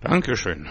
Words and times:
Dankeschön. 0.00 0.66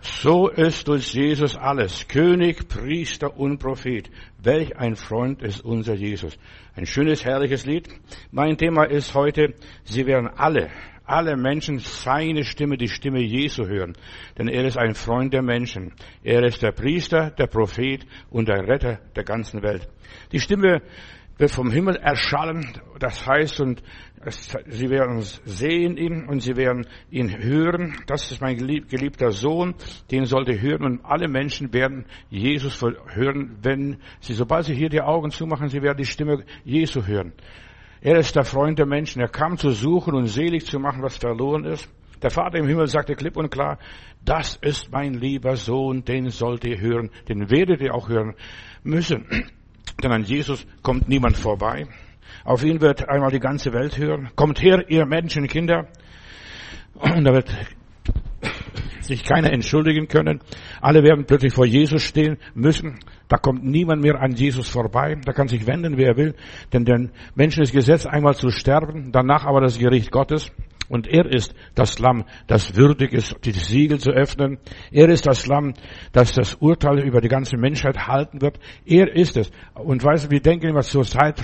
So 0.00 0.48
ist 0.48 0.88
uns 0.88 1.12
Jesus 1.12 1.56
alles. 1.56 2.06
König, 2.06 2.68
Priester 2.68 3.36
und 3.36 3.58
Prophet. 3.58 4.08
Welch 4.40 4.76
ein 4.76 4.94
Freund 4.94 5.42
ist 5.42 5.64
unser 5.64 5.94
Jesus. 5.94 6.38
Ein 6.76 6.86
schönes, 6.86 7.24
herrliches 7.24 7.66
Lied. 7.66 7.88
Mein 8.30 8.56
Thema 8.56 8.84
ist 8.84 9.14
heute, 9.14 9.54
Sie 9.82 10.06
werden 10.06 10.28
alle, 10.28 10.70
alle 11.04 11.36
Menschen 11.36 11.80
seine 11.80 12.44
Stimme, 12.44 12.76
die 12.76 12.88
Stimme 12.88 13.20
Jesu 13.20 13.66
hören. 13.66 13.94
Denn 14.38 14.46
er 14.46 14.64
ist 14.64 14.78
ein 14.78 14.94
Freund 14.94 15.32
der 15.34 15.42
Menschen. 15.42 15.92
Er 16.22 16.44
ist 16.44 16.62
der 16.62 16.70
Priester, 16.70 17.30
der 17.30 17.48
Prophet 17.48 18.06
und 18.30 18.46
der 18.46 18.68
Retter 18.68 19.00
der 19.16 19.24
ganzen 19.24 19.60
Welt. 19.62 19.88
Die 20.30 20.38
Stimme 20.38 20.82
wird 21.36 21.50
vom 21.50 21.70
Himmel 21.70 21.96
erschallen. 21.96 22.80
Das 22.98 23.26
heißt, 23.26 23.60
und 23.60 23.82
es, 24.24 24.56
sie 24.68 24.90
werden 24.90 25.20
sehen 25.20 25.96
ihn 25.96 26.26
und 26.26 26.40
sie 26.40 26.56
werden 26.56 26.86
ihn 27.10 27.36
hören. 27.42 27.96
Das 28.06 28.30
ist 28.30 28.40
mein 28.40 28.56
geliebter 28.56 29.30
Sohn, 29.30 29.74
den 30.10 30.24
sollte 30.24 30.60
hören 30.60 30.84
und 30.84 31.04
alle 31.04 31.28
Menschen 31.28 31.72
werden 31.72 32.06
Jesus 32.30 32.80
hören, 32.82 33.58
wenn 33.62 33.98
sie, 34.20 34.34
sobald 34.34 34.64
sie 34.66 34.74
hier 34.74 34.88
die 34.88 35.02
Augen 35.02 35.30
zumachen, 35.30 35.68
sie 35.68 35.82
werden 35.82 35.98
die 35.98 36.06
Stimme 36.06 36.44
Jesu 36.64 37.04
hören. 37.06 37.32
Er 38.00 38.18
ist 38.18 38.36
der 38.36 38.44
Freund 38.44 38.78
der 38.78 38.86
Menschen. 38.86 39.22
Er 39.22 39.28
kam 39.28 39.56
zu 39.56 39.70
suchen 39.70 40.14
und 40.14 40.26
selig 40.26 40.66
zu 40.66 40.78
machen, 40.78 41.02
was 41.02 41.16
verloren 41.16 41.64
ist. 41.64 41.90
Der 42.22 42.30
Vater 42.30 42.58
im 42.58 42.68
Himmel 42.68 42.86
sagte 42.86 43.14
klipp 43.14 43.36
und 43.36 43.50
klar, 43.50 43.78
das 44.24 44.56
ist 44.56 44.90
mein 44.90 45.14
lieber 45.14 45.56
Sohn, 45.56 46.04
den 46.04 46.30
sollt 46.30 46.64
ihr 46.64 46.80
hören, 46.80 47.10
den 47.28 47.50
werdet 47.50 47.80
ihr 47.80 47.94
auch 47.94 48.08
hören 48.08 48.34
müssen. 48.82 49.26
Denn 50.02 50.12
an 50.12 50.24
Jesus 50.24 50.66
kommt 50.82 51.08
niemand 51.08 51.36
vorbei. 51.36 51.86
Auf 52.44 52.64
ihn 52.64 52.80
wird 52.80 53.08
einmal 53.08 53.30
die 53.30 53.40
ganze 53.40 53.72
Welt 53.72 53.96
hören. 53.96 54.30
Kommt 54.36 54.62
her, 54.62 54.84
ihr 54.88 55.06
Menschenkinder. 55.06 55.88
Und 56.94 57.24
da 57.24 57.32
wird 57.32 57.50
sich 59.00 59.24
keiner 59.24 59.52
entschuldigen 59.52 60.08
können. 60.08 60.40
Alle 60.80 61.02
werden 61.02 61.26
plötzlich 61.26 61.52
vor 61.52 61.66
Jesus 61.66 62.02
stehen 62.02 62.38
müssen. 62.54 62.98
Da 63.28 63.36
kommt 63.36 63.64
niemand 63.64 64.02
mehr 64.02 64.20
an 64.20 64.32
Jesus 64.32 64.68
vorbei. 64.68 65.16
Da 65.24 65.32
kann 65.32 65.48
sich 65.48 65.66
wenden, 65.66 65.96
wer 65.96 66.16
will. 66.16 66.34
Denn 66.72 66.84
den 66.84 67.10
Menschen 67.34 67.62
ist 67.62 67.72
Gesetz 67.72 68.06
einmal 68.06 68.34
zu 68.34 68.50
sterben, 68.50 69.12
danach 69.12 69.44
aber 69.44 69.60
das 69.60 69.78
Gericht 69.78 70.10
Gottes. 70.10 70.50
Und 70.88 71.06
er 71.06 71.26
ist 71.26 71.54
das 71.74 71.98
Lamm, 71.98 72.24
das 72.46 72.76
würdig 72.76 73.12
ist, 73.12 73.36
die 73.44 73.52
Siegel 73.52 73.98
zu 73.98 74.10
öffnen. 74.10 74.58
Er 74.90 75.08
ist 75.08 75.26
das 75.26 75.46
Lamm, 75.46 75.74
das 76.12 76.32
das 76.32 76.54
Urteil 76.54 77.00
über 77.00 77.20
die 77.20 77.28
ganze 77.28 77.56
Menschheit 77.56 78.06
halten 78.06 78.40
wird. 78.40 78.58
Er 78.84 79.14
ist 79.14 79.36
es. 79.36 79.50
Und 79.74 80.04
weißt 80.04 80.26
du, 80.26 80.30
wir 80.30 80.40
denken 80.40 80.68
immer 80.68 80.82
zur 80.82 81.04
Zeit 81.04 81.42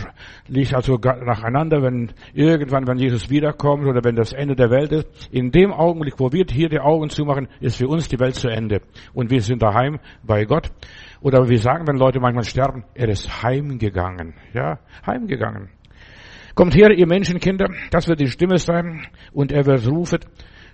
liegt 0.49 0.75
also 0.75 0.97
nacheinander, 0.97 1.83
wenn 1.83 2.13
irgendwann, 2.35 2.87
wenn 2.87 2.99
Jesus 2.99 3.31
wiederkommt 3.31 3.87
oder 3.87 4.03
wenn 4.05 4.17
das 4.17 4.33
Ende 4.33 4.55
der 4.55 4.71
Welt 4.71 4.93
ist. 4.93 5.29
In 5.31 5.51
dem 5.51 5.73
Augenblick, 5.73 6.15
wo 6.19 6.33
wir 6.33 6.45
hier 6.51 6.69
die 6.69 6.81
Augen 6.81 7.09
zumachen, 7.11 7.49
ist 7.61 7.77
für 7.77 7.89
uns 7.89 8.09
die 8.09 8.19
Welt 8.19 8.35
zu 8.35 8.49
Ende. 8.49 8.83
Und 9.15 9.31
wir 9.31 9.41
sind 9.41 9.63
daheim 9.63 9.99
bei 10.23 10.45
Gott. 10.45 10.71
Oder 11.21 11.49
wir 11.49 11.59
sagen, 11.59 11.87
wenn 11.87 11.97
Leute 11.97 12.21
manchmal 12.21 12.45
sterben, 12.45 12.85
er 12.95 13.09
ist 13.09 13.43
heimgegangen. 13.43 14.35
Ja, 14.55 14.79
heimgegangen. 15.07 15.69
Kommt 16.61 16.75
her, 16.75 16.91
ihr 16.91 17.07
Menschenkinder, 17.07 17.71
das 17.91 18.07
wird 18.07 18.21
die 18.21 18.27
Stimme 18.27 18.59
sein, 18.59 19.07
und 19.33 19.51
er 19.51 19.65
wird 19.65 19.89
rufen, 19.89 20.19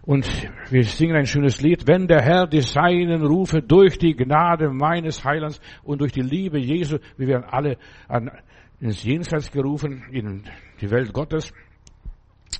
und 0.03 0.27
wir 0.69 0.83
singen 0.83 1.15
ein 1.15 1.27
schönes 1.27 1.61
Lied, 1.61 1.87
wenn 1.87 2.09
der 2.09 2.23
Herr 2.23 2.49
die 2.49 2.63
Seinen 2.63 3.25
rufe 3.25 3.63
durch 3.63 3.97
die 3.97 4.17
Gnade 4.17 4.71
meines 4.71 5.25
Heilands 5.25 5.61
und 5.85 6.01
durch 6.01 6.11
die 6.11 6.23
Liebe 6.23 6.59
Jesu, 6.59 6.99
wir 7.17 7.29
werden 7.29 7.45
alle 7.49 7.77
an, 8.09 8.33
ins 8.81 9.05
Jenseits 9.05 9.53
gerufen, 9.53 10.03
in 10.11 10.43
die 10.81 10.91
Welt 10.91 11.13
Gottes. 11.13 11.53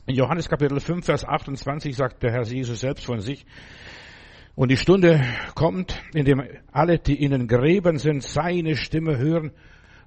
In 0.07 0.15
Johannes 0.15 0.49
Kapitel 0.49 0.79
5, 0.79 1.05
Vers 1.05 1.25
28 1.25 1.97
sagt 1.97 2.23
der 2.23 2.31
Herr 2.31 2.45
Jesus 2.45 2.79
selbst 2.79 3.07
von 3.07 3.19
sich, 3.19 3.45
und 4.55 4.71
die 4.71 4.77
Stunde 4.77 5.21
kommt, 5.57 6.01
in 6.15 6.27
dem 6.27 6.45
alle, 6.71 7.01
die 7.01 7.21
in 7.21 7.33
den 7.33 7.49
Gräbern 7.49 7.99
sind, 7.99 8.23
seine 8.23 8.77
Stimme 8.77 9.19
hören 9.19 9.51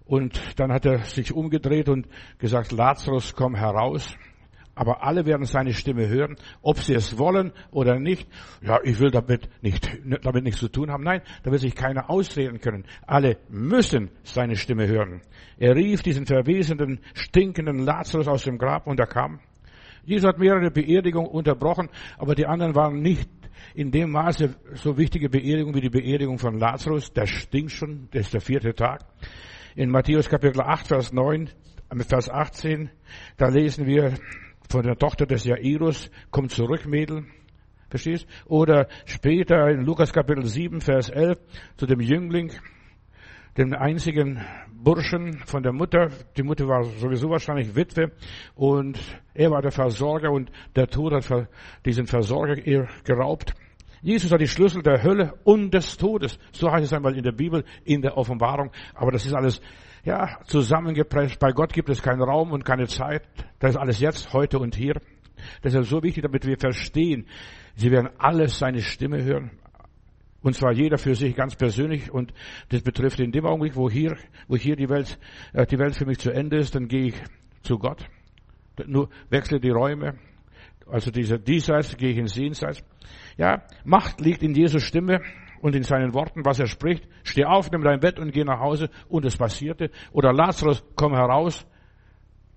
und 0.10 0.60
dann 0.60 0.74
hat 0.74 0.88
er 0.88 1.00
sich 1.04 1.32
umgedreht 1.34 1.88
und 1.88 2.08
gesagt, 2.40 2.72
Lazarus, 2.72 3.36
komm 3.36 3.54
heraus. 3.54 4.18
Aber 4.74 5.04
alle 5.04 5.26
werden 5.28 5.46
seine 5.46 5.74
Stimme 5.74 6.08
hören, 6.08 6.36
ob 6.64 6.80
sie 6.80 6.96
es 6.96 7.20
wollen 7.20 7.52
oder 7.70 8.00
nicht. 8.00 8.28
Ja, 8.62 8.80
ich 8.84 9.00
will 9.00 9.12
damit 9.12 9.50
nicht, 9.62 9.88
damit 10.24 10.46
nichts 10.46 10.62
zu 10.62 10.70
tun 10.70 10.90
haben. 10.90 11.04
Nein, 11.04 11.22
da 11.44 11.52
wird 11.52 11.62
sich 11.62 11.76
keiner 11.76 12.10
ausreden 12.10 12.60
können. 12.60 12.86
Alle 13.06 13.38
müssen 13.50 14.10
seine 14.24 14.56
Stimme 14.56 14.88
hören. 14.88 15.22
Er 15.60 15.76
rief 15.76 16.02
diesen 16.02 16.26
verwesenden, 16.26 17.02
stinkenden 17.14 17.80
Lazarus 17.80 18.28
aus 18.28 18.46
dem 18.46 18.58
Grab 18.58 18.88
und 18.88 19.00
er 19.00 19.08
kam. 19.08 19.40
Jesus 20.06 20.28
hat 20.28 20.40
mehrere 20.40 20.72
Beerdigungen 20.72 21.30
unterbrochen, 21.30 21.90
aber 22.18 22.34
die 22.34 22.48
anderen 22.48 22.74
waren 22.74 23.02
nicht 23.02 23.30
in 23.76 23.92
dem 23.92 24.10
Maße 24.10 24.56
so 24.74 24.98
wichtige 24.98 25.30
Beerdigung 25.30 25.76
wie 25.76 25.82
die 25.82 25.90
Beerdigung 25.90 26.40
von 26.40 26.58
Lazarus. 26.58 27.14
Der 27.14 27.28
stinkt 27.28 27.74
schon, 27.74 28.08
das 28.12 28.22
ist 28.22 28.34
der 28.34 28.42
vierte 28.42 28.74
Tag. 28.74 29.02
In 29.76 29.92
Matthäus 29.92 30.28
Kapitel 30.28 30.62
8, 30.62 30.88
Vers 30.88 31.14
9, 31.14 31.50
Vers 32.08 32.28
18, 32.28 32.90
da 33.38 33.50
lesen 33.50 33.86
wir 33.86 34.16
von 34.68 34.84
der 34.84 34.98
Tochter 34.98 35.28
des 35.28 35.44
Jairus, 35.44 36.10
komm 36.32 36.50
zurück, 36.50 36.88
Mädel. 36.88 37.26
Verstehst? 37.90 38.28
Oder 38.46 38.88
später 39.06 39.70
in 39.70 39.86
Lukas 39.86 40.12
Kapitel 40.12 40.46
7, 40.46 40.82
Vers 40.82 41.10
11, 41.10 41.38
zu 41.78 41.86
dem 41.86 42.00
Jüngling, 42.00 42.52
dem 43.58 43.74
einzigen 43.74 44.44
Burschen 44.72 45.40
von 45.46 45.62
der 45.62 45.74
Mutter. 45.74 46.10
Die 46.36 46.44
Mutter 46.44 46.68
war 46.68 46.84
sowieso 46.84 47.30
wahrscheinlich 47.30 47.76
Witwe 47.76 48.12
und 48.56 49.00
er 49.36 49.52
war 49.52 49.62
der 49.62 49.72
Versorger 49.72 50.32
und 50.32 50.52
der 50.76 50.88
Tod 50.88 51.14
hat 51.14 51.48
diesen 51.86 52.08
Versorger 52.08 52.58
ihr 52.58 52.88
geraubt. 53.04 53.54
Jesus 54.02 54.32
hat 54.32 54.42
die 54.42 54.48
Schlüssel 54.48 54.82
der 54.82 55.04
Hölle 55.04 55.34
und 55.44 55.74
des 55.74 55.98
Todes. 55.98 56.40
So 56.52 56.72
heißt 56.72 56.86
es 56.86 56.94
einmal 56.94 57.18
in 57.18 57.24
der 57.24 57.32
Bibel, 57.32 57.66
in 57.84 58.02
der 58.02 58.18
Offenbarung. 58.18 58.72
Aber 58.94 59.12
das 59.12 59.26
ist 59.26 59.34
alles, 59.34 59.62
ja, 60.04 60.40
zusammengepresst. 60.46 61.40
Bei 61.40 61.52
Gott 61.52 61.74
gibt 61.74 61.90
es 61.90 62.02
keinen 62.02 62.22
Raum 62.22 62.52
und 62.52 62.64
keine 62.64 62.88
Zeit. 62.88 63.24
Das 63.60 63.72
ist 63.72 63.78
alles 63.78 64.00
jetzt, 64.00 64.34
heute 64.34 64.60
und 64.60 64.76
hier. 64.76 64.96
Das 65.62 65.74
ist 65.74 65.90
so 65.90 66.02
wichtig, 66.04 66.24
damit 66.24 66.46
wir 66.46 66.58
verstehen. 66.58 67.26
Sie 67.76 67.92
werden 67.92 68.10
alles 68.18 68.60
seine 68.60 68.82
Stimme 68.82 69.24
hören. 69.24 69.52
Und 70.42 70.56
zwar 70.56 70.72
jeder 70.72 70.98
für 70.98 71.16
sich 71.16 71.36
ganz 71.36 71.56
persönlich. 71.56 72.12
Und 72.12 72.34
das 72.70 72.82
betrifft 72.82 73.20
in 73.20 73.32
dem 73.32 73.46
Augenblick, 73.46 73.76
wo 73.76 73.90
hier, 73.90 74.18
wo 74.48 74.56
hier 74.56 74.76
die 74.76 74.90
Welt, 74.90 75.20
äh, 75.54 75.66
die 75.66 75.78
Welt 75.78 75.96
für 75.96 76.06
mich 76.06 76.20
zu 76.20 76.32
Ende 76.32 76.58
ist, 76.58 76.76
dann 76.76 76.88
gehe 76.88 77.08
ich 77.08 77.16
zu 77.62 77.78
Gott. 77.78 78.06
Nur 78.86 79.10
wechsle 79.30 79.60
die 79.60 79.70
Räume. 79.70 80.18
Also 80.92 81.12
dieser 81.12 81.38
Diesseits 81.38 81.94
ins 81.94 82.36
Jenseits. 82.36 82.84
Ja, 83.38 83.64
Macht 83.86 84.22
liegt 84.22 84.44
in 84.44 84.54
Jesu 84.54 84.80
Stimme 84.80 85.22
und 85.62 85.76
in 85.76 85.84
seinen 85.84 86.14
Worten, 86.14 86.46
was 86.46 86.60
er 86.60 86.68
spricht. 86.68 87.08
Steh 87.24 87.46
auf, 87.46 87.72
nimm 87.72 87.84
dein 87.84 88.00
Bett 88.00 88.20
und 88.20 88.32
geh 88.32 88.44
nach 88.44 88.60
Hause. 88.60 88.90
Und 89.08 89.26
es 89.26 89.38
passierte. 89.38 89.92
Oder 90.12 90.34
Lazarus, 90.34 90.84
komm 90.96 91.14
heraus. 91.14 91.66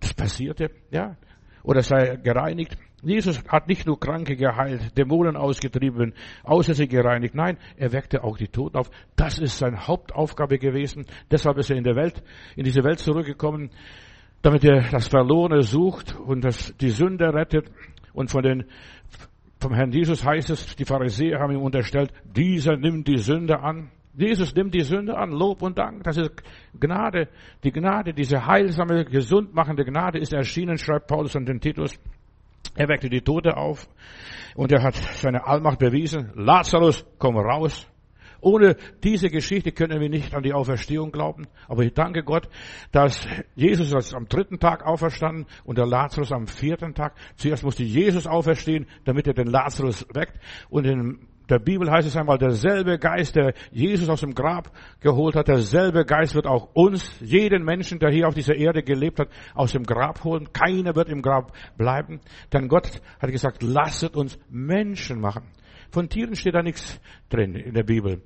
Das 0.00 0.14
passierte, 0.14 0.70
ja. 0.90 1.16
Oder 1.62 1.82
sei 1.82 2.16
gereinigt. 2.16 2.76
Jesus 3.04 3.42
hat 3.48 3.66
nicht 3.66 3.84
nur 3.84 3.98
Kranke 3.98 4.36
geheilt, 4.36 4.96
Dämonen 4.96 5.36
ausgetrieben, 5.36 6.14
Aussätze 6.44 6.86
gereinigt. 6.86 7.34
Nein, 7.34 7.58
er 7.76 7.92
weckte 7.92 8.22
auch 8.22 8.36
die 8.36 8.46
Toten 8.46 8.76
auf. 8.76 8.90
Das 9.16 9.38
ist 9.38 9.58
seine 9.58 9.88
Hauptaufgabe 9.88 10.58
gewesen. 10.58 11.06
Deshalb 11.28 11.58
ist 11.58 11.70
er 11.70 11.76
in 11.76 11.84
der 11.84 11.96
Welt, 11.96 12.22
in 12.54 12.64
diese 12.64 12.84
Welt 12.84 13.00
zurückgekommen, 13.00 13.70
damit 14.42 14.64
er 14.64 14.88
das 14.90 15.08
Verlorene 15.08 15.62
sucht 15.62 16.14
und 16.14 16.44
das, 16.44 16.76
die 16.76 16.90
Sünde 16.90 17.32
rettet 17.34 17.70
und 18.12 18.30
von 18.30 18.42
den 18.42 18.64
vom 19.62 19.74
Herrn 19.74 19.92
Jesus 19.92 20.24
heißt 20.24 20.50
es, 20.50 20.74
die 20.74 20.84
Pharisäer 20.84 21.38
haben 21.38 21.52
ihm 21.52 21.62
unterstellt, 21.62 22.12
dieser 22.24 22.76
nimmt 22.76 23.06
die 23.06 23.18
Sünde 23.18 23.60
an. 23.60 23.92
Jesus 24.14 24.54
nimmt 24.54 24.74
die 24.74 24.80
Sünde 24.80 25.16
an, 25.16 25.30
Lob 25.30 25.62
und 25.62 25.78
Dank. 25.78 26.02
Das 26.02 26.18
ist 26.18 26.32
Gnade. 26.78 27.28
Die 27.62 27.70
Gnade, 27.70 28.12
diese 28.12 28.44
heilsame, 28.44 29.04
gesundmachende 29.04 29.84
Gnade 29.84 30.18
ist 30.18 30.32
erschienen, 30.32 30.78
schreibt 30.78 31.06
Paulus 31.06 31.36
an 31.36 31.46
den 31.46 31.60
Titus. 31.60 31.98
Er 32.74 32.88
weckte 32.88 33.08
die 33.08 33.20
Tote 33.20 33.56
auf 33.56 33.88
und 34.54 34.72
er 34.72 34.82
hat 34.82 34.96
seine 34.96 35.46
Allmacht 35.46 35.78
bewiesen. 35.78 36.32
Lazarus, 36.34 37.06
komm 37.18 37.36
raus. 37.36 37.88
Ohne 38.42 38.76
diese 39.04 39.28
Geschichte 39.28 39.70
können 39.70 40.00
wir 40.00 40.08
nicht 40.08 40.34
an 40.34 40.42
die 40.42 40.52
Auferstehung 40.52 41.12
glauben. 41.12 41.46
Aber 41.68 41.84
ich 41.84 41.94
danke 41.94 42.24
Gott, 42.24 42.48
dass 42.90 43.26
Jesus 43.54 43.92
ist 43.92 44.14
am 44.14 44.26
dritten 44.26 44.58
Tag 44.58 44.84
auferstanden 44.84 45.46
und 45.64 45.78
der 45.78 45.86
Lazarus 45.86 46.32
am 46.32 46.48
vierten 46.48 46.92
Tag. 46.92 47.14
Zuerst 47.36 47.62
musste 47.62 47.84
Jesus 47.84 48.26
auferstehen, 48.26 48.86
damit 49.04 49.28
er 49.28 49.34
den 49.34 49.46
Lazarus 49.46 50.04
weckt. 50.12 50.40
Und 50.70 50.86
in 50.86 51.20
der 51.48 51.60
Bibel 51.60 51.88
heißt 51.88 52.08
es 52.08 52.16
einmal, 52.16 52.38
derselbe 52.38 52.98
Geist, 52.98 53.36
der 53.36 53.54
Jesus 53.70 54.08
aus 54.08 54.20
dem 54.20 54.34
Grab 54.34 54.72
geholt 55.00 55.36
hat, 55.36 55.46
derselbe 55.46 56.04
Geist 56.04 56.34
wird 56.34 56.46
auch 56.46 56.70
uns, 56.74 57.14
jeden 57.20 57.64
Menschen, 57.64 58.00
der 58.00 58.10
hier 58.10 58.26
auf 58.26 58.34
dieser 58.34 58.56
Erde 58.56 58.82
gelebt 58.82 59.20
hat, 59.20 59.28
aus 59.54 59.70
dem 59.70 59.84
Grab 59.84 60.24
holen. 60.24 60.52
Keiner 60.52 60.96
wird 60.96 61.08
im 61.08 61.22
Grab 61.22 61.52
bleiben. 61.76 62.20
Denn 62.52 62.66
Gott 62.66 63.00
hat 63.20 63.30
gesagt, 63.30 63.62
lasset 63.62 64.16
uns 64.16 64.36
Menschen 64.48 65.20
machen. 65.20 65.44
Von 65.92 66.08
Tieren 66.08 66.34
steht 66.34 66.54
da 66.54 66.62
nichts 66.62 66.98
drin 67.28 67.54
in 67.54 67.74
der 67.74 67.82
Bibel. 67.82 68.22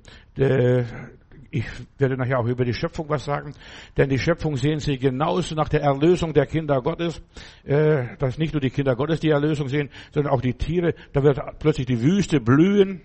ich 1.51 1.65
werde 1.97 2.15
nachher 2.15 2.39
auch 2.39 2.47
über 2.47 2.63
die 2.63 2.73
Schöpfung 2.73 3.09
was 3.09 3.25
sagen, 3.25 3.53
denn 3.97 4.07
die 4.07 4.19
Schöpfung 4.19 4.55
sehen 4.55 4.79
sie 4.79 4.97
genauso 4.97 5.53
nach 5.53 5.67
der 5.67 5.81
Erlösung 5.81 6.33
der 6.33 6.45
Kinder 6.45 6.81
Gottes, 6.81 7.21
äh, 7.65 8.15
dass 8.19 8.37
nicht 8.37 8.53
nur 8.53 8.61
die 8.61 8.69
Kinder 8.69 8.95
Gottes 8.95 9.19
die 9.19 9.31
Erlösung 9.31 9.67
sehen, 9.67 9.89
sondern 10.11 10.31
auch 10.33 10.39
die 10.39 10.53
Tiere. 10.53 10.93
Da 11.11 11.23
wird 11.23 11.41
plötzlich 11.59 11.87
die 11.87 12.01
Wüste 12.01 12.39
blühen, 12.39 13.01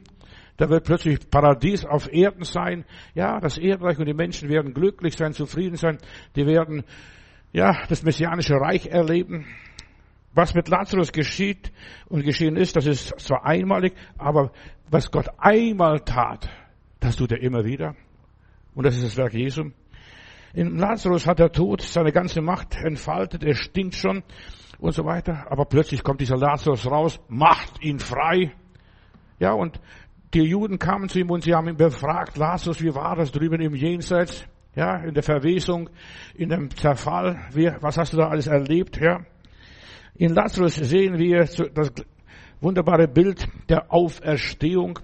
da 0.58 0.68
wird 0.68 0.84
plötzlich 0.84 1.28
Paradies 1.28 1.84
auf 1.84 2.12
Erden 2.12 2.44
sein. 2.44 2.84
Ja, 3.14 3.40
das 3.40 3.58
Erdreich 3.58 3.98
und 3.98 4.06
die 4.06 4.14
Menschen 4.14 4.48
werden 4.48 4.74
glücklich 4.74 5.16
sein, 5.16 5.32
zufrieden 5.32 5.76
sein. 5.76 5.98
Die 6.36 6.46
werden, 6.46 6.84
ja, 7.52 7.84
das 7.88 8.04
messianische 8.04 8.54
Reich 8.54 8.86
erleben. 8.86 9.44
Was 10.34 10.54
mit 10.54 10.68
Lazarus 10.68 11.12
geschieht 11.12 11.72
und 12.08 12.24
geschehen 12.24 12.56
ist, 12.56 12.74
das 12.76 12.86
ist 12.86 13.20
zwar 13.20 13.44
einmalig, 13.44 13.92
aber 14.16 14.52
was 14.90 15.10
Gott 15.10 15.28
einmal 15.38 16.00
tat, 16.00 16.48
das 17.00 17.16
tut 17.16 17.32
er 17.32 17.42
immer 17.42 17.64
wieder. 17.64 17.94
Und 18.74 18.86
das 18.86 18.96
ist 18.96 19.04
das 19.04 19.16
Werk 19.16 19.34
Jesu. 19.34 19.70
In 20.54 20.76
Lazarus 20.78 21.26
hat 21.26 21.38
der 21.38 21.52
Tod 21.52 21.82
seine 21.82 22.12
ganze 22.12 22.40
Macht 22.40 22.76
entfaltet, 22.76 23.42
er 23.42 23.54
stinkt 23.54 23.94
schon 23.94 24.22
und 24.78 24.92
so 24.92 25.04
weiter. 25.04 25.46
Aber 25.50 25.64
plötzlich 25.64 26.02
kommt 26.02 26.20
dieser 26.20 26.36
Lazarus 26.36 26.90
raus, 26.90 27.20
macht 27.28 27.82
ihn 27.82 27.98
frei. 27.98 28.52
Ja, 29.38 29.52
und 29.52 29.80
die 30.34 30.42
Juden 30.42 30.78
kamen 30.78 31.08
zu 31.08 31.20
ihm 31.20 31.30
und 31.30 31.42
sie 31.42 31.54
haben 31.54 31.68
ihn 31.68 31.76
befragt, 31.76 32.36
Lazarus, 32.36 32.82
wie 32.82 32.94
war 32.94 33.16
das 33.16 33.32
drüben 33.32 33.60
im 33.60 33.74
Jenseits? 33.74 34.46
Ja, 34.74 34.96
in 34.96 35.12
der 35.12 35.22
Verwesung, 35.22 35.90
in 36.34 36.48
dem 36.48 36.70
Zerfall. 36.70 37.38
Wie, 37.52 37.70
was 37.80 37.98
hast 37.98 38.14
du 38.14 38.16
da 38.16 38.28
alles 38.28 38.46
erlebt? 38.46 38.98
Ja. 38.98 39.20
In 40.22 40.34
Lazarus 40.34 40.76
sehen 40.76 41.18
wir 41.18 41.46
das 41.74 41.92
wunderbare 42.60 43.08
Bild 43.08 43.44
der 43.68 43.92
Auferstehung. 43.92 45.00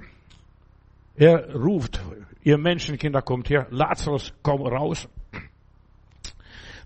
Er 1.16 1.56
ruft, 1.56 2.00
ihr 2.44 2.56
Menschenkinder 2.56 3.20
kommt 3.22 3.50
her, 3.50 3.66
Lazarus, 3.70 4.32
komm 4.44 4.62
raus. 4.62 5.08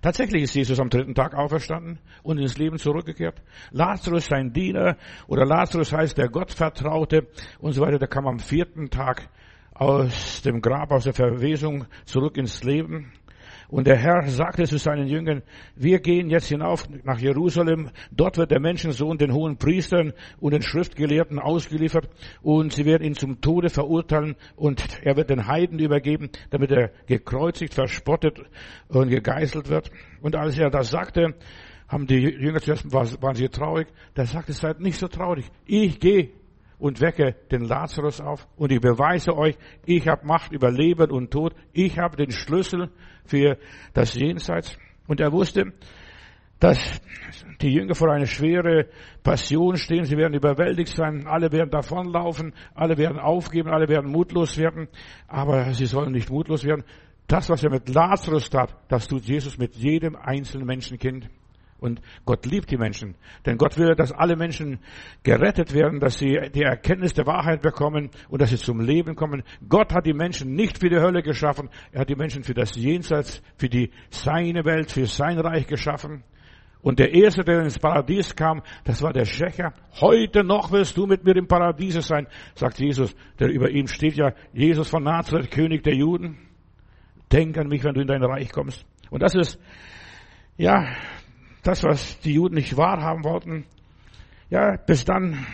Tatsächlich 0.00 0.44
ist 0.44 0.54
Jesus 0.54 0.80
am 0.80 0.88
dritten 0.88 1.14
Tag 1.14 1.34
auferstanden 1.34 1.98
und 2.22 2.38
ins 2.38 2.56
Leben 2.56 2.78
zurückgekehrt. 2.78 3.42
Lazarus, 3.70 4.24
sein 4.24 4.50
Diener, 4.50 4.96
oder 5.26 5.44
Lazarus 5.44 5.92
heißt 5.92 6.16
der 6.16 6.30
Gottvertraute 6.30 7.26
und 7.58 7.72
so 7.72 7.82
weiter, 7.82 7.98
der 7.98 8.08
kam 8.08 8.26
am 8.26 8.38
vierten 8.38 8.88
Tag 8.88 9.28
aus 9.74 10.40
dem 10.40 10.62
Grab, 10.62 10.90
aus 10.90 11.04
der 11.04 11.12
Verwesung 11.12 11.84
zurück 12.06 12.38
ins 12.38 12.64
Leben. 12.64 13.12
Und 13.72 13.86
der 13.86 13.96
Herr 13.96 14.28
sagte 14.28 14.64
zu 14.64 14.76
seinen 14.76 15.06
Jüngern, 15.06 15.42
wir 15.74 16.00
gehen 16.00 16.28
jetzt 16.28 16.48
hinauf 16.48 16.86
nach 17.04 17.18
Jerusalem. 17.18 17.88
Dort 18.10 18.36
wird 18.36 18.50
der 18.50 18.60
Menschensohn 18.60 19.16
den 19.16 19.32
hohen 19.32 19.56
Priestern 19.56 20.12
und 20.40 20.52
den 20.52 20.60
Schriftgelehrten 20.60 21.38
ausgeliefert 21.38 22.06
und 22.42 22.74
sie 22.74 22.84
werden 22.84 23.02
ihn 23.02 23.14
zum 23.14 23.40
Tode 23.40 23.70
verurteilen 23.70 24.36
und 24.56 24.84
er 25.02 25.16
wird 25.16 25.30
den 25.30 25.46
Heiden 25.46 25.78
übergeben, 25.78 26.28
damit 26.50 26.70
er 26.70 26.90
gekreuzigt, 27.06 27.72
verspottet 27.72 28.42
und 28.88 29.08
gegeißelt 29.08 29.70
wird. 29.70 29.90
Und 30.20 30.36
als 30.36 30.58
er 30.58 30.68
das 30.68 30.90
sagte, 30.90 31.34
haben 31.88 32.06
die 32.06 32.18
Jünger 32.18 32.60
zuerst, 32.60 32.92
waren 32.92 33.34
sie 33.36 33.48
traurig. 33.48 33.88
Da 34.12 34.26
sagte, 34.26 34.52
seid 34.52 34.80
nicht 34.80 34.98
so 34.98 35.08
traurig. 35.08 35.46
Ich 35.64 35.98
gehe 35.98 36.28
und 36.82 37.00
wecke 37.00 37.36
den 37.52 37.62
Lazarus 37.62 38.20
auf. 38.20 38.48
Und 38.56 38.72
ich 38.72 38.80
beweise 38.80 39.36
euch, 39.36 39.56
ich 39.86 40.08
habe 40.08 40.26
Macht 40.26 40.50
über 40.50 40.72
Leben 40.72 41.12
und 41.12 41.30
Tod, 41.30 41.54
ich 41.72 41.96
habe 41.96 42.16
den 42.16 42.32
Schlüssel 42.32 42.90
für 43.24 43.56
das 43.94 44.14
Jenseits. 44.14 44.76
Und 45.06 45.20
er 45.20 45.30
wusste, 45.30 45.72
dass 46.58 47.00
die 47.60 47.72
Jünger 47.72 47.94
vor 47.94 48.10
einer 48.10 48.26
schwere 48.26 48.88
Passion 49.22 49.76
stehen, 49.76 50.06
sie 50.06 50.16
werden 50.16 50.34
überwältigt 50.34 50.92
sein, 50.92 51.28
alle 51.28 51.52
werden 51.52 51.70
davonlaufen, 51.70 52.52
alle 52.74 52.98
werden 52.98 53.20
aufgeben, 53.20 53.68
alle 53.68 53.88
werden 53.88 54.10
mutlos 54.10 54.58
werden, 54.58 54.88
aber 55.28 55.72
sie 55.74 55.86
sollen 55.86 56.10
nicht 56.10 56.30
mutlos 56.30 56.64
werden. 56.64 56.82
Das, 57.28 57.48
was 57.48 57.62
er 57.62 57.70
mit 57.70 57.88
Lazarus 57.90 58.50
tat, 58.50 58.74
das 58.88 59.06
tut 59.06 59.22
Jesus 59.22 59.56
mit 59.56 59.76
jedem 59.76 60.16
einzelnen 60.16 60.66
Menschenkind. 60.66 61.30
Und 61.82 62.00
Gott 62.24 62.46
liebt 62.46 62.70
die 62.70 62.76
Menschen. 62.76 63.16
Denn 63.44 63.58
Gott 63.58 63.76
will, 63.76 63.96
dass 63.96 64.12
alle 64.12 64.36
Menschen 64.36 64.78
gerettet 65.24 65.74
werden, 65.74 65.98
dass 65.98 66.16
sie 66.16 66.38
die 66.54 66.62
Erkenntnis 66.62 67.12
der 67.12 67.26
Wahrheit 67.26 67.60
bekommen 67.60 68.10
und 68.28 68.40
dass 68.40 68.50
sie 68.50 68.56
zum 68.56 68.80
Leben 68.80 69.16
kommen. 69.16 69.42
Gott 69.68 69.92
hat 69.92 70.06
die 70.06 70.12
Menschen 70.12 70.54
nicht 70.54 70.78
für 70.78 70.88
die 70.88 71.00
Hölle 71.00 71.22
geschaffen. 71.22 71.68
Er 71.90 72.02
hat 72.02 72.08
die 72.08 72.14
Menschen 72.14 72.44
für 72.44 72.54
das 72.54 72.76
Jenseits, 72.76 73.42
für 73.56 73.68
die 73.68 73.90
seine 74.10 74.64
Welt, 74.64 74.92
für 74.92 75.06
sein 75.06 75.40
Reich 75.40 75.66
geschaffen. 75.66 76.22
Und 76.82 77.00
der 77.00 77.12
Erste, 77.12 77.42
der 77.42 77.62
ins 77.62 77.80
Paradies 77.80 78.36
kam, 78.36 78.62
das 78.84 79.02
war 79.02 79.12
der 79.12 79.24
Schächer. 79.24 79.72
Heute 80.00 80.44
noch 80.44 80.70
wirst 80.70 80.96
du 80.96 81.06
mit 81.06 81.24
mir 81.24 81.36
im 81.36 81.48
Paradiese 81.48 82.00
sein, 82.00 82.28
sagt 82.54 82.78
Jesus. 82.78 83.14
Der 83.40 83.48
über 83.48 83.70
ihm 83.70 83.88
steht 83.88 84.14
ja 84.14 84.32
Jesus 84.52 84.88
von 84.88 85.02
Nazareth, 85.02 85.50
König 85.50 85.82
der 85.82 85.94
Juden. 85.94 86.38
Denk 87.32 87.58
an 87.58 87.66
mich, 87.66 87.82
wenn 87.82 87.94
du 87.94 88.02
in 88.02 88.06
dein 88.06 88.22
Reich 88.22 88.52
kommst. 88.52 88.86
Und 89.10 89.22
das 89.22 89.34
ist, 89.34 89.58
ja, 90.56 90.86
das, 91.62 91.84
was 91.84 92.20
die 92.20 92.34
Juden 92.34 92.56
nicht 92.56 92.76
wahrhaben 92.76 93.24
wollten. 93.24 93.64
Ja, 94.50 94.76
bis 94.76 95.04
dann 95.04 95.46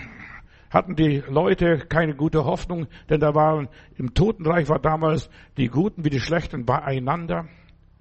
hatten 0.71 0.97
die 0.97 1.23
Leute 1.29 1.79
keine 1.89 2.15
gute 2.15 2.45
Hoffnung, 2.45 2.87
denn 3.09 3.21
da 3.21 3.35
waren, 3.35 3.69
im 3.97 4.15
Totenreich 4.15 4.69
war 4.69 4.79
damals 4.79 5.31
die 5.57 5.69
Guten 5.69 6.05
wie 6.05 6.11
die 6.11 6.21
Schlechten 6.21 6.65
beieinander. 6.65 7.47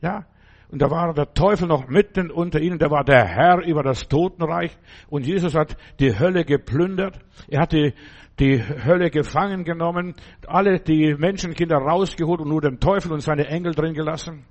Ja, 0.01 0.25
und 0.69 0.81
da 0.81 0.91
war 0.91 1.13
der 1.13 1.33
Teufel 1.33 1.67
noch 1.67 1.87
mitten 1.87 2.29
unter 2.29 2.59
ihnen, 2.59 2.77
der 2.77 2.91
war 2.91 3.05
der 3.05 3.25
Herr 3.25 3.65
über 3.65 3.83
das 3.83 4.07
Totenreich. 4.09 4.77
Und 5.09 5.25
Jesus 5.25 5.55
hat 5.55 5.77
die 5.99 6.19
Hölle 6.19 6.43
geplündert. 6.43 7.19
Er 7.47 7.61
hat 7.61 7.71
die, 7.71 7.93
die 8.39 8.61
Hölle 8.61 9.09
gefangen 9.09 9.63
genommen, 9.63 10.15
alle 10.45 10.79
die 10.79 11.15
Menschenkinder 11.15 11.77
rausgeholt 11.77 12.41
und 12.41 12.49
nur 12.49 12.61
den 12.61 12.79
Teufel 12.79 13.13
und 13.13 13.21
seine 13.21 13.47
Engel 13.47 13.73
drin 13.73 13.93
gelassen. 13.93 14.43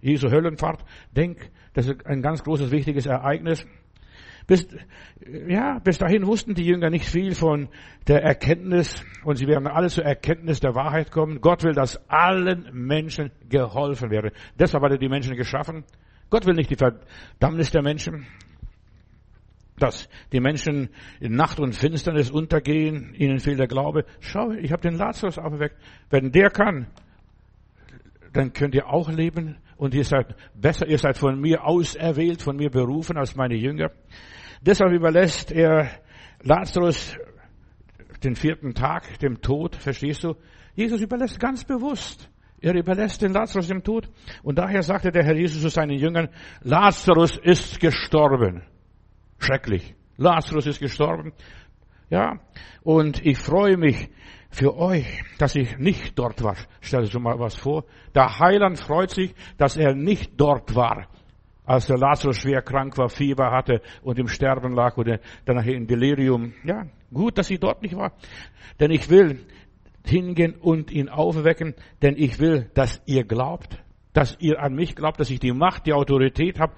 Jesu 0.00 0.30
Höllenfahrt. 0.30 0.82
Denk, 1.14 1.50
das 1.78 1.86
ist 1.86 2.04
ein 2.06 2.22
ganz 2.22 2.42
großes, 2.42 2.72
wichtiges 2.72 3.06
Ereignis. 3.06 3.64
Bis, 4.48 4.66
ja, 5.46 5.78
bis 5.78 5.98
dahin 5.98 6.26
wussten 6.26 6.54
die 6.54 6.64
Jünger 6.64 6.90
nicht 6.90 7.04
viel 7.04 7.36
von 7.36 7.68
der 8.08 8.20
Erkenntnis 8.20 9.04
und 9.22 9.36
sie 9.36 9.46
werden 9.46 9.68
alle 9.68 9.86
zur 9.86 10.04
Erkenntnis 10.04 10.58
der 10.58 10.74
Wahrheit 10.74 11.12
kommen. 11.12 11.40
Gott 11.40 11.62
will, 11.62 11.74
dass 11.74 12.10
allen 12.10 12.68
Menschen 12.72 13.30
geholfen 13.48 14.10
werde. 14.10 14.32
Deshalb 14.58 14.82
hat 14.82 14.90
er 14.90 14.98
die 14.98 15.08
Menschen 15.08 15.36
geschaffen. 15.36 15.84
Gott 16.30 16.46
will 16.46 16.54
nicht 16.54 16.70
die 16.70 16.74
Verdammnis 16.74 17.70
der 17.70 17.82
Menschen, 17.82 18.26
dass 19.76 20.08
die 20.32 20.40
Menschen 20.40 20.88
in 21.20 21.36
Nacht 21.36 21.60
und 21.60 21.76
Finsternis 21.76 22.28
untergehen, 22.28 23.14
ihnen 23.14 23.38
fehlt 23.38 23.60
der 23.60 23.68
Glaube. 23.68 24.04
Schau, 24.18 24.50
ich 24.50 24.72
habe 24.72 24.82
den 24.82 24.96
Lazarus 24.96 25.38
aufgeweckt. 25.38 25.76
Wenn 26.10 26.32
der 26.32 26.50
kann, 26.50 26.88
dann 28.32 28.52
könnt 28.52 28.74
ihr 28.74 28.88
auch 28.88 29.08
leben 29.08 29.58
und 29.78 29.94
ihr 29.94 30.04
seid 30.04 30.34
besser, 30.54 30.86
ihr 30.86 30.98
seid 30.98 31.16
von 31.16 31.40
mir 31.40 31.64
auserwählt, 31.64 32.42
von 32.42 32.56
mir 32.56 32.68
berufen 32.68 33.16
als 33.16 33.34
meine 33.36 33.56
Jünger. 33.56 33.90
Deshalb 34.60 34.92
überlässt 34.92 35.52
er 35.52 35.90
Lazarus 36.42 37.16
den 38.22 38.34
vierten 38.34 38.74
Tag 38.74 39.18
dem 39.20 39.40
Tod, 39.40 39.76
verstehst 39.76 40.24
du? 40.24 40.34
Jesus 40.74 41.00
überlässt 41.00 41.38
ganz 41.40 41.64
bewusst. 41.64 42.28
Er 42.60 42.74
überlässt 42.74 43.22
den 43.22 43.32
Lazarus 43.32 43.68
dem 43.68 43.84
Tod. 43.84 44.08
Und 44.42 44.58
daher 44.58 44.82
sagte 44.82 45.12
der 45.12 45.24
Herr 45.24 45.36
Jesus 45.36 45.62
zu 45.62 45.68
seinen 45.68 45.96
Jüngern, 45.96 46.28
Lazarus 46.62 47.38
ist 47.40 47.78
gestorben. 47.78 48.62
Schrecklich. 49.38 49.94
Lazarus 50.16 50.66
ist 50.66 50.80
gestorben. 50.80 51.32
Ja. 52.10 52.40
Und 52.82 53.24
ich 53.24 53.38
freue 53.38 53.76
mich, 53.76 54.08
für 54.50 54.76
euch, 54.76 55.06
dass 55.38 55.54
ich 55.54 55.78
nicht 55.78 56.18
dort 56.18 56.42
war. 56.42 56.56
Stell 56.80 57.06
dir 57.06 57.20
mal 57.20 57.38
was 57.38 57.54
vor. 57.54 57.84
Der 58.14 58.38
Heiland 58.38 58.78
freut 58.78 59.10
sich, 59.10 59.34
dass 59.56 59.76
er 59.76 59.94
nicht 59.94 60.32
dort 60.40 60.74
war, 60.74 61.06
als 61.64 61.86
der 61.86 61.98
Lazarus 61.98 62.38
schwer 62.38 62.62
krank 62.62 62.96
war, 62.96 63.08
Fieber 63.08 63.50
hatte 63.50 63.82
und 64.02 64.18
im 64.18 64.28
Sterben 64.28 64.74
lag 64.74 64.96
oder 64.96 65.20
danach 65.44 65.66
in 65.66 65.86
Delirium. 65.86 66.54
Ja, 66.64 66.86
gut, 67.12 67.36
dass 67.36 67.50
ich 67.50 67.60
dort 67.60 67.82
nicht 67.82 67.94
war. 67.94 68.12
Denn 68.80 68.90
ich 68.90 69.10
will 69.10 69.40
hingehen 70.04 70.54
und 70.54 70.90
ihn 70.90 71.10
aufwecken, 71.10 71.74
denn 72.00 72.16
ich 72.16 72.38
will, 72.38 72.70
dass 72.72 73.02
ihr 73.04 73.24
glaubt, 73.24 73.78
dass 74.14 74.36
ihr 74.40 74.60
an 74.62 74.74
mich 74.74 74.96
glaubt, 74.96 75.20
dass 75.20 75.30
ich 75.30 75.40
die 75.40 75.52
Macht, 75.52 75.86
die 75.86 75.92
Autorität 75.92 76.58
habe, 76.58 76.72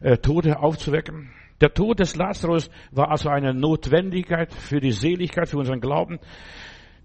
äh, 0.00 0.18
Tote 0.18 0.58
aufzuwecken. 0.58 1.30
Der 1.60 1.72
Tod 1.72 2.00
des 2.00 2.16
Lazarus 2.16 2.68
war 2.90 3.12
also 3.12 3.28
eine 3.28 3.54
Notwendigkeit 3.54 4.52
für 4.52 4.80
die 4.80 4.90
Seligkeit, 4.90 5.48
für 5.48 5.58
unseren 5.58 5.80
Glauben 5.80 6.18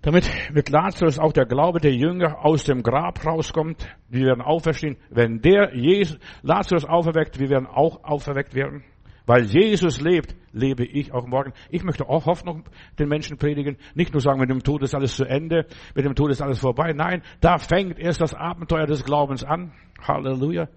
damit 0.07 0.29
mit 0.53 0.69
Lazarus 0.69 1.19
auch 1.19 1.33
der 1.33 1.45
Glaube 1.45 1.81
der 1.81 1.93
Jünger 1.93 2.45
aus 2.45 2.63
dem 2.63 2.81
Grab 2.81 3.25
rauskommt. 3.25 3.85
Wir 4.07 4.27
werden 4.27 4.41
auferstehen. 4.41 4.95
Wenn 5.09 5.41
der 5.41 5.75
Jesus, 5.75 6.17
Lazarus 6.43 6.85
auferweckt, 6.85 7.39
wir 7.39 7.49
werden 7.49 7.67
auch 7.67 8.05
auferweckt 8.05 8.55
werden. 8.55 8.85
Weil 9.25 9.43
Jesus 9.43 9.99
lebt, 9.99 10.33
lebe 10.53 10.85
ich 10.85 11.11
auch 11.11 11.27
morgen. 11.27 11.51
Ich 11.69 11.83
möchte 11.83 12.07
auch 12.07 12.25
Hoffnung 12.25 12.63
den 12.97 13.09
Menschen 13.09 13.37
predigen. 13.37 13.75
Nicht 13.95 14.13
nur 14.13 14.21
sagen, 14.21 14.39
mit 14.39 14.49
dem 14.49 14.63
Tod 14.63 14.81
ist 14.81 14.95
alles 14.95 15.13
zu 15.13 15.25
Ende, 15.25 15.65
mit 15.93 16.05
dem 16.05 16.15
Tod 16.15 16.31
ist 16.31 16.41
alles 16.41 16.59
vorbei. 16.59 16.93
Nein, 16.93 17.21
da 17.41 17.57
fängt 17.57 17.99
erst 17.99 18.21
das 18.21 18.33
Abenteuer 18.33 18.85
des 18.85 19.03
Glaubens 19.03 19.43
an. 19.43 19.73
Halleluja. 20.01 20.69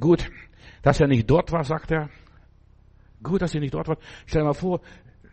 Gut, 0.00 0.30
dass 0.80 0.98
er 0.98 1.08
nicht 1.08 1.30
dort 1.30 1.52
war, 1.52 1.64
sagt 1.64 1.90
er. 1.90 2.08
Gut, 3.22 3.42
dass 3.42 3.54
er 3.54 3.60
nicht 3.60 3.74
dort 3.74 3.88
war. 3.88 3.98
Stell 4.24 4.40
dir 4.40 4.46
mal 4.46 4.54
vor, 4.54 4.80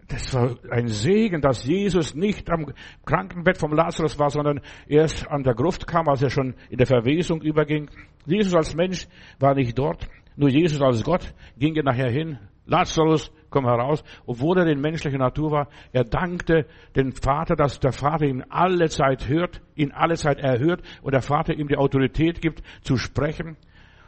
das 0.10 0.34
war 0.34 0.56
ein 0.72 0.88
Segen, 0.88 1.40
dass 1.40 1.64
Jesus 1.64 2.16
nicht 2.16 2.50
am 2.50 2.74
Krankenbett 3.06 3.60
vom 3.60 3.74
Lazarus 3.74 4.18
war, 4.18 4.32
sondern 4.32 4.60
erst 4.88 5.30
an 5.30 5.44
der 5.44 5.54
Gruft 5.54 5.86
kam, 5.86 6.10
als 6.10 6.24
er 6.24 6.32
schon 6.32 6.56
in 6.70 6.78
der 6.78 6.88
Verwesung 6.88 7.42
überging. 7.42 7.90
Jesus 8.26 8.56
als 8.56 8.76
Mensch 8.76 9.08
war 9.40 9.54
nicht 9.54 9.78
dort. 9.78 10.10
Nur 10.36 10.50
Jesus 10.50 10.82
als 10.82 11.04
Gott 11.04 11.34
ging 11.58 11.76
er 11.76 11.84
nachher 11.84 12.10
hin. 12.10 12.40
Lazarus, 12.66 13.32
komm 13.52 13.66
heraus. 13.66 14.04
Obwohl 14.26 14.58
er 14.58 14.68
in 14.68 14.82
menschlicher 14.82 15.18
Natur 15.18 15.52
war, 15.52 15.68
er 15.92 16.06
dankte 16.06 16.66
dem 16.96 17.12
Vater, 17.12 17.56
dass 17.56 17.80
der 17.80 17.92
Vater 17.92 18.26
ihn 18.26 18.44
alle 18.50 18.90
Zeit 18.90 19.28
hört, 19.28 19.62
ihn 19.76 19.92
alle 19.92 20.16
Zeit 20.16 20.40
erhört 20.40 20.82
und 21.04 21.14
der 21.14 21.22
Vater 21.22 21.54
ihm 21.54 21.68
die 21.68 21.78
Autorität 21.78 22.42
gibt, 22.42 22.64
zu 22.82 22.98
sprechen. 22.98 23.58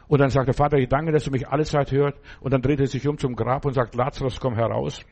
Und 0.08 0.20
dann 0.20 0.30
sagt 0.30 0.48
der 0.48 0.54
Vater, 0.54 0.78
ich 0.78 0.88
danke, 0.88 1.12
dass 1.12 1.24
du 1.24 1.30
mich 1.30 1.48
alle 1.48 1.64
Zeit 1.64 1.92
hört. 1.92 2.16
Und 2.40 2.52
dann 2.52 2.60
dreht 2.60 2.80
er 2.80 2.86
sich 2.86 3.06
um 3.06 3.18
zum 3.18 3.36
Grab 3.36 3.64
und 3.64 3.74
sagt, 3.74 3.94
Lazarus, 3.94 4.40
komm 4.40 4.54
heraus. 4.54 5.04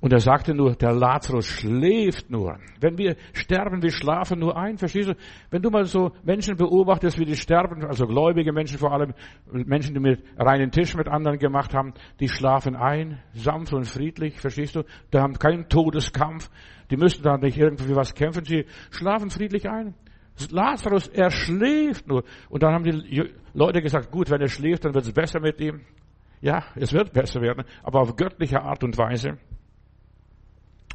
Und 0.00 0.14
er 0.14 0.20
sagte 0.20 0.54
nur, 0.54 0.76
der 0.76 0.94
Lazarus 0.94 1.46
schläft 1.46 2.30
nur. 2.30 2.58
Wenn 2.80 2.96
wir 2.96 3.16
sterben, 3.34 3.82
wir 3.82 3.90
schlafen 3.90 4.38
nur 4.38 4.56
ein. 4.56 4.78
Verstehst 4.78 5.10
du? 5.10 5.14
Wenn 5.50 5.60
du 5.60 5.68
mal 5.68 5.84
so 5.84 6.12
Menschen 6.22 6.56
beobachtest, 6.56 7.18
wie 7.18 7.26
die 7.26 7.36
sterben, 7.36 7.84
also 7.84 8.06
gläubige 8.06 8.50
Menschen 8.52 8.78
vor 8.78 8.92
allem, 8.92 9.12
Menschen, 9.52 9.92
die 9.92 10.00
mit 10.00 10.22
reinen 10.38 10.70
Tisch 10.70 10.94
mit 10.94 11.06
anderen 11.06 11.38
gemacht 11.38 11.74
haben, 11.74 11.92
die 12.18 12.28
schlafen 12.28 12.76
ein, 12.76 13.22
sanft 13.34 13.74
und 13.74 13.84
friedlich. 13.84 14.40
Verstehst 14.40 14.74
du? 14.74 14.84
Die 15.12 15.18
haben 15.18 15.38
keinen 15.38 15.68
Todeskampf. 15.68 16.50
Die 16.90 16.96
müssen 16.96 17.22
da 17.22 17.36
nicht 17.36 17.58
irgendwie 17.58 17.94
was 17.94 18.14
kämpfen. 18.14 18.44
Sie 18.44 18.64
schlafen 18.90 19.28
friedlich 19.28 19.68
ein. 19.68 19.94
Lazarus, 20.50 21.08
er 21.08 21.30
schläft 21.30 22.08
nur. 22.08 22.24
Und 22.48 22.62
dann 22.62 22.72
haben 22.72 22.84
die 22.84 23.30
Leute 23.52 23.82
gesagt, 23.82 24.10
gut, 24.10 24.30
wenn 24.30 24.40
er 24.40 24.48
schläft, 24.48 24.86
dann 24.86 24.94
wird 24.94 25.04
es 25.04 25.12
besser 25.12 25.40
mit 25.40 25.60
ihm. 25.60 25.82
Ja, 26.40 26.64
es 26.74 26.94
wird 26.94 27.12
besser 27.12 27.42
werden, 27.42 27.64
aber 27.82 28.00
auf 28.00 28.16
göttliche 28.16 28.62
Art 28.62 28.82
und 28.82 28.96
Weise. 28.96 29.36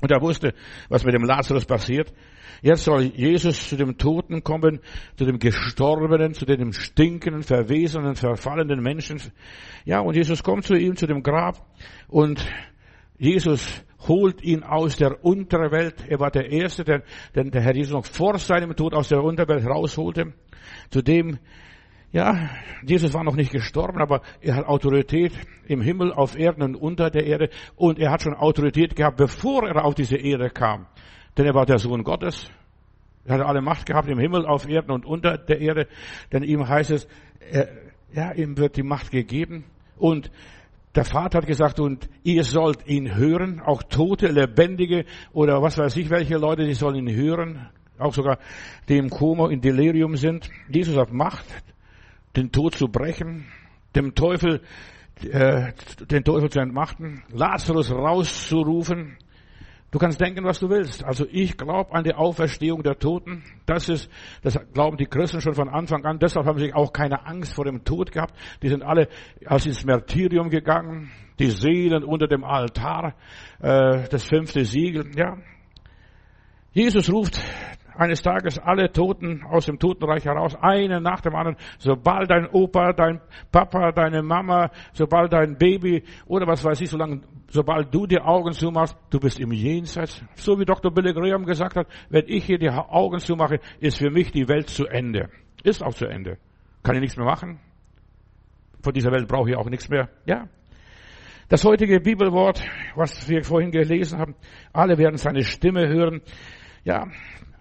Und 0.02 0.12
er 0.12 0.22
wusste, 0.22 0.54
was 0.90 1.04
mit 1.04 1.14
dem 1.14 1.24
Lazarus 1.24 1.66
passiert. 1.66 2.14
Jetzt 2.62 2.84
soll 2.84 3.04
Jesus 3.04 3.70
zu 3.70 3.76
dem 3.76 3.98
Toten 3.98 4.44
kommen, 4.44 4.80
zu 5.18 5.26
dem 5.26 5.40
Gestorbenen, 5.40 6.34
zu 6.34 6.46
dem 6.46 6.74
stinkenden, 6.74 7.44
verwesenen, 7.44 8.16
verfallenen 8.16 8.82
Menschen. 8.82 9.22
Ja, 9.86 10.00
und 10.00 10.16
Jesus 10.16 10.44
kommt 10.44 10.66
zu 10.66 10.76
ihm, 10.76 10.96
zu 10.96 11.08
dem 11.08 11.22
Grab, 11.22 11.66
und 12.08 12.46
Jesus 13.18 13.84
holt 14.08 14.42
ihn 14.44 14.64
aus 14.64 14.98
der 14.98 15.24
Unterwelt. 15.24 16.06
Er 16.08 16.20
war 16.20 16.32
der 16.32 16.52
Erste, 16.52 16.84
der, 16.84 17.04
den 17.36 17.52
der 17.52 17.62
Herr 17.62 17.76
Jesus 17.76 17.94
noch 17.94 18.06
vor 18.06 18.38
seinem 18.38 18.76
Tod 18.76 18.94
aus 18.94 19.10
der 19.10 19.24
Unterwelt 19.24 19.66
rausholte. 19.66 20.34
Zu 20.90 21.02
dem 21.02 21.40
ja, 22.16 22.50
Jesus 22.82 23.14
war 23.14 23.26
noch 23.26 23.36
nicht 23.36 23.52
gestorben, 23.52 24.00
aber 24.00 24.22
er 24.40 24.56
hat 24.56 24.68
Autorität 24.68 25.34
im 25.68 25.82
Himmel, 25.82 26.14
auf 26.14 26.40
Erden 26.40 26.64
und 26.64 26.76
unter 26.78 27.10
der 27.10 27.26
Erde. 27.26 27.50
Und 27.76 28.00
er 28.00 28.10
hat 28.10 28.22
schon 28.22 28.34
Autorität 28.34 28.96
gehabt, 28.96 29.18
bevor 29.18 29.68
er 29.68 29.84
auf 29.84 29.96
diese 29.96 30.16
Erde 30.16 30.50
kam. 30.50 30.86
Denn 31.38 31.46
er 31.46 31.54
war 31.54 31.66
der 31.66 31.78
Sohn 31.78 32.06
Gottes. 32.06 32.50
Er 33.26 33.36
hat 33.36 33.42
alle 33.42 33.62
Macht 33.62 33.86
gehabt 33.86 34.08
im 34.08 34.18
Himmel, 34.18 34.46
auf 34.46 34.66
Erden 34.66 34.92
und 34.92 35.06
unter 35.06 35.38
der 35.38 35.60
Erde. 35.60 35.88
Denn 36.32 36.44
ihm 36.44 36.66
heißt 36.66 36.92
es, 36.92 37.06
er, 37.52 37.68
ja, 38.14 38.32
ihm 38.32 38.58
wird 38.58 38.78
die 38.78 38.84
Macht 38.84 39.12
gegeben. 39.12 39.66
Und 39.98 40.32
der 40.96 41.04
Vater 41.04 41.40
hat 41.40 41.48
gesagt, 41.48 41.82
und 41.82 42.08
ihr 42.24 42.46
sollt 42.46 42.88
ihn 42.88 43.14
hören, 43.14 43.60
auch 43.60 43.84
Tote, 43.84 44.28
Lebendige 44.28 45.04
oder 45.34 45.62
was 45.62 45.78
weiß 45.78 45.98
ich, 45.98 46.10
welche 46.10 46.38
Leute, 46.38 46.64
die 46.64 46.76
sollen 46.76 46.96
ihn 46.96 47.14
hören. 47.14 47.68
Auch 47.98 48.14
sogar 48.14 48.40
die 48.88 48.98
im 48.98 49.10
Koma, 49.10 49.50
in 49.50 49.60
Delirium 49.60 50.16
sind. 50.16 50.50
Jesus 50.70 50.96
hat 50.96 51.12
Macht 51.12 51.46
den 52.36 52.52
Tod 52.52 52.76
zu 52.76 52.88
brechen, 52.88 53.46
dem 53.96 54.16
Teufel, 54.16 54.62
äh, 55.24 55.72
den 56.10 56.24
Teufel 56.24 56.50
zu 56.50 56.60
entmachten, 56.60 57.24
Lazarus 57.30 57.92
rauszurufen. 57.92 59.18
Du 59.92 60.00
kannst 60.00 60.20
denken, 60.20 60.44
was 60.44 60.60
du 60.60 60.70
willst. 60.70 61.06
Also 61.06 61.26
ich 61.32 61.56
glaube 61.56 61.94
an 61.94 62.04
die 62.04 62.14
Auferstehung 62.14 62.84
der 62.84 62.98
Toten. 63.00 63.44
Das 63.66 63.88
ist, 63.88 64.10
das 64.42 64.60
glauben 64.74 64.98
die 64.98 65.06
Christen 65.06 65.40
schon 65.40 65.54
von 65.54 65.70
Anfang 65.70 66.04
an. 66.04 66.20
Deshalb 66.20 66.46
haben 66.46 66.60
sie 66.60 66.74
auch 66.74 66.92
keine 66.92 67.26
Angst 67.26 67.56
vor 67.56 67.64
dem 67.64 67.86
Tod 67.86 68.12
gehabt. 68.12 68.34
Die 68.62 68.68
sind 68.68 68.84
alle 68.84 69.08
als 69.46 69.66
ins 69.66 69.86
Märtyrium 69.86 70.50
gegangen. 70.50 71.12
Die 71.40 71.50
Seelen 71.50 72.04
unter 72.04 72.28
dem 72.28 72.44
Altar, 72.44 73.16
äh, 73.60 74.10
das 74.10 74.26
fünfte 74.26 74.66
Siegel. 74.66 75.12
Ja, 75.16 75.38
Jesus 76.74 77.10
ruft 77.10 77.40
eines 77.98 78.22
Tages 78.22 78.60
alle 78.60 78.92
Toten 78.92 79.44
aus 79.44 79.66
dem 79.66 79.80
Totenreich 79.80 80.26
heraus, 80.26 80.56
einen 80.62 81.04
nach 81.04 81.22
dem 81.22 81.36
anderen, 81.36 81.58
sobald 81.78 82.30
dein 82.30 82.48
Opa, 82.48 82.94
dein 82.94 83.22
Papa, 83.52 83.92
deine 83.92 84.22
Mama, 84.22 84.70
sobald 84.94 85.34
dein 85.34 85.58
Baby 85.58 86.04
oder 86.26 86.48
was 86.48 86.64
weiß 86.64 86.82
ich, 86.82 86.90
solange, 86.90 87.22
sobald 87.50 87.94
du 87.94 88.06
die 88.06 88.20
Augen 88.20 88.52
zumachst, 88.54 88.98
du 89.10 89.20
bist 89.20 89.40
im 89.40 89.52
Jenseits. 89.52 90.24
So 90.36 90.60
wie 90.60 90.66
Dr. 90.66 90.92
Billy 90.92 91.14
Graham 91.14 91.46
gesagt 91.46 91.76
hat, 91.76 91.88
wenn 92.10 92.26
ich 92.28 92.46
hier 92.46 92.58
die 92.58 92.70
Augen 92.70 93.20
zumache, 93.20 93.60
ist 93.80 93.98
für 93.98 94.10
mich 94.10 94.32
die 94.32 94.48
Welt 94.48 94.70
zu 94.70 94.86
Ende. 94.86 95.30
Ist 95.64 95.84
auch 95.84 95.94
zu 95.94 96.06
Ende. 96.06 96.38
Kann 96.84 96.96
ich 96.96 97.02
nichts 97.02 97.18
mehr 97.18 97.26
machen. 97.26 97.60
Von 98.84 98.94
dieser 98.94 99.12
Welt 99.12 99.28
brauche 99.28 99.50
ich 99.50 99.56
auch 99.56 99.70
nichts 99.70 99.90
mehr. 99.90 100.10
Ja. 100.26 100.48
Das 101.48 101.64
heutige 101.64 102.00
Bibelwort, 102.00 102.64
was 102.96 103.30
wir 103.30 103.44
vorhin 103.44 103.72
gelesen 103.72 104.20
haben, 104.20 104.36
alle 104.74 104.98
werden 104.98 105.18
seine 105.18 105.44
Stimme 105.44 105.88
hören. 105.88 106.22
Ja, 106.84 107.08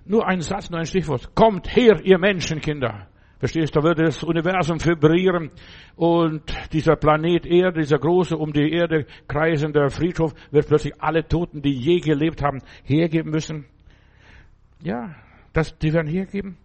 nur 0.05 0.27
ein 0.27 0.41
Satz, 0.41 0.71
nur 0.71 0.81
ein 0.81 0.87
Stichwort. 0.87 1.35
Kommt 1.35 1.75
her, 1.75 2.01
ihr 2.05 2.19
Menschenkinder. 2.19 3.09
Verstehst 3.39 3.77
da 3.77 3.83
würde 3.83 4.05
das 4.05 4.23
Universum 4.23 4.83
vibrieren 4.83 5.51
und 5.97 6.43
dieser 6.73 6.97
Planet 6.97 7.45
Erde, 7.45 7.81
dieser 7.81 7.99
große 7.99 8.37
um 8.37 8.53
die 8.53 8.73
Erde 8.73 9.07
kreisende 9.29 9.91
Friedhof 9.91 10.33
wird 10.51 10.69
plötzlich 10.69 10.95
alle 11.03 11.27
Toten, 11.27 11.61
die 11.61 11.75
je 11.75 12.01
gelebt 12.01 12.43
haben, 12.43 12.63
hergeben 12.85 13.31
müssen. 13.31 13.67
Ja, 14.83 15.15
das, 15.53 15.77
die 15.79 15.93
werden 15.93 16.11
hergeben. 16.11 16.57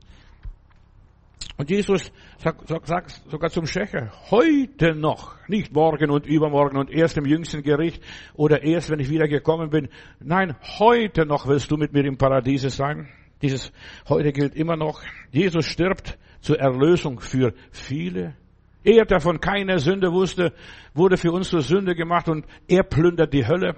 Und 1.57 1.69
Jesus 1.69 2.13
sagt, 2.37 2.69
sagt, 2.87 3.11
sogar 3.29 3.49
zum 3.49 3.65
Schächer, 3.65 4.13
heute 4.31 4.95
noch, 4.95 5.35
nicht 5.49 5.73
morgen 5.73 6.09
und 6.09 6.25
übermorgen 6.25 6.77
und 6.77 6.89
erst 6.89 7.17
im 7.17 7.25
jüngsten 7.25 7.61
Gericht 7.61 8.01
oder 8.35 8.63
erst, 8.63 8.89
wenn 8.89 8.99
ich 8.99 9.09
wieder 9.09 9.27
gekommen 9.27 9.69
bin. 9.69 9.89
Nein, 10.21 10.55
heute 10.79 11.25
noch 11.25 11.47
willst 11.47 11.69
du 11.71 11.75
mit 11.75 11.91
mir 11.91 12.05
im 12.05 12.17
Paradiese 12.17 12.69
sein. 12.69 13.09
Dieses 13.41 13.71
heute 14.07 14.31
gilt 14.33 14.55
immer 14.55 14.75
noch. 14.75 15.01
Jesus 15.31 15.65
stirbt 15.65 16.17
zur 16.41 16.59
Erlösung 16.59 17.19
für 17.19 17.53
viele. 17.71 18.35
Er, 18.83 19.05
der 19.05 19.19
von 19.19 19.39
keiner 19.39 19.79
Sünde 19.79 20.11
wusste, 20.11 20.53
wurde 20.93 21.17
für 21.17 21.31
uns 21.31 21.49
zur 21.49 21.61
Sünde 21.61 21.95
gemacht 21.95 22.29
und 22.29 22.45
er 22.67 22.83
plündert 22.83 23.33
die 23.33 23.45
Hölle. 23.45 23.75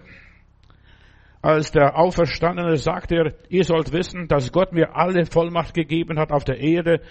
Als 1.41 1.71
der 1.71 1.97
Auferstandene 1.97 2.77
sagte 2.77 3.15
er, 3.15 3.33
ihr 3.49 3.63
sollt 3.63 3.91
wissen, 3.91 4.27
dass 4.27 4.51
Gott 4.51 4.73
mir 4.73 4.95
alle 4.95 5.25
Vollmacht 5.25 5.73
gegeben 5.73 6.19
hat 6.19 6.31
auf 6.31 6.43
der 6.43 6.59
Erde 6.59 7.01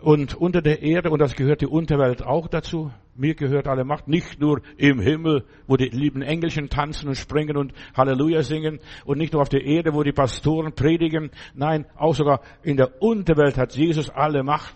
und 0.00 0.34
unter 0.34 0.62
der 0.62 0.82
Erde 0.82 1.10
und 1.10 1.20
das 1.20 1.34
gehört 1.34 1.60
die 1.60 1.66
Unterwelt 1.66 2.22
auch 2.22 2.48
dazu. 2.48 2.92
Mir 3.14 3.34
gehört 3.34 3.66
alle 3.66 3.84
Macht, 3.84 4.08
nicht 4.08 4.40
nur 4.40 4.60
im 4.76 5.00
Himmel, 5.00 5.44
wo 5.66 5.76
die 5.76 5.88
lieben 5.88 6.20
Engelchen 6.20 6.68
tanzen 6.68 7.08
und 7.08 7.14
springen 7.14 7.56
und 7.56 7.72
Halleluja 7.96 8.42
singen 8.42 8.78
und 9.06 9.16
nicht 9.18 9.32
nur 9.32 9.40
auf 9.40 9.48
der 9.48 9.64
Erde, 9.64 9.94
wo 9.94 10.02
die 10.02 10.12
Pastoren 10.12 10.74
predigen. 10.74 11.30
Nein, 11.54 11.86
auch 11.96 12.14
sogar 12.14 12.42
in 12.62 12.76
der 12.76 13.00
Unterwelt 13.00 13.56
hat 13.56 13.74
Jesus 13.74 14.10
alle 14.10 14.42
Macht. 14.42 14.74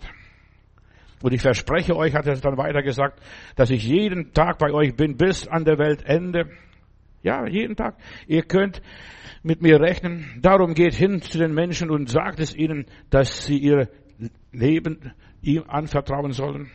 Und 1.21 1.33
ich 1.33 1.41
verspreche 1.41 1.95
euch, 1.95 2.15
hat 2.15 2.25
er 2.25 2.35
dann 2.37 2.57
weiter 2.57 2.81
gesagt, 2.81 3.21
dass 3.55 3.69
ich 3.69 3.83
jeden 3.83 4.33
Tag 4.33 4.57
bei 4.57 4.73
euch 4.73 4.95
bin 4.95 5.17
bis 5.17 5.47
an 5.47 5.65
der 5.65 5.77
Weltende. 5.77 6.49
Ja, 7.21 7.45
jeden 7.45 7.75
Tag. 7.75 7.97
Ihr 8.27 8.41
könnt 8.41 8.81
mit 9.43 9.61
mir 9.61 9.79
rechnen. 9.79 10.39
Darum 10.41 10.73
geht 10.73 10.95
hin 10.95 11.21
zu 11.21 11.37
den 11.37 11.53
Menschen 11.53 11.91
und 11.91 12.09
sagt 12.09 12.39
es 12.39 12.55
ihnen, 12.55 12.85
dass 13.11 13.45
sie 13.45 13.57
ihr 13.57 13.89
Leben 14.51 15.13
ihm 15.41 15.63
anvertrauen 15.67 16.31
sollen. 16.31 16.69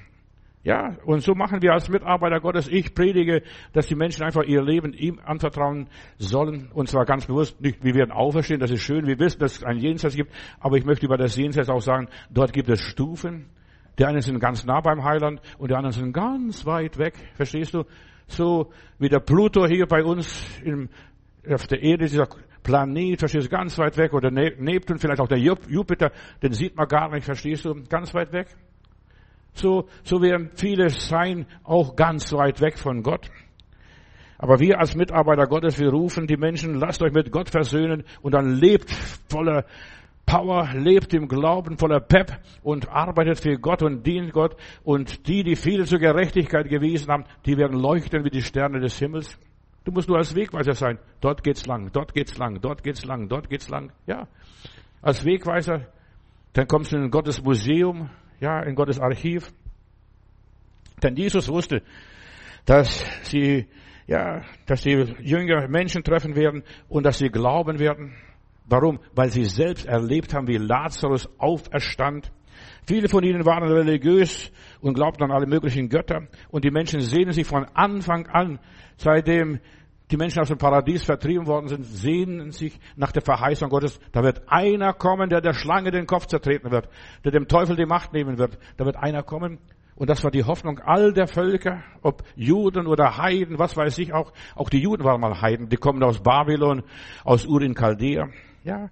Ja, 0.67 0.97
und 1.05 1.23
so 1.23 1.37
machen 1.37 1.63
wir 1.63 1.73
als 1.73 1.89
Mitarbeiter 1.89 2.41
Gottes. 2.41 2.67
Ich 2.67 2.93
predige, 2.93 3.43
dass 3.73 3.87
die 3.87 3.95
Menschen 3.95 4.25
einfach 4.25 4.43
ihr 4.43 4.63
Leben 4.63 4.93
ihm 4.95 5.21
anvertrauen 5.25 5.89
sollen. 6.19 6.73
Und 6.75 6.89
zwar 6.89 7.05
ganz 7.05 7.27
bewusst, 7.27 7.61
nicht, 7.61 7.85
wir 7.85 7.95
werden 7.95 8.11
auferstehen, 8.11 8.59
das 8.59 8.73
ist 8.73 8.83
schön, 8.83 9.07
wir 9.07 9.17
wissen, 9.21 9.39
dass 9.39 9.59
es 9.59 9.63
ein 9.63 9.79
Jenseits 9.79 10.17
gibt. 10.17 10.33
Aber 10.59 10.77
ich 10.77 10.85
möchte 10.85 11.07
über 11.07 11.17
das 11.17 11.37
Jenseits 11.37 11.69
auch 11.69 11.83
sagen, 11.83 12.09
dort 12.31 12.53
gibt 12.53 12.69
es 12.69 12.81
Stufen. 12.81 13.47
Die 13.97 14.05
einen 14.05 14.23
sind 14.23 14.41
ganz 14.41 14.65
nah 14.67 14.81
beim 14.81 15.05
Heiland 15.05 15.41
und 15.59 15.71
die 15.71 15.75
anderen 15.77 15.93
sind 15.93 16.13
ganz 16.13 16.67
weit 16.67 16.99
weg. 16.99 17.15
Verstehst 17.35 17.73
du? 17.73 17.85
So 18.27 18.73
wie 18.99 19.09
der 19.09 19.21
Pluto 19.21 19.69
hier 19.69 19.87
bei 19.87 20.03
uns 20.03 20.45
im, 20.65 20.89
auf 21.53 21.67
der 21.67 21.83
Erde, 21.83 22.07
dieser 22.07 22.29
Planet, 22.63 23.19
verstehst 23.19 23.47
du, 23.47 23.51
ganz 23.51 23.79
weit 23.79 23.97
weg, 23.97 24.13
oder 24.13 24.31
ne-, 24.31 24.55
Neptun, 24.59 24.99
vielleicht 24.99 25.21
auch 25.21 25.29
der 25.29 25.39
Jupiter, 25.39 26.11
den 26.43 26.53
sieht 26.53 26.77
man 26.77 26.89
gar 26.89 27.11
nicht, 27.11 27.25
verstehst 27.25 27.65
du, 27.65 27.75
ganz 27.89 28.13
weit 28.15 28.33
weg. 28.33 28.49
So, 29.53 29.89
so 30.05 30.21
werden 30.21 30.51
viele 30.55 30.91
sein, 30.91 31.47
auch 31.65 31.97
ganz 31.97 32.33
weit 32.33 32.61
weg 32.61 32.79
von 32.79 33.03
Gott. 33.03 33.31
Aber 34.39 34.61
wir 34.61 34.79
als 34.79 34.95
Mitarbeiter 34.95 35.47
Gottes, 35.47 35.79
wir 35.79 35.91
rufen 35.91 36.27
die 36.27 36.37
Menschen, 36.37 36.75
lasst 36.75 37.03
euch 37.03 37.13
mit 37.13 37.33
Gott 37.33 37.49
versöhnen 37.49 38.05
und 38.21 38.33
dann 38.33 38.55
lebt 38.55 38.91
voller 39.31 39.65
Power, 40.27 40.69
lebt 40.75 41.15
im 41.15 41.29
Glauben, 41.29 41.79
voller 41.79 42.01
Pep 42.01 42.39
und 42.63 42.89
arbeitet 42.89 43.39
für 43.41 43.59
Gott 43.59 43.83
und 43.83 44.05
dient 44.05 44.33
Gott. 44.33 44.57
Und 44.83 45.29
die, 45.29 45.45
die 45.45 45.57
viel 45.57 45.87
zur 45.87 46.01
Gerechtigkeit 46.01 46.69
gewiesen 46.69 47.11
haben, 47.11 47.25
die 47.47 47.57
werden 47.57 47.81
leuchten 47.81 48.25
wie 48.25 48.31
die 48.31 48.43
Sterne 48.43 48.81
des 48.81 48.99
Himmels. 48.99 49.39
Du 49.87 49.93
musst 49.93 50.09
nur 50.09 50.19
als 50.19 50.35
Wegweiser 50.35 50.73
sein. 50.73 50.99
Dort 51.21 51.45
geht's 51.45 51.65
lang, 51.67 51.93
dort 51.93 52.13
geht's 52.13 52.37
lang, 52.37 52.61
dort 52.61 52.83
geht's 52.83 53.05
lang, 53.05 53.29
dort 53.29 53.49
geht's 53.49 53.69
lang. 53.69 53.93
Ja. 54.09 54.27
Als 55.01 55.25
Wegweiser, 55.25 55.87
dann 56.55 56.67
kommst 56.67 56.93
du 56.93 56.97
in 56.97 57.09
Gottes 57.09 57.41
Museum, 57.41 58.11
ja, 58.41 58.65
in 58.65 58.75
Gottes 58.75 58.99
Archiv. 58.99 59.49
Denn 61.05 61.15
Jesus 61.15 61.49
wusste, 61.49 61.83
dass 62.65 63.07
sie, 63.23 63.69
ja, 64.09 64.43
dass 64.67 64.83
die 64.83 65.15
Jünger 65.21 65.69
Menschen 65.69 66.03
treffen 66.03 66.35
werden 66.35 66.65
und 66.89 67.07
dass 67.07 67.19
sie 67.19 67.29
glauben 67.29 67.79
werden. 67.79 68.17
Warum? 68.65 68.99
Weil 69.15 69.31
sie 69.31 69.45
selbst 69.45 69.87
erlebt 69.87 70.35
haben, 70.35 70.49
wie 70.49 70.57
Lazarus 70.57 71.29
auferstand. 71.39 72.33
Viele 72.87 73.09
von 73.09 73.25
ihnen 73.25 73.45
waren 73.45 73.65
religiös 73.65 74.51
und 74.81 74.95
glaubten 74.95 75.25
an 75.25 75.33
alle 75.33 75.47
möglichen 75.47 75.89
Götter. 75.89 76.29
Und 76.51 76.65
die 76.65 76.71
Menschen 76.71 77.01
sehnen 77.01 77.33
sich 77.33 77.47
von 77.47 77.65
Anfang 77.75 78.27
an, 78.27 78.59
seitdem 78.97 79.61
die 80.11 80.17
Menschen 80.17 80.41
aus 80.41 80.49
dem 80.49 80.59
Paradies 80.59 81.05
vertrieben 81.05 81.47
worden 81.47 81.69
sind, 81.69 81.85
sehnen 81.85 82.53
sich 82.53 82.79
nach 82.95 83.11
der 83.11 83.23
Verheißung 83.23 83.71
Gottes. 83.71 83.99
Da 84.13 84.23
wird 84.23 84.43
einer 84.47 84.93
kommen, 84.93 85.31
der 85.31 85.41
der 85.41 85.53
Schlange 85.53 85.91
den 85.91 86.07
Kopf 86.07 86.27
zertreten 86.27 86.71
wird, 86.71 86.89
der 87.25 87.33
dem 87.33 87.49
Teufel 87.49 87.77
die 87.77 87.87
Macht 87.87 88.13
nehmen 88.13 88.39
wird. 88.39 88.59
Da 88.77 88.85
wird 88.85 88.97
einer 88.97 89.23
kommen. 89.23 89.59
Und 89.97 90.11
das 90.11 90.23
war 90.23 90.31
die 90.31 90.45
Hoffnung 90.45 90.79
all 90.79 91.13
der 91.13 91.27
Völker, 91.27 91.83
ob 92.03 92.23
Juden 92.37 92.87
oder 92.87 93.17
Heiden, 93.17 93.59
was 93.59 93.77
weiß 93.77 93.99
ich 93.99 94.13
auch. 94.13 94.33
Auch 94.55 94.69
die 94.69 94.81
Juden 94.81 95.05
waren 95.05 95.21
mal 95.21 95.41
Heiden. 95.41 95.71
Die 95.71 95.79
kommen 95.79 96.03
aus 96.03 96.23
Babylon, 96.23 96.83
aus 97.25 97.47
Ur 97.47 97.63
in 97.63 97.75
Chaldea. 97.75 98.29
Ja. 98.63 98.91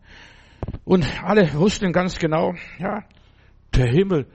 Und 0.85 1.07
alle 1.23 1.53
wussten 1.55 1.93
ganz 1.93 2.19
genau, 2.19 2.55
ja, 2.79 3.05
der 3.77 3.87
Himmel, 3.87 4.27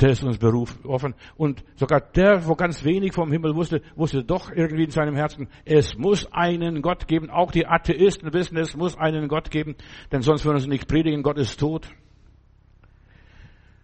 der 0.00 0.10
ist 0.10 0.24
uns 0.24 0.38
berufen. 0.38 1.14
Und 1.36 1.62
sogar 1.76 2.00
der, 2.00 2.46
wo 2.46 2.54
ganz 2.54 2.84
wenig 2.84 3.12
vom 3.12 3.30
Himmel 3.30 3.54
wusste, 3.54 3.82
wusste 3.96 4.24
doch 4.24 4.50
irgendwie 4.50 4.84
in 4.84 4.90
seinem 4.90 5.14
Herzen, 5.14 5.48
es 5.64 5.96
muss 5.96 6.26
einen 6.32 6.82
Gott 6.82 7.06
geben. 7.06 7.30
Auch 7.30 7.52
die 7.52 7.66
Atheisten 7.66 8.32
wissen, 8.32 8.56
es 8.56 8.76
muss 8.76 8.96
einen 8.96 9.28
Gott 9.28 9.50
geben, 9.50 9.76
denn 10.10 10.22
sonst 10.22 10.44
würden 10.44 10.58
sie 10.58 10.68
nicht 10.68 10.88
predigen, 10.88 11.22
Gott 11.22 11.38
ist 11.38 11.60
tot. 11.60 11.88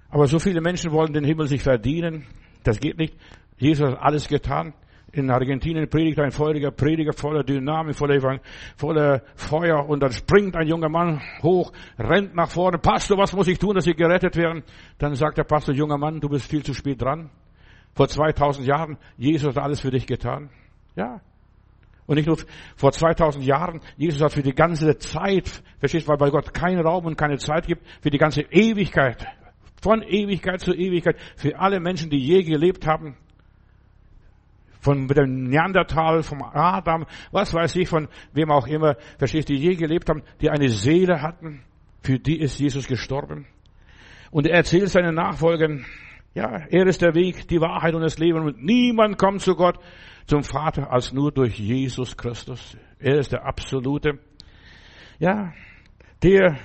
Aber 0.08 0.26
so 0.26 0.38
viele 0.38 0.60
Menschen 0.60 0.92
wollen 0.92 1.12
den 1.12 1.24
Himmel 1.24 1.48
sich 1.48 1.62
verdienen. 1.62 2.26
Das 2.62 2.80
geht 2.80 2.96
nicht. 2.96 3.14
Jesus 3.58 3.90
hat 3.90 3.98
alles 4.00 4.28
getan 4.28 4.72
in 5.16 5.30
Argentinien 5.30 5.88
predigt 5.88 6.18
ein 6.18 6.30
feuriger 6.30 6.70
Prediger 6.70 7.12
voller 7.12 7.42
Dynamik, 7.42 7.96
voller, 7.96 8.40
voller 8.76 9.22
Feuer 9.34 9.88
und 9.88 10.00
dann 10.00 10.12
springt 10.12 10.56
ein 10.56 10.68
junger 10.68 10.88
Mann 10.88 11.22
hoch, 11.42 11.72
rennt 11.98 12.34
nach 12.34 12.50
vorne. 12.50 12.78
Pastor, 12.78 13.16
was 13.16 13.32
muss 13.32 13.48
ich 13.48 13.58
tun, 13.58 13.74
dass 13.74 13.86
ich 13.86 13.96
gerettet 13.96 14.36
werden? 14.36 14.62
Dann 14.98 15.14
sagt 15.14 15.38
der 15.38 15.44
Pastor, 15.44 15.74
junger 15.74 15.98
Mann, 15.98 16.20
du 16.20 16.28
bist 16.28 16.50
viel 16.50 16.62
zu 16.62 16.74
spät 16.74 17.00
dran. 17.00 17.30
Vor 17.94 18.08
2000 18.08 18.66
Jahren, 18.66 18.98
Jesus 19.16 19.56
hat 19.56 19.62
alles 19.62 19.80
für 19.80 19.90
dich 19.90 20.06
getan. 20.06 20.50
Ja. 20.96 21.20
Und 22.06 22.16
nicht 22.16 22.26
nur 22.26 22.36
vor 22.76 22.92
2000 22.92 23.44
Jahren, 23.44 23.80
Jesus 23.96 24.20
hat 24.20 24.32
für 24.32 24.42
die 24.42 24.54
ganze 24.54 24.98
Zeit, 24.98 25.62
verstehst 25.78 26.06
du, 26.06 26.10
weil 26.10 26.18
bei 26.18 26.30
Gott 26.30 26.52
keinen 26.52 26.80
Raum 26.80 27.06
und 27.06 27.16
keine 27.16 27.38
Zeit 27.38 27.66
gibt, 27.66 27.82
für 28.00 28.10
die 28.10 28.18
ganze 28.18 28.42
Ewigkeit, 28.42 29.26
von 29.82 30.02
Ewigkeit 30.02 30.60
zu 30.60 30.72
Ewigkeit, 30.72 31.16
für 31.36 31.58
alle 31.58 31.80
Menschen, 31.80 32.10
die 32.10 32.18
je 32.18 32.42
gelebt 32.42 32.86
haben, 32.86 33.16
von 34.86 35.08
dem 35.08 35.48
Neandertal, 35.48 36.22
vom 36.22 36.44
Adam, 36.44 37.06
was 37.32 37.52
weiß 37.52 37.74
ich, 37.74 37.88
von 37.88 38.06
wem 38.32 38.52
auch 38.52 38.68
immer, 38.68 38.94
verstehst 39.18 39.48
du, 39.48 39.54
die 39.54 39.58
je 39.58 39.74
gelebt 39.74 40.08
haben, 40.08 40.22
die 40.40 40.48
eine 40.48 40.68
Seele 40.68 41.22
hatten, 41.22 41.64
für 42.04 42.20
die 42.20 42.38
ist 42.38 42.60
Jesus 42.60 42.86
gestorben. 42.86 43.46
Und 44.30 44.46
er 44.46 44.58
erzählt 44.58 44.88
seinen 44.88 45.16
Nachfolgern, 45.16 45.84
ja, 46.34 46.66
er 46.70 46.86
ist 46.86 47.02
der 47.02 47.16
Weg, 47.16 47.48
die 47.48 47.60
Wahrheit 47.60 47.94
und 47.94 48.02
das 48.02 48.18
Leben 48.18 48.42
und 48.42 48.62
niemand 48.62 49.18
kommt 49.18 49.40
zu 49.40 49.56
Gott, 49.56 49.76
zum 50.26 50.44
Vater, 50.44 50.92
als 50.92 51.12
nur 51.12 51.32
durch 51.32 51.58
Jesus 51.58 52.16
Christus. 52.16 52.76
Er 53.00 53.18
ist 53.18 53.32
der 53.32 53.44
Absolute. 53.44 54.20
Ja, 55.18 55.52
der, 56.22 56.58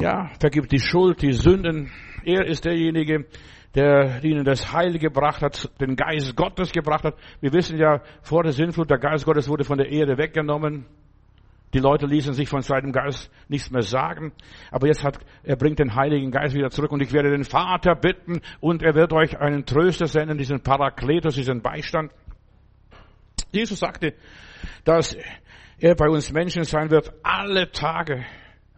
ja, 0.00 0.30
vergibt 0.38 0.70
die 0.70 0.80
Schuld, 0.80 1.22
die 1.22 1.32
Sünden. 1.32 1.90
Er 2.24 2.46
ist 2.46 2.64
derjenige, 2.64 3.26
der 3.74 4.22
ihnen 4.22 4.44
das 4.44 4.72
Heil 4.72 4.98
gebracht 4.98 5.42
hat, 5.42 5.70
den 5.80 5.96
Geist 5.96 6.36
Gottes 6.36 6.72
gebracht 6.72 7.04
hat. 7.04 7.14
Wir 7.40 7.52
wissen 7.52 7.78
ja, 7.78 8.02
vor 8.22 8.42
der 8.42 8.52
Sinnflut, 8.52 8.90
der 8.90 8.98
Geist 8.98 9.24
Gottes 9.24 9.48
wurde 9.48 9.64
von 9.64 9.78
der 9.78 9.90
Erde 9.90 10.18
weggenommen. 10.18 10.86
Die 11.72 11.78
Leute 11.78 12.04
ließen 12.04 12.34
sich 12.34 12.50
von 12.50 12.60
seinem 12.60 12.92
Geist 12.92 13.30
nichts 13.48 13.70
mehr 13.70 13.80
sagen. 13.80 14.32
Aber 14.70 14.86
jetzt 14.88 15.04
hat, 15.04 15.18
er 15.42 15.56
bringt 15.56 15.78
den 15.78 15.94
Heiligen 15.94 16.30
Geist 16.30 16.54
wieder 16.54 16.68
zurück 16.68 16.92
und 16.92 17.00
ich 17.00 17.14
werde 17.14 17.30
den 17.30 17.44
Vater 17.44 17.94
bitten 17.94 18.42
und 18.60 18.82
er 18.82 18.94
wird 18.94 19.12
euch 19.14 19.40
einen 19.40 19.64
Tröster 19.64 20.06
senden, 20.06 20.36
diesen 20.36 20.62
Parakletos, 20.62 21.34
diesen 21.34 21.62
Beistand. 21.62 22.12
Jesus 23.52 23.78
sagte, 23.78 24.14
dass 24.84 25.16
er 25.78 25.94
bei 25.94 26.08
uns 26.08 26.30
Menschen 26.30 26.64
sein 26.64 26.90
wird, 26.90 27.12
alle 27.22 27.70
Tage, 27.70 28.24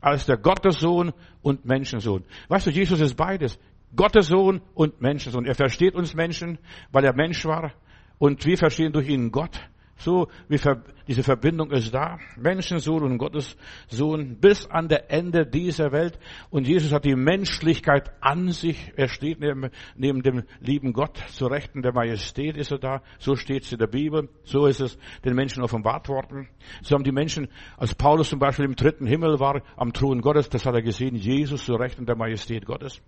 als 0.00 0.26
der 0.26 0.36
Gottessohn 0.36 1.12
und 1.42 1.64
Menschensohn. 1.64 2.24
Weißt 2.48 2.66
du, 2.66 2.70
Jesus 2.70 3.00
ist 3.00 3.14
beides. 3.14 3.58
Gottes 3.96 4.28
Sohn 4.28 4.60
und 4.74 5.00
Menschensohn. 5.00 5.46
Er 5.46 5.54
versteht 5.54 5.94
uns 5.94 6.14
Menschen, 6.14 6.58
weil 6.92 7.04
er 7.04 7.14
Mensch 7.14 7.44
war. 7.44 7.72
Und 8.18 8.44
wir 8.46 8.56
verstehen 8.56 8.92
durch 8.92 9.08
ihn 9.08 9.30
Gott. 9.30 9.60
So 9.96 10.28
wie 10.48 10.58
diese 11.06 11.22
Verbindung 11.22 11.70
ist 11.70 11.94
da. 11.94 12.18
Menschensohn 12.36 13.04
und 13.04 13.18
Gottes 13.18 13.56
Sohn 13.88 14.38
bis 14.40 14.66
an 14.66 14.88
der 14.88 15.10
Ende 15.10 15.46
dieser 15.46 15.92
Welt. 15.92 16.18
Und 16.50 16.66
Jesus 16.66 16.92
hat 16.92 17.04
die 17.04 17.14
Menschlichkeit 17.14 18.10
an 18.20 18.50
sich. 18.50 18.92
Er 18.96 19.08
steht 19.08 19.40
neben, 19.40 19.70
neben 19.96 20.22
dem 20.22 20.42
lieben 20.60 20.92
Gott. 20.92 21.16
Zu 21.28 21.46
Rechten 21.46 21.82
der 21.82 21.92
Majestät 21.92 22.56
ist 22.56 22.72
er 22.72 22.78
da. 22.78 23.02
So 23.18 23.36
steht 23.36 23.62
es 23.62 23.72
in 23.72 23.78
der 23.78 23.86
Bibel. 23.86 24.28
So 24.42 24.66
ist 24.66 24.80
es 24.80 24.98
den 25.24 25.34
Menschen 25.34 25.62
offenbart 25.62 26.08
worden. 26.08 26.48
So 26.82 26.96
haben 26.96 27.04
die 27.04 27.12
Menschen, 27.12 27.48
als 27.76 27.94
Paulus 27.94 28.30
zum 28.30 28.40
Beispiel 28.40 28.64
im 28.64 28.76
dritten 28.76 29.06
Himmel 29.06 29.38
war, 29.38 29.62
am 29.76 29.92
Thron 29.92 30.20
Gottes, 30.20 30.48
das 30.48 30.66
hat 30.66 30.74
er 30.74 30.82
gesehen, 30.82 31.14
Jesus 31.14 31.64
zu 31.64 31.74
Rechten 31.74 32.04
der 32.04 32.16
Majestät 32.16 32.66
Gottes. 32.66 33.00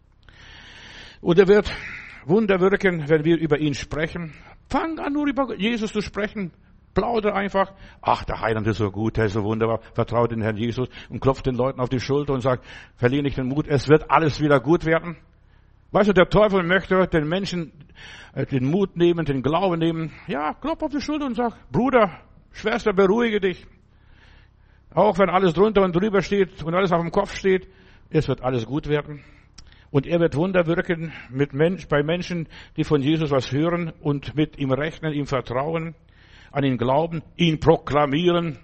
Und 1.20 1.38
er 1.38 1.48
wird 1.48 1.72
Wunder 2.26 2.60
wirken, 2.60 3.08
wenn 3.08 3.24
wir 3.24 3.38
über 3.38 3.58
ihn 3.58 3.74
sprechen. 3.74 4.34
Fang 4.68 4.98
an, 4.98 5.12
nur 5.12 5.26
über 5.26 5.54
Jesus 5.56 5.92
zu 5.92 6.00
sprechen. 6.00 6.52
Plauder 6.94 7.34
einfach. 7.34 7.72
Ach, 8.00 8.24
der 8.24 8.40
Heiland 8.40 8.66
ist 8.66 8.78
so 8.78 8.90
gut, 8.90 9.16
der 9.16 9.26
ist 9.26 9.34
so 9.34 9.44
wunderbar. 9.44 9.80
Vertraut 9.94 10.32
den 10.32 10.40
Herrn 10.40 10.56
Jesus 10.56 10.88
und 11.10 11.20
klopft 11.20 11.46
den 11.46 11.54
Leuten 11.54 11.78
auf 11.78 11.88
die 11.88 12.00
Schulter 12.00 12.32
und 12.32 12.40
sagt, 12.40 12.64
verliere 12.96 13.22
nicht 13.22 13.36
den 13.36 13.48
Mut, 13.48 13.68
es 13.68 13.88
wird 13.88 14.10
alles 14.10 14.40
wieder 14.40 14.60
gut 14.60 14.86
werden. 14.86 15.16
Weißt 15.92 16.08
du, 16.08 16.12
der 16.12 16.28
Teufel 16.28 16.62
möchte 16.62 17.06
den 17.06 17.28
Menschen 17.28 17.72
äh, 18.34 18.44
den 18.46 18.64
Mut 18.64 18.96
nehmen, 18.96 19.24
den 19.24 19.42
Glauben 19.42 19.78
nehmen. 19.78 20.12
Ja, 20.26 20.54
klopf 20.54 20.82
auf 20.82 20.90
die 20.90 21.00
Schulter 21.00 21.26
und 21.26 21.36
sag, 21.36 21.70
Bruder, 21.70 22.18
Schwester, 22.52 22.92
beruhige 22.92 23.40
dich. 23.40 23.66
Auch 24.94 25.18
wenn 25.18 25.28
alles 25.28 25.52
drunter 25.54 25.82
und 25.82 25.94
drüber 25.94 26.22
steht 26.22 26.62
und 26.62 26.74
alles 26.74 26.92
auf 26.92 27.02
dem 27.02 27.10
Kopf 27.10 27.34
steht, 27.36 27.68
es 28.10 28.26
wird 28.26 28.42
alles 28.42 28.66
gut 28.66 28.88
werden. 28.88 29.22
Und 29.90 30.06
er 30.06 30.20
wird 30.20 30.36
Wunder 30.36 30.66
wirken 30.66 31.12
mit 31.30 31.52
Mensch, 31.52 31.86
bei 31.88 32.02
Menschen, 32.02 32.48
die 32.76 32.84
von 32.84 33.00
Jesus 33.00 33.30
was 33.30 33.52
hören 33.52 33.92
und 34.00 34.34
mit 34.34 34.58
ihm 34.58 34.72
rechnen, 34.72 35.12
ihm 35.12 35.26
vertrauen, 35.26 35.94
an 36.50 36.64
ihn 36.64 36.78
glauben, 36.78 37.22
ihn 37.36 37.60
proklamieren. 37.60 38.58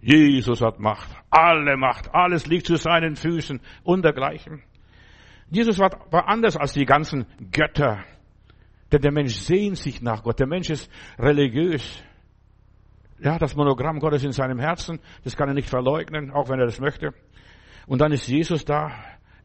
Jesus 0.00 0.60
hat 0.60 0.78
Macht, 0.78 1.10
alle 1.30 1.76
Macht, 1.76 2.14
alles 2.14 2.46
liegt 2.46 2.66
zu 2.66 2.76
seinen 2.76 3.16
Füßen 3.16 3.60
und 3.84 4.04
dergleichen. 4.04 4.62
Jesus 5.48 5.78
war, 5.78 6.28
anders 6.28 6.56
als 6.56 6.72
die 6.72 6.84
ganzen 6.84 7.26
Götter. 7.52 8.04
Denn 8.92 9.00
der 9.00 9.12
Mensch 9.12 9.34
sehnt 9.34 9.78
sich 9.78 10.02
nach 10.02 10.22
Gott. 10.22 10.38
Der 10.38 10.46
Mensch 10.46 10.70
ist 10.70 10.90
religiös. 11.18 12.02
Ja, 13.18 13.38
das 13.38 13.56
Monogramm 13.56 13.98
Gottes 13.98 14.24
in 14.24 14.32
seinem 14.32 14.58
Herzen, 14.58 15.00
das 15.24 15.36
kann 15.36 15.48
er 15.48 15.54
nicht 15.54 15.70
verleugnen, 15.70 16.30
auch 16.30 16.48
wenn 16.48 16.58
er 16.58 16.66
das 16.66 16.80
möchte. 16.80 17.14
Und 17.86 18.00
dann 18.00 18.12
ist 18.12 18.26
Jesus 18.28 18.64
da, 18.64 18.90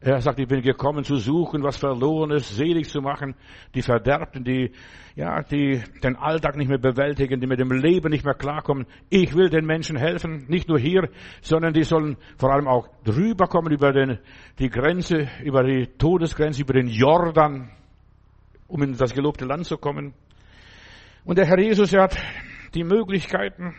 er 0.03 0.19
sagt, 0.19 0.39
ich 0.39 0.47
bin 0.47 0.63
gekommen 0.63 1.03
zu 1.03 1.17
suchen, 1.17 1.61
was 1.61 1.77
verloren 1.77 2.31
ist, 2.31 2.55
selig 2.55 2.89
zu 2.89 3.01
machen, 3.01 3.35
die 3.75 3.83
Verderbten, 3.83 4.43
die, 4.43 4.71
ja, 5.15 5.43
die 5.43 5.83
den 6.03 6.15
Alltag 6.15 6.57
nicht 6.57 6.69
mehr 6.69 6.79
bewältigen, 6.79 7.39
die 7.39 7.45
mit 7.45 7.59
dem 7.59 7.71
Leben 7.71 8.09
nicht 8.09 8.25
mehr 8.25 8.33
klarkommen. 8.33 8.87
Ich 9.11 9.35
will 9.35 9.49
den 9.49 9.65
Menschen 9.65 9.97
helfen, 9.97 10.45
nicht 10.47 10.67
nur 10.67 10.79
hier, 10.79 11.07
sondern 11.41 11.73
die 11.73 11.83
sollen 11.83 12.17
vor 12.37 12.51
allem 12.51 12.67
auch 12.67 12.87
drüber 13.03 13.45
kommen 13.45 13.71
über 13.71 13.93
den, 13.93 14.17
die 14.57 14.69
Grenze, 14.69 15.29
über 15.43 15.63
die 15.63 15.85
Todesgrenze, 15.85 16.63
über 16.63 16.73
den 16.73 16.87
Jordan, 16.87 17.69
um 18.67 18.81
in 18.81 18.97
das 18.97 19.13
gelobte 19.13 19.45
Land 19.45 19.67
zu 19.67 19.77
kommen. 19.77 20.15
Und 21.25 21.37
der 21.37 21.45
Herr 21.45 21.59
Jesus, 21.59 21.93
er 21.93 22.03
hat 22.03 22.17
die 22.73 22.83
Möglichkeiten, 22.83 23.75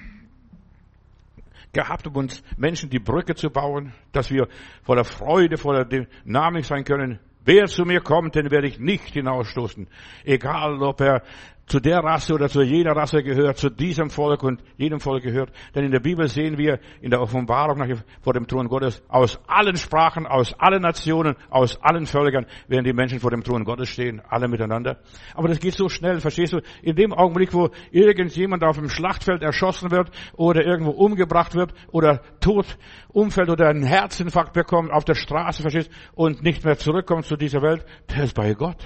gehabt, 1.72 2.06
um 2.06 2.16
uns 2.16 2.42
Menschen 2.56 2.90
die 2.90 2.98
Brücke 2.98 3.34
zu 3.34 3.50
bauen, 3.50 3.92
dass 4.12 4.30
wir 4.30 4.48
voller 4.82 5.04
Freude, 5.04 5.56
voller 5.56 5.84
Dynamik 5.84 6.64
sein 6.64 6.84
können. 6.84 7.18
Wer 7.44 7.66
zu 7.66 7.84
mir 7.84 8.00
kommt, 8.00 8.36
den 8.36 8.50
werde 8.52 8.68
ich 8.68 8.78
nicht 8.78 9.14
hinausstoßen. 9.14 9.88
Egal, 10.24 10.80
ob 10.80 11.00
er 11.00 11.22
zu 11.66 11.80
der 11.80 11.98
Rasse 11.98 12.34
oder 12.34 12.48
zu 12.48 12.62
jeder 12.62 12.92
Rasse 12.92 13.22
gehört, 13.22 13.56
zu 13.56 13.70
diesem 13.70 14.10
Volk 14.10 14.42
und 14.42 14.62
jedem 14.76 15.00
Volk 15.00 15.22
gehört. 15.22 15.50
Denn 15.74 15.84
in 15.84 15.90
der 15.90 16.00
Bibel 16.00 16.28
sehen 16.28 16.58
wir 16.58 16.80
in 17.00 17.10
der 17.10 17.20
Offenbarung 17.20 17.82
vor 18.20 18.32
dem 18.32 18.46
Thron 18.46 18.68
Gottes, 18.68 19.02
aus 19.08 19.40
allen 19.46 19.76
Sprachen, 19.76 20.26
aus 20.26 20.54
allen 20.58 20.82
Nationen, 20.82 21.36
aus 21.50 21.80
allen 21.82 22.06
Völkern 22.06 22.46
werden 22.68 22.84
die 22.84 22.92
Menschen 22.92 23.20
vor 23.20 23.30
dem 23.30 23.42
Thron 23.42 23.64
Gottes 23.64 23.88
stehen, 23.88 24.20
alle 24.28 24.48
miteinander. 24.48 24.98
Aber 25.34 25.48
das 25.48 25.60
geht 25.60 25.74
so 25.74 25.88
schnell, 25.88 26.20
verstehst 26.20 26.52
du? 26.52 26.60
In 26.82 26.96
dem 26.96 27.12
Augenblick, 27.12 27.54
wo 27.54 27.70
irgendjemand 27.90 28.64
auf 28.64 28.76
dem 28.76 28.88
Schlachtfeld 28.88 29.42
erschossen 29.42 29.90
wird 29.90 30.10
oder 30.34 30.64
irgendwo 30.64 30.90
umgebracht 30.90 31.54
wird 31.54 31.72
oder 31.90 32.20
tot 32.40 32.78
umfällt 33.08 33.50
oder 33.50 33.68
einen 33.68 33.84
Herzinfarkt 33.84 34.52
bekommt 34.52 34.90
auf 34.90 35.04
der 35.04 35.14
Straße, 35.14 35.62
verstehst 35.62 35.90
du, 35.90 36.22
und 36.22 36.42
nicht 36.42 36.64
mehr 36.64 36.76
zurückkommt 36.76 37.26
zu 37.26 37.36
dieser 37.36 37.62
Welt, 37.62 37.84
der 38.10 38.24
ist 38.24 38.34
bei 38.34 38.54
Gott. 38.54 38.84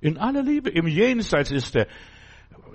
In 0.00 0.18
aller 0.18 0.42
Liebe, 0.42 0.70
im 0.70 0.86
Jenseits 0.86 1.50
ist 1.50 1.74
er. 1.76 1.86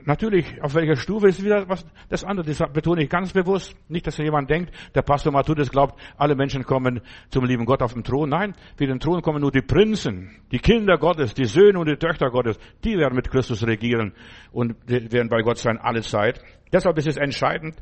Natürlich, 0.05 0.61
auf 0.63 0.73
welcher 0.73 0.95
Stufe 0.95 1.27
ist 1.27 1.43
wieder 1.43 1.69
was, 1.69 1.85
das 2.09 2.23
andere, 2.23 2.45
das 2.47 2.57
betone 2.73 3.03
ich 3.03 3.09
ganz 3.09 3.33
bewusst. 3.33 3.75
Nicht, 3.87 4.07
dass 4.07 4.17
jemand 4.17 4.49
denkt, 4.49 4.73
der 4.95 5.03
Pastor 5.03 5.31
Matthäus 5.31 5.69
glaubt, 5.69 5.99
alle 6.17 6.35
Menschen 6.35 6.63
kommen 6.63 7.01
zum 7.29 7.45
lieben 7.45 7.65
Gott 7.65 7.83
auf 7.83 7.93
den 7.93 8.03
Thron. 8.03 8.29
Nein, 8.29 8.55
für 8.77 8.87
den 8.87 8.99
Thron 8.99 9.21
kommen 9.21 9.41
nur 9.41 9.51
die 9.51 9.61
Prinzen, 9.61 10.31
die 10.51 10.59
Kinder 10.59 10.97
Gottes, 10.97 11.33
die 11.35 11.45
Söhne 11.45 11.77
und 11.79 11.87
die 11.87 11.97
Töchter 11.97 12.31
Gottes. 12.31 12.57
Die 12.83 12.97
werden 12.97 13.15
mit 13.15 13.29
Christus 13.29 13.65
regieren 13.65 14.13
und 14.51 14.75
werden 14.87 15.29
bei 15.29 15.41
Gott 15.41 15.59
sein 15.59 15.77
alle 15.77 16.01
Zeit. 16.01 16.41
Deshalb 16.73 16.97
ist 16.97 17.07
es 17.07 17.17
entscheidend, 17.17 17.75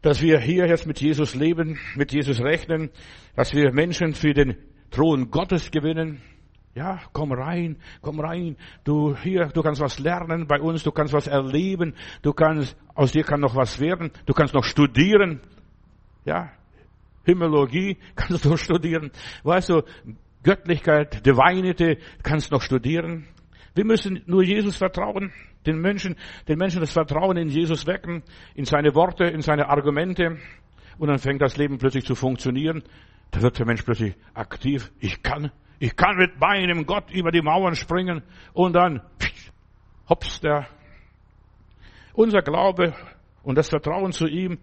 dass 0.00 0.22
wir 0.22 0.38
hier 0.38 0.66
jetzt 0.66 0.86
mit 0.86 1.00
Jesus 1.00 1.34
leben, 1.34 1.78
mit 1.96 2.12
Jesus 2.12 2.40
rechnen, 2.40 2.90
dass 3.34 3.52
wir 3.54 3.72
Menschen 3.72 4.14
für 4.14 4.32
den 4.32 4.56
Thron 4.90 5.30
Gottes 5.30 5.70
gewinnen, 5.70 6.22
ja, 6.76 7.00
komm 7.14 7.32
rein, 7.32 7.78
komm 8.02 8.20
rein. 8.20 8.56
Du 8.84 9.16
hier, 9.16 9.46
du 9.46 9.62
kannst 9.62 9.80
was 9.80 9.98
lernen 9.98 10.46
bei 10.46 10.60
uns, 10.60 10.82
du 10.82 10.92
kannst 10.92 11.14
was 11.14 11.26
erleben, 11.26 11.94
du 12.20 12.34
kannst, 12.34 12.76
aus 12.94 13.12
dir 13.12 13.24
kann 13.24 13.40
noch 13.40 13.56
was 13.56 13.80
werden, 13.80 14.10
du 14.26 14.34
kannst 14.34 14.52
noch 14.52 14.62
studieren. 14.62 15.40
Ja, 16.26 16.50
Himmologie 17.24 17.96
kannst 18.14 18.44
du 18.44 18.58
studieren. 18.58 19.10
Weißt 19.42 19.70
du, 19.70 19.82
Göttlichkeit, 20.42 21.24
Divinity 21.24 21.98
kannst 22.22 22.52
noch 22.52 22.60
studieren. 22.60 23.26
Wir 23.74 23.86
müssen 23.86 24.22
nur 24.26 24.42
Jesus 24.42 24.76
vertrauen, 24.76 25.32
den 25.64 25.80
Menschen, 25.80 26.14
den 26.46 26.58
Menschen 26.58 26.80
das 26.80 26.92
Vertrauen 26.92 27.38
in 27.38 27.48
Jesus 27.48 27.86
wecken, 27.86 28.22
in 28.54 28.66
seine 28.66 28.94
Worte, 28.94 29.24
in 29.24 29.40
seine 29.40 29.70
Argumente. 29.70 30.36
Und 30.98 31.08
dann 31.08 31.18
fängt 31.18 31.40
das 31.40 31.56
Leben 31.56 31.78
plötzlich 31.78 32.04
zu 32.04 32.14
funktionieren. 32.14 32.82
Da 33.30 33.40
wird 33.40 33.58
der 33.58 33.66
Mensch 33.66 33.82
plötzlich 33.82 34.14
aktiv. 34.34 34.92
Ich 35.00 35.22
kann, 35.22 35.50
ich 35.78 35.96
kann 35.96 36.16
mit 36.16 36.40
meinem 36.40 36.86
Gott 36.86 37.10
über 37.10 37.30
die 37.30 37.42
Mauern 37.42 37.74
springen 37.74 38.22
und 38.52 38.74
dann 38.74 39.02
hops 40.08 40.40
der. 40.40 40.66
Unser 42.14 42.40
Glaube 42.40 42.94
und 43.42 43.58
das 43.58 43.68
Vertrauen 43.68 44.12
zu 44.12 44.26
ihm, 44.26 44.58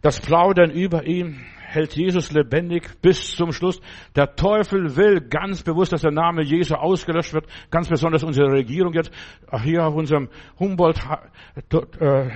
das 0.00 0.20
Plaudern 0.20 0.70
über 0.70 1.04
ihn 1.04 1.44
hält 1.68 1.94
Jesus 1.96 2.32
lebendig 2.32 3.00
bis 3.02 3.34
zum 3.34 3.52
Schluss. 3.52 3.80
Der 4.16 4.34
Teufel 4.36 4.96
will 4.96 5.20
ganz 5.20 5.62
bewusst, 5.62 5.92
dass 5.92 6.02
der 6.02 6.12
Name 6.12 6.42
Jesu 6.42 6.74
ausgelöscht 6.74 7.34
wird. 7.34 7.46
Ganz 7.70 7.88
besonders 7.88 8.22
unsere 8.22 8.50
Regierung 8.50 8.94
jetzt 8.94 9.10
hier 9.62 9.84
auf 9.84 9.94
unserem 9.94 10.28
Humboldt 10.58 11.00
äh, 12.00 12.30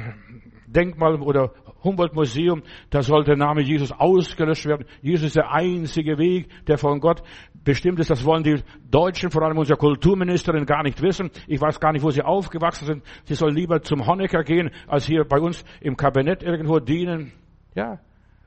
Denkmal 0.72 1.20
oder 1.20 1.52
Humboldt-Museum, 1.84 2.62
da 2.90 3.02
soll 3.02 3.24
der 3.24 3.36
Name 3.36 3.62
Jesus 3.62 3.92
ausgelöscht 3.92 4.66
werden. 4.66 4.86
Jesus 5.00 5.26
ist 5.26 5.36
der 5.36 5.52
einzige 5.52 6.18
Weg, 6.18 6.48
der 6.66 6.78
von 6.78 7.00
Gott 7.00 7.22
bestimmt 7.64 7.98
ist. 8.00 8.10
Das 8.10 8.24
wollen 8.24 8.42
die 8.42 8.62
Deutschen, 8.90 9.30
vor 9.30 9.42
allem 9.42 9.58
unsere 9.58 9.78
Kulturministerin, 9.78 10.66
gar 10.66 10.82
nicht 10.82 11.02
wissen. 11.02 11.30
Ich 11.46 11.60
weiß 11.60 11.80
gar 11.80 11.92
nicht, 11.92 12.02
wo 12.02 12.10
sie 12.10 12.22
aufgewachsen 12.22 12.86
sind. 12.86 13.02
Sie 13.24 13.34
soll 13.34 13.52
lieber 13.52 13.82
zum 13.82 14.06
Honecker 14.06 14.42
gehen, 14.44 14.70
als 14.86 15.06
hier 15.06 15.24
bei 15.24 15.38
uns 15.38 15.64
im 15.80 15.96
Kabinett 15.96 16.42
irgendwo 16.42 16.78
dienen. 16.78 17.32
Ja. 17.74 17.98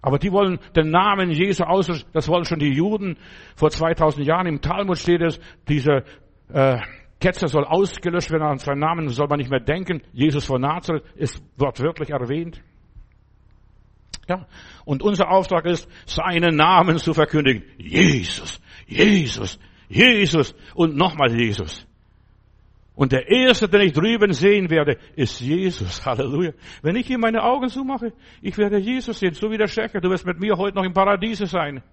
Aber 0.01 0.19
die 0.19 0.31
wollen 0.31 0.59
den 0.75 0.91
Namen 0.91 1.31
Jesu 1.31 1.63
auslöschen. 1.63 2.07
Das 2.13 2.27
wollen 2.27 2.45
schon 2.45 2.59
die 2.59 2.71
Juden. 2.71 3.17
Vor 3.55 3.71
2000 3.71 4.25
Jahren 4.25 4.45
im 4.45 4.61
Talmud 4.61 4.97
steht 4.97 5.21
es, 5.21 5.39
dieser 5.67 6.03
äh, 6.53 6.77
Ketzer 7.19 7.47
soll 7.47 7.65
ausgelöscht 7.65 8.31
werden, 8.31 8.43
an 8.43 8.57
seinen 8.57 8.79
Namen 8.79 9.09
soll 9.09 9.27
man 9.27 9.39
nicht 9.39 9.49
mehr 9.49 9.59
denken. 9.59 10.01
Jesus 10.13 10.45
von 10.45 10.61
Nazareth 10.61 11.03
ist 11.15 11.41
wortwörtlich 11.57 12.09
erwähnt. 12.09 12.61
Ja. 14.27 14.47
Und 14.85 15.03
unser 15.03 15.29
Auftrag 15.29 15.65
ist, 15.65 15.87
seinen 16.05 16.55
Namen 16.55 16.97
zu 16.97 17.13
verkündigen. 17.13 17.63
Jesus, 17.77 18.59
Jesus, 18.87 19.59
Jesus 19.87 20.55
und 20.73 20.95
nochmal 20.95 21.31
Jesus. 21.39 21.87
Und 22.95 23.11
der 23.11 23.29
erste, 23.29 23.67
den 23.67 23.81
ich 23.81 23.93
drüben 23.93 24.31
sehen 24.31 24.69
werde, 24.69 24.97
ist 25.15 25.41
Jesus. 25.41 26.05
Halleluja. 26.05 26.53
Wenn 26.81 26.95
ich 26.95 27.07
hier 27.07 27.17
meine 27.17 27.43
Augen 27.43 27.67
zumache, 27.69 28.13
ich 28.41 28.57
werde 28.57 28.77
Jesus 28.77 29.19
sehen, 29.19 29.33
so 29.33 29.51
wie 29.51 29.57
der 29.57 29.67
Schächer. 29.67 29.99
Du 29.99 30.09
wirst 30.09 30.25
mit 30.25 30.39
mir 30.39 30.55
heute 30.57 30.77
noch 30.77 30.85
im 30.85 30.93
Paradiese 30.93 31.45
sein. 31.45 31.83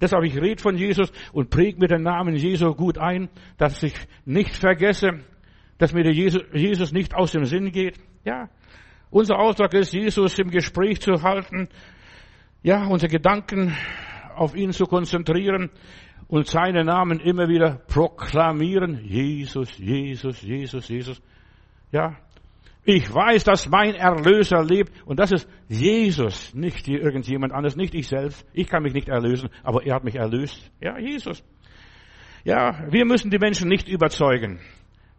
Deshalb 0.00 0.24
ich 0.24 0.36
rede 0.36 0.60
von 0.60 0.76
Jesus 0.76 1.10
und 1.32 1.50
präge 1.50 1.78
mir 1.78 1.88
den 1.88 2.02
Namen 2.02 2.36
Jesu 2.36 2.74
gut 2.74 2.98
ein, 2.98 3.28
dass 3.56 3.82
ich 3.82 3.94
nicht 4.24 4.54
vergesse, 4.54 5.20
dass 5.78 5.92
mir 5.92 6.04
der 6.04 6.12
Jesus 6.12 6.92
nicht 6.92 7.14
aus 7.14 7.32
dem 7.32 7.44
Sinn 7.44 7.72
geht. 7.72 7.98
Ja. 8.24 8.48
Unser 9.10 9.38
Auftrag 9.38 9.72
ist, 9.74 9.92
Jesus 9.92 10.38
im 10.38 10.50
Gespräch 10.50 11.00
zu 11.00 11.22
halten, 11.22 11.68
ja, 12.62 12.86
unsere 12.86 13.10
Gedanken 13.10 13.74
auf 14.34 14.54
ihn 14.54 14.72
zu 14.72 14.84
konzentrieren 14.84 15.70
und 16.28 16.46
seinen 16.46 16.86
Namen 16.86 17.20
immer 17.20 17.48
wieder 17.48 17.76
proklamieren. 17.86 19.00
Jesus, 19.04 19.78
Jesus, 19.78 20.42
Jesus, 20.42 20.88
Jesus. 20.88 21.22
Ja, 21.92 22.16
ich 22.86 23.12
weiß, 23.12 23.42
dass 23.42 23.68
mein 23.68 23.96
Erlöser 23.96 24.62
lebt 24.62 24.92
und 25.04 25.18
das 25.18 25.32
ist 25.32 25.48
Jesus, 25.68 26.54
nicht 26.54 26.86
irgendjemand 26.86 27.52
anderes, 27.52 27.74
nicht 27.74 27.94
ich 27.94 28.06
selbst. 28.06 28.46
Ich 28.52 28.68
kann 28.68 28.84
mich 28.84 28.94
nicht 28.94 29.08
erlösen, 29.08 29.50
aber 29.64 29.84
er 29.84 29.96
hat 29.96 30.04
mich 30.04 30.14
erlöst. 30.14 30.70
Ja, 30.80 30.96
Jesus. 30.96 31.42
Ja, 32.44 32.86
wir 32.88 33.04
müssen 33.04 33.32
die 33.32 33.38
Menschen 33.38 33.68
nicht 33.68 33.88
überzeugen. 33.88 34.60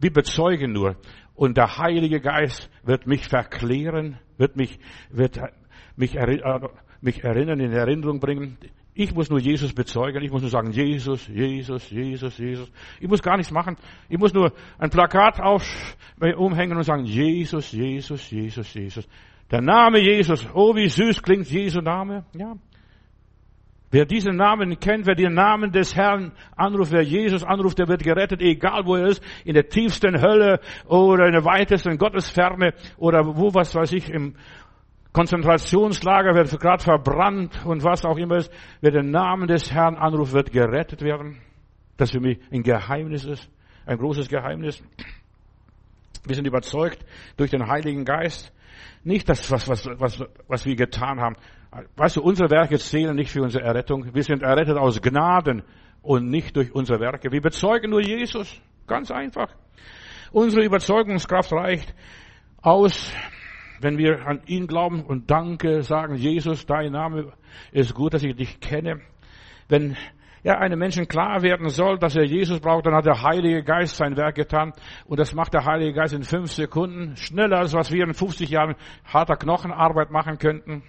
Wir 0.00 0.10
bezeugen 0.10 0.72
nur. 0.72 0.96
Und 1.34 1.58
der 1.58 1.76
Heilige 1.76 2.20
Geist 2.20 2.70
wird 2.84 3.06
mich 3.06 3.28
verklären, 3.28 4.18
wird 4.38 4.56
mich, 4.56 4.78
wird 5.10 5.38
mich, 5.94 6.16
äh, 6.16 6.60
mich 7.02 7.22
erinnern, 7.22 7.60
in 7.60 7.72
Erinnerung 7.72 8.18
bringen. 8.18 8.56
Ich 9.00 9.14
muss 9.14 9.30
nur 9.30 9.38
Jesus 9.38 9.72
bezeugen. 9.72 10.24
Ich 10.24 10.32
muss 10.32 10.40
nur 10.40 10.50
sagen, 10.50 10.72
Jesus, 10.72 11.28
Jesus, 11.28 11.88
Jesus, 11.88 12.36
Jesus. 12.36 12.68
Ich 12.98 13.06
muss 13.06 13.22
gar 13.22 13.36
nichts 13.36 13.52
machen. 13.52 13.76
Ich 14.08 14.18
muss 14.18 14.34
nur 14.34 14.52
ein 14.76 14.90
Plakat 14.90 15.40
auf, 15.40 15.62
umhängen 16.36 16.76
und 16.76 16.82
sagen, 16.82 17.04
Jesus, 17.04 17.70
Jesus, 17.70 18.28
Jesus, 18.28 18.74
Jesus. 18.74 19.08
Der 19.52 19.60
Name 19.60 20.00
Jesus. 20.00 20.44
Oh, 20.52 20.74
wie 20.74 20.88
süß 20.88 21.22
klingt 21.22 21.48
Jesu 21.48 21.80
Name. 21.80 22.24
Ja. 22.34 22.56
Wer 23.92 24.04
diesen 24.04 24.34
Namen 24.34 24.80
kennt, 24.80 25.06
wer 25.06 25.14
den 25.14 25.32
Namen 25.32 25.70
des 25.70 25.94
Herrn 25.94 26.32
anruft, 26.56 26.90
wer 26.90 27.02
Jesus 27.02 27.44
anruft, 27.44 27.78
der 27.78 27.86
wird 27.86 28.02
gerettet, 28.02 28.42
egal 28.42 28.84
wo 28.84 28.96
er 28.96 29.06
ist, 29.06 29.22
in 29.44 29.54
der 29.54 29.68
tiefsten 29.68 30.20
Hölle 30.20 30.58
oder 30.88 31.26
in 31.26 31.34
der 31.34 31.44
weitesten 31.44 31.96
Gottesferne 31.98 32.74
oder 32.96 33.24
wo, 33.24 33.54
was 33.54 33.76
weiß 33.76 33.92
ich, 33.92 34.10
im 34.10 34.34
Konzentrationslager 35.12 36.34
wird 36.34 36.60
gerade 36.60 36.82
verbrannt 36.82 37.64
und 37.64 37.82
was 37.82 38.04
auch 38.04 38.18
immer 38.18 38.36
ist, 38.36 38.52
wer 38.80 38.90
den 38.90 39.10
Namen 39.10 39.48
des 39.48 39.72
Herrn 39.72 39.96
anruft, 39.96 40.32
wird 40.32 40.52
gerettet 40.52 41.02
werden. 41.02 41.40
Das 41.96 42.10
für 42.10 42.20
mich 42.20 42.38
ein 42.52 42.62
Geheimnis 42.62 43.24
ist, 43.24 43.50
ein 43.86 43.98
großes 43.98 44.28
Geheimnis. 44.28 44.82
Wir 46.24 46.36
sind 46.36 46.46
überzeugt 46.46 47.04
durch 47.36 47.50
den 47.50 47.66
Heiligen 47.66 48.04
Geist, 48.04 48.52
nicht 49.02 49.28
das, 49.28 49.50
was, 49.50 49.68
was, 49.68 49.86
was, 49.98 50.22
was 50.46 50.66
wir 50.66 50.76
getan 50.76 51.20
haben. 51.20 51.36
Weißt 51.96 52.16
du, 52.16 52.22
unsere 52.22 52.50
Werke 52.50 52.78
zählen 52.78 53.14
nicht 53.14 53.30
für 53.30 53.42
unsere 53.42 53.64
Errettung. 53.64 54.14
Wir 54.14 54.22
sind 54.22 54.42
errettet 54.42 54.76
aus 54.76 55.00
Gnaden 55.00 55.62
und 56.02 56.30
nicht 56.30 56.56
durch 56.56 56.74
unsere 56.74 57.00
Werke. 57.00 57.32
Wir 57.32 57.40
bezeugen 57.40 57.90
nur 57.90 58.00
Jesus. 58.00 58.60
Ganz 58.86 59.10
einfach. 59.10 59.54
Unsere 60.32 60.64
Überzeugungskraft 60.64 61.52
reicht 61.52 61.94
aus 62.62 63.12
wenn 63.80 63.98
wir 63.98 64.26
an 64.26 64.40
ihn 64.46 64.66
glauben 64.66 65.02
und 65.02 65.30
Danke 65.30 65.82
sagen, 65.82 66.16
Jesus, 66.16 66.66
dein 66.66 66.92
Name 66.92 67.32
ist 67.72 67.94
gut, 67.94 68.14
dass 68.14 68.22
ich 68.22 68.34
dich 68.36 68.60
kenne. 68.60 69.00
Wenn 69.68 69.96
ja, 70.42 70.58
einem 70.58 70.78
Menschen 70.78 71.08
klar 71.08 71.42
werden 71.42 71.68
soll, 71.68 71.98
dass 71.98 72.16
er 72.16 72.24
Jesus 72.24 72.60
braucht, 72.60 72.86
dann 72.86 72.94
hat 72.94 73.06
der 73.06 73.22
Heilige 73.22 73.62
Geist 73.62 73.96
sein 73.96 74.16
Werk 74.16 74.36
getan. 74.36 74.72
Und 75.06 75.18
das 75.18 75.34
macht 75.34 75.54
der 75.54 75.64
Heilige 75.64 75.92
Geist 75.92 76.14
in 76.14 76.22
fünf 76.22 76.52
Sekunden. 76.52 77.16
Schneller 77.16 77.58
als 77.58 77.74
was 77.74 77.90
wir 77.92 78.04
in 78.04 78.14
50 78.14 78.48
Jahren 78.48 78.76
harter 79.04 79.36
Knochenarbeit 79.36 80.10
machen 80.10 80.38
könnten. 80.38 80.82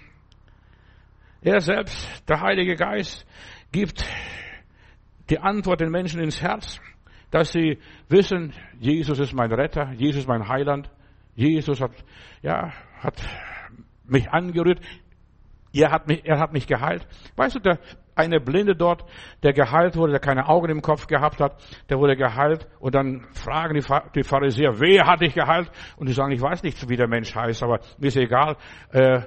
Er 1.42 1.62
selbst, 1.62 2.30
der 2.30 2.42
Heilige 2.42 2.76
Geist, 2.76 3.26
gibt 3.72 4.06
die 5.30 5.40
Antwort 5.40 5.80
den 5.80 5.90
Menschen 5.90 6.22
ins 6.22 6.42
Herz, 6.42 6.80
dass 7.32 7.52
sie 7.52 7.80
wissen, 8.08 8.54
Jesus 8.80 9.20
ist 9.20 9.34
mein 9.34 9.52
Retter, 9.52 9.92
Jesus 9.94 10.22
ist 10.22 10.28
mein 10.28 10.48
Heiland. 10.48 10.90
Jesus 11.40 11.80
hat, 11.80 11.92
ja, 12.42 12.74
hat 13.00 13.16
mich 14.04 14.30
angerührt. 14.30 14.82
Er 15.72 15.92
hat 15.92 16.08
mich, 16.08 16.26
er 16.26 16.38
hat 16.40 16.52
mich 16.52 16.68
geheilt. 16.68 17.08
Weißt 17.38 17.56
du, 17.56 17.60
der 17.60 17.80
eine 18.16 18.42
Blinde 18.42 18.76
dort, 18.76 19.06
der 19.44 19.54
geheilt 19.54 19.96
wurde, 19.96 20.12
der 20.12 20.20
keine 20.20 20.50
Augen 20.50 20.70
im 20.70 20.82
Kopf 20.82 21.08
gehabt 21.08 21.40
hat, 21.40 21.56
der 21.90 21.98
wurde 22.00 22.18
geheilt. 22.18 22.68
Und 22.80 22.94
dann 22.94 23.26
fragen 23.34 23.80
die, 24.16 24.24
Pharisäer, 24.24 24.82
wer 24.82 25.08
hat 25.08 25.22
dich 25.22 25.34
geheilt? 25.34 25.72
Und 25.96 26.10
die 26.10 26.14
sagen, 26.14 26.32
ich 26.34 26.42
weiß 26.42 26.64
nicht, 26.64 26.90
wie 26.90 26.98
der 26.98 27.08
Mensch 27.08 27.34
heißt, 27.34 27.64
aber 27.64 27.80
mir 28.00 28.08
ist 28.08 28.18
egal. 28.18 28.58
Äh, 28.92 29.22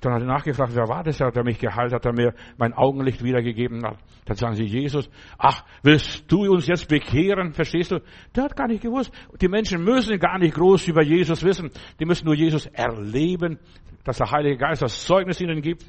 dann 0.00 0.14
hat 0.14 0.22
er 0.22 0.26
nachgefragt, 0.26 0.74
wer 0.74 0.88
war 0.88 1.04
das, 1.04 1.18
der 1.18 1.44
mich 1.44 1.58
geheilt 1.58 1.92
hat, 1.92 2.04
der 2.04 2.12
mir 2.12 2.34
mein 2.56 2.72
Augenlicht 2.72 3.22
wiedergegeben 3.22 3.84
hat. 3.84 3.98
Dann 4.24 4.36
sagen 4.36 4.54
sie, 4.54 4.64
Jesus, 4.64 5.10
ach, 5.36 5.64
willst 5.82 6.30
du 6.30 6.50
uns 6.50 6.66
jetzt 6.66 6.88
bekehren? 6.88 7.52
Verstehst 7.52 7.90
du? 7.90 8.00
Der 8.34 8.44
hat 8.44 8.56
gar 8.56 8.66
nicht 8.66 8.82
gewusst. 8.82 9.12
Die 9.40 9.48
Menschen 9.48 9.84
müssen 9.84 10.18
gar 10.18 10.38
nicht 10.38 10.54
groß 10.54 10.88
über 10.88 11.02
Jesus 11.02 11.42
wissen. 11.44 11.70
Die 11.98 12.06
müssen 12.06 12.24
nur 12.24 12.34
Jesus 12.34 12.66
erleben, 12.66 13.58
dass 14.04 14.18
der 14.18 14.30
Heilige 14.30 14.56
Geist 14.56 14.82
das 14.82 15.04
Zeugnis 15.04 15.40
ihnen 15.40 15.60
gibt. 15.60 15.84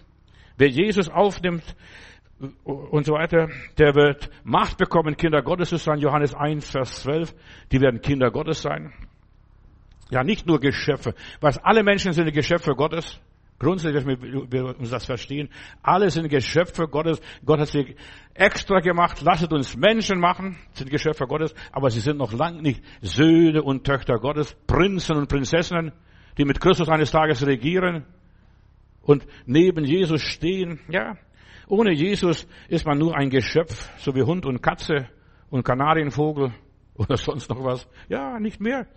Wer 0.58 0.68
Jesus 0.68 1.10
aufnimmt 1.10 1.76
und 2.64 3.06
so 3.06 3.14
weiter, 3.14 3.48
der 3.78 3.96
wird 3.96 4.30
Macht 4.44 4.78
bekommen, 4.78 5.16
Kinder 5.16 5.42
Gottes 5.42 5.70
zu 5.70 5.78
sein. 5.78 6.00
Johannes 6.00 6.34
1, 6.34 6.70
Vers 6.70 7.04
12. 7.04 7.34
Die 7.72 7.80
werden 7.80 8.02
Kinder 8.02 8.30
Gottes 8.30 8.62
sein. 8.62 8.92
Ja, 10.10 10.24
nicht 10.26 10.46
nur 10.46 10.60
Geschöpfe. 10.60 11.16
Was 11.40 11.58
alle 11.58 11.84
Menschen 11.84 12.12
sind 12.12 12.34
Geschöpfe 12.34 12.74
Gottes. 12.74 13.22
Grundsätzlich, 13.62 14.08
wir 14.08 14.80
uns 14.80 14.90
das 14.90 15.06
verstehen. 15.06 15.48
Alle 15.84 16.10
sind 16.10 16.30
Geschöpfe 16.30 16.88
Gottes. 16.88 17.22
Gott 17.46 17.60
hat 17.60 17.68
sie 17.68 17.96
extra 18.34 18.80
gemacht. 18.80 19.22
Lasset 19.22 19.54
uns 19.54 19.78
Menschen 19.78 20.20
machen, 20.20 20.58
sind 20.72 20.90
Geschöpfe 20.90 21.28
Gottes. 21.28 21.54
Aber 21.72 21.92
sie 21.92 22.00
sind 22.00 22.18
noch 22.18 22.34
lang 22.34 22.64
nicht 22.64 22.84
Söhne 23.02 23.62
und 23.62 23.84
Töchter 23.84 24.16
Gottes, 24.16 24.58
Prinzen 24.66 25.16
und 25.16 25.30
Prinzessinnen, 25.30 25.92
die 26.40 26.46
mit 26.46 26.60
Christus 26.60 26.90
eines 26.90 27.12
Tages 27.12 27.46
regieren 27.46 28.04
und 29.04 29.28
neben 29.46 29.86
Jesus 29.86 30.24
stehen. 30.24 30.80
Ja, 30.90 31.18
ohne 31.68 31.94
Jesus 31.94 32.48
ist 32.68 32.88
man 32.88 32.98
nur 32.98 33.16
ein 33.16 33.30
Geschöpf, 33.30 33.92
so 34.00 34.16
wie 34.16 34.24
Hund 34.24 34.48
und 34.48 34.64
Katze 34.64 35.08
und 35.52 35.62
Kanarienvogel 35.62 36.52
oder 36.96 37.16
sonst 37.16 37.48
noch 37.52 37.64
was. 37.64 37.88
Ja, 38.10 38.40
nicht 38.40 38.60
mehr. 38.60 38.88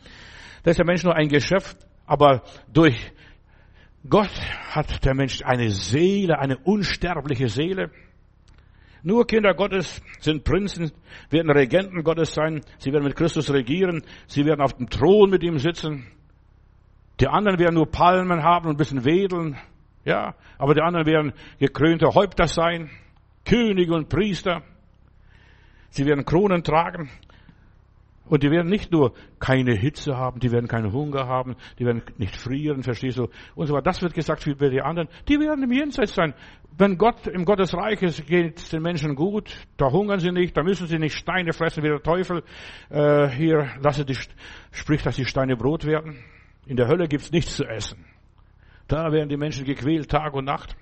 Da 0.62 0.70
ist 0.70 0.78
der 0.78 0.86
Mensch 0.86 1.04
nur 1.04 1.14
ein 1.14 1.28
Geschöpf, 1.28 1.76
aber 2.06 2.44
durch 2.72 3.12
Gott 4.08 4.30
hat 4.70 5.04
der 5.04 5.14
Mensch 5.14 5.42
eine 5.42 5.70
Seele, 5.70 6.38
eine 6.38 6.58
unsterbliche 6.58 7.48
Seele. 7.48 7.90
Nur 9.02 9.26
Kinder 9.26 9.54
Gottes 9.54 10.02
sind 10.20 10.44
Prinzen, 10.44 10.92
werden 11.30 11.50
Regenten 11.50 12.02
Gottes 12.02 12.34
sein. 12.34 12.62
Sie 12.78 12.92
werden 12.92 13.04
mit 13.04 13.16
Christus 13.16 13.50
regieren. 13.50 14.02
Sie 14.26 14.44
werden 14.44 14.60
auf 14.60 14.74
dem 14.74 14.90
Thron 14.90 15.30
mit 15.30 15.42
ihm 15.42 15.58
sitzen. 15.58 16.06
Die 17.20 17.28
anderen 17.28 17.58
werden 17.58 17.74
nur 17.74 17.90
Palmen 17.90 18.42
haben 18.42 18.66
und 18.66 18.74
ein 18.74 18.78
bisschen 18.78 19.04
wedeln. 19.04 19.56
Ja, 20.04 20.34
aber 20.58 20.74
die 20.74 20.82
anderen 20.82 21.06
werden 21.06 21.32
gekrönte 21.58 22.08
Häupter 22.14 22.46
sein. 22.46 22.90
Könige 23.46 23.94
und 23.94 24.08
Priester. 24.08 24.62
Sie 25.90 26.04
werden 26.04 26.24
Kronen 26.24 26.62
tragen. 26.62 27.08
Und 28.26 28.42
die 28.42 28.50
werden 28.50 28.70
nicht 28.70 28.90
nur 28.90 29.12
keine 29.38 29.74
Hitze 29.74 30.16
haben, 30.16 30.40
die 30.40 30.50
werden 30.50 30.66
keinen 30.66 30.92
Hunger 30.92 31.26
haben, 31.26 31.56
die 31.78 31.84
werden 31.84 32.02
nicht 32.16 32.36
frieren, 32.36 32.82
verstehst 32.82 33.18
du? 33.18 33.28
Und 33.54 33.66
so 33.66 33.74
weiter. 33.74 33.82
Das 33.82 34.00
wird 34.00 34.14
gesagt 34.14 34.42
für 34.42 34.54
die 34.54 34.80
anderen. 34.80 35.08
Die 35.28 35.38
werden 35.38 35.62
im 35.62 35.72
Jenseits 35.72 36.14
sein. 36.14 36.32
Wenn 36.76 36.96
Gott 36.96 37.26
im 37.26 37.44
Gottesreich 37.44 38.02
ist, 38.02 38.26
geht 38.26 38.58
es 38.58 38.70
den 38.70 38.82
Menschen 38.82 39.14
gut. 39.14 39.54
Da 39.76 39.90
hungern 39.90 40.20
sie 40.20 40.32
nicht, 40.32 40.56
da 40.56 40.62
müssen 40.62 40.86
sie 40.86 40.98
nicht 40.98 41.16
Steine 41.16 41.52
fressen 41.52 41.82
wie 41.84 41.88
der 41.88 42.02
Teufel. 42.02 42.42
Äh, 42.88 43.28
hier 43.28 43.68
lasse 43.80 44.04
die, 44.04 44.16
spricht, 44.72 45.04
dass 45.04 45.16
die 45.16 45.26
Steine 45.26 45.56
Brot 45.56 45.84
werden. 45.84 46.16
In 46.66 46.76
der 46.76 46.88
Hölle 46.88 47.06
gibt's 47.08 47.30
nichts 47.30 47.56
zu 47.56 47.64
essen. 47.64 48.04
Da 48.88 49.12
werden 49.12 49.28
die 49.28 49.36
Menschen 49.36 49.64
gequält, 49.64 50.10
Tag 50.10 50.34
und 50.34 50.46
Nacht. 50.46 50.76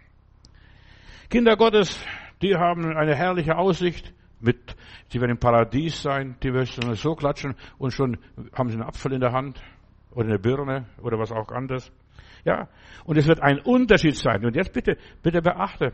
Kinder 1.29 1.57
Gottes, 1.57 1.99
die 2.41 2.55
haben 2.55 2.97
eine 2.97 3.15
herrliche 3.15 3.57
Aussicht 3.57 4.13
mit, 4.43 4.77
sie 5.09 5.21
werden 5.21 5.33
im 5.33 5.39
Paradies 5.39 6.03
sein, 6.03 6.37
die 6.43 6.53
werden 6.53 6.95
so 6.95 7.15
klatschen 7.15 7.55
und 7.79 7.93
schon 7.93 8.19
haben 8.55 8.69
sie 8.69 8.75
einen 8.75 8.85
Apfel 8.85 9.13
in 9.13 9.21
der 9.21 9.33
Hand 9.33 9.63
oder 10.11 10.27
eine 10.27 10.39
Birne 10.39 10.87
oder 11.01 11.19
was 11.19 11.33
auch 11.33 11.49
anderes. 11.51 11.91
Ja, 12.45 12.69
und 13.05 13.17
es 13.17 13.27
wird 13.27 13.41
ein 13.41 13.61
Unterschied 13.61 14.17
sein. 14.17 14.45
Und 14.45 14.57
jetzt 14.57 14.73
bitte, 14.73 14.97
bitte 15.23 15.41
beachte, 15.41 15.93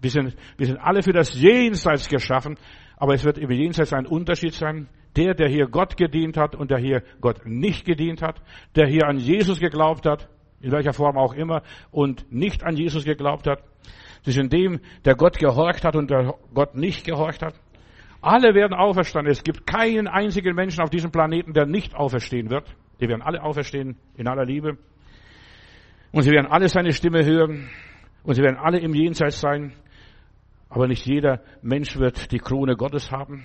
wir 0.00 0.10
sind, 0.10 0.34
wir 0.56 0.66
sind 0.66 0.78
alle 0.78 1.02
für 1.02 1.12
das 1.12 1.38
Jenseits 1.38 2.08
geschaffen, 2.08 2.56
aber 2.96 3.14
es 3.14 3.24
wird 3.24 3.38
im 3.38 3.50
Jenseits 3.50 3.92
ein 3.92 4.06
Unterschied 4.06 4.54
sein. 4.54 4.88
Der, 5.14 5.34
der 5.34 5.50
hier 5.50 5.66
Gott 5.66 5.98
gedient 5.98 6.38
hat 6.38 6.56
und 6.56 6.70
der 6.70 6.78
hier 6.78 7.02
Gott 7.20 7.44
nicht 7.44 7.84
gedient 7.84 8.22
hat, 8.22 8.40
der 8.74 8.86
hier 8.86 9.06
an 9.06 9.18
Jesus 9.18 9.60
geglaubt 9.60 10.06
hat, 10.06 10.26
in 10.62 10.72
welcher 10.72 10.94
Form 10.94 11.18
auch 11.18 11.34
immer, 11.34 11.62
und 11.90 12.32
nicht 12.32 12.64
an 12.64 12.76
Jesus 12.76 13.04
geglaubt 13.04 13.46
hat, 13.46 13.62
zwischen 14.22 14.48
dem, 14.48 14.80
der 15.04 15.14
Gott 15.14 15.38
gehorcht 15.38 15.84
hat 15.84 15.96
und 15.96 16.10
der 16.10 16.34
Gott 16.54 16.74
nicht 16.74 17.04
gehorcht 17.04 17.42
hat. 17.42 17.54
Alle 18.22 18.54
werden 18.54 18.72
auferstanden. 18.72 19.32
Es 19.32 19.42
gibt 19.42 19.66
keinen 19.66 20.06
einzigen 20.06 20.54
Menschen 20.54 20.80
auf 20.80 20.90
diesem 20.90 21.10
Planeten, 21.10 21.52
der 21.54 21.66
nicht 21.66 21.96
auferstehen 21.96 22.50
wird. 22.50 22.72
Die 23.00 23.08
werden 23.08 23.20
alle 23.20 23.42
auferstehen 23.42 23.96
in 24.14 24.28
aller 24.28 24.44
Liebe. 24.44 24.78
Und 26.12 26.22
sie 26.22 26.30
werden 26.30 26.46
alle 26.46 26.68
seine 26.68 26.92
Stimme 26.92 27.24
hören. 27.24 27.68
Und 28.22 28.34
sie 28.34 28.42
werden 28.42 28.58
alle 28.58 28.78
im 28.78 28.94
Jenseits 28.94 29.40
sein. 29.40 29.72
Aber 30.68 30.86
nicht 30.86 31.04
jeder 31.04 31.42
Mensch 31.62 31.98
wird 31.98 32.30
die 32.30 32.38
Krone 32.38 32.76
Gottes 32.76 33.10
haben. 33.10 33.44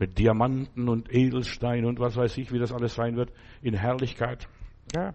Mit 0.00 0.18
Diamanten 0.18 0.88
und 0.88 1.14
Edelsteinen 1.14 1.84
und 1.84 2.00
was 2.00 2.16
weiß 2.16 2.38
ich, 2.38 2.52
wie 2.52 2.58
das 2.58 2.72
alles 2.72 2.94
sein 2.96 3.14
wird. 3.14 3.32
In 3.62 3.74
Herrlichkeit. 3.74 4.48
Ja. 4.96 5.14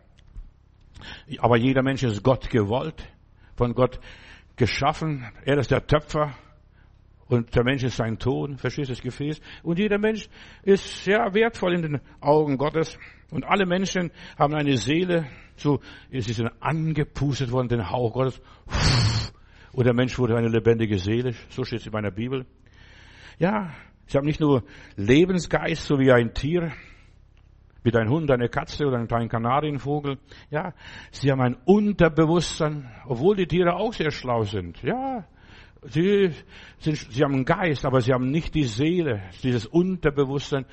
Aber 1.39 1.57
jeder 1.57 1.83
Mensch 1.83 2.03
ist 2.03 2.23
Gott 2.23 2.49
gewollt. 2.49 3.05
Von 3.57 3.73
Gott 3.73 3.99
geschaffen. 4.55 5.25
Er 5.43 5.57
ist 5.57 5.71
der 5.71 5.85
Töpfer. 5.85 6.37
Und 7.27 7.55
der 7.55 7.63
Mensch 7.63 7.83
ist 7.83 7.97
sein 7.97 8.19
Ton, 8.19 8.57
das 8.61 9.01
Gefäß. 9.01 9.41
Und 9.63 9.79
jeder 9.79 9.97
Mensch 9.97 10.29
ist 10.63 11.03
sehr 11.03 11.33
wertvoll 11.33 11.73
in 11.73 11.81
den 11.81 12.01
Augen 12.21 12.57
Gottes. 12.57 12.99
Und 13.31 13.45
alle 13.45 13.65
Menschen 13.65 14.11
haben 14.37 14.53
eine 14.53 14.77
Seele, 14.77 15.25
so, 15.55 15.79
sie 16.11 16.21
sind 16.21 16.51
angepustet 16.59 17.51
worden, 17.51 17.69
den 17.69 17.89
Hauch 17.89 18.13
Gottes. 18.13 18.39
Und 19.73 19.85
der 19.85 19.95
Mensch 19.95 20.17
wurde 20.19 20.37
eine 20.37 20.49
lebendige 20.49 20.99
Seele, 20.99 21.33
so 21.49 21.63
steht 21.63 21.79
es 21.79 21.87
in 21.87 21.93
meiner 21.93 22.11
Bibel. 22.11 22.45
Ja, 23.39 23.73
sie 24.05 24.17
haben 24.17 24.27
nicht 24.27 24.39
nur 24.39 24.63
Lebensgeist, 24.95 25.85
so 25.85 25.99
wie 25.99 26.11
ein 26.11 26.33
Tier, 26.33 26.71
wie 27.83 27.91
dein 27.91 28.09
Hund, 28.09 28.29
eine 28.29 28.49
Katze 28.49 28.85
oder 28.85 28.97
ein 28.97 29.07
kleiner 29.07 29.27
Kanarienvogel. 29.27 30.19
Ja, 30.51 30.73
sie 31.11 31.31
haben 31.31 31.41
ein 31.41 31.57
Unterbewusstsein, 31.65 32.89
obwohl 33.05 33.35
die 33.35 33.47
Tiere 33.47 33.75
auch 33.75 33.93
sehr 33.93 34.11
schlau 34.11 34.43
sind. 34.43 34.81
Ja, 34.83 35.25
Sie, 35.87 36.31
sind, 36.79 36.97
sie 36.97 37.23
haben 37.23 37.33
einen 37.33 37.45
Geist, 37.45 37.85
aber 37.85 38.01
sie 38.01 38.13
haben 38.13 38.31
nicht 38.31 38.53
die 38.55 38.63
Seele, 38.63 39.23
dieses 39.43 39.65
Unterbewusstsein. 39.65 40.65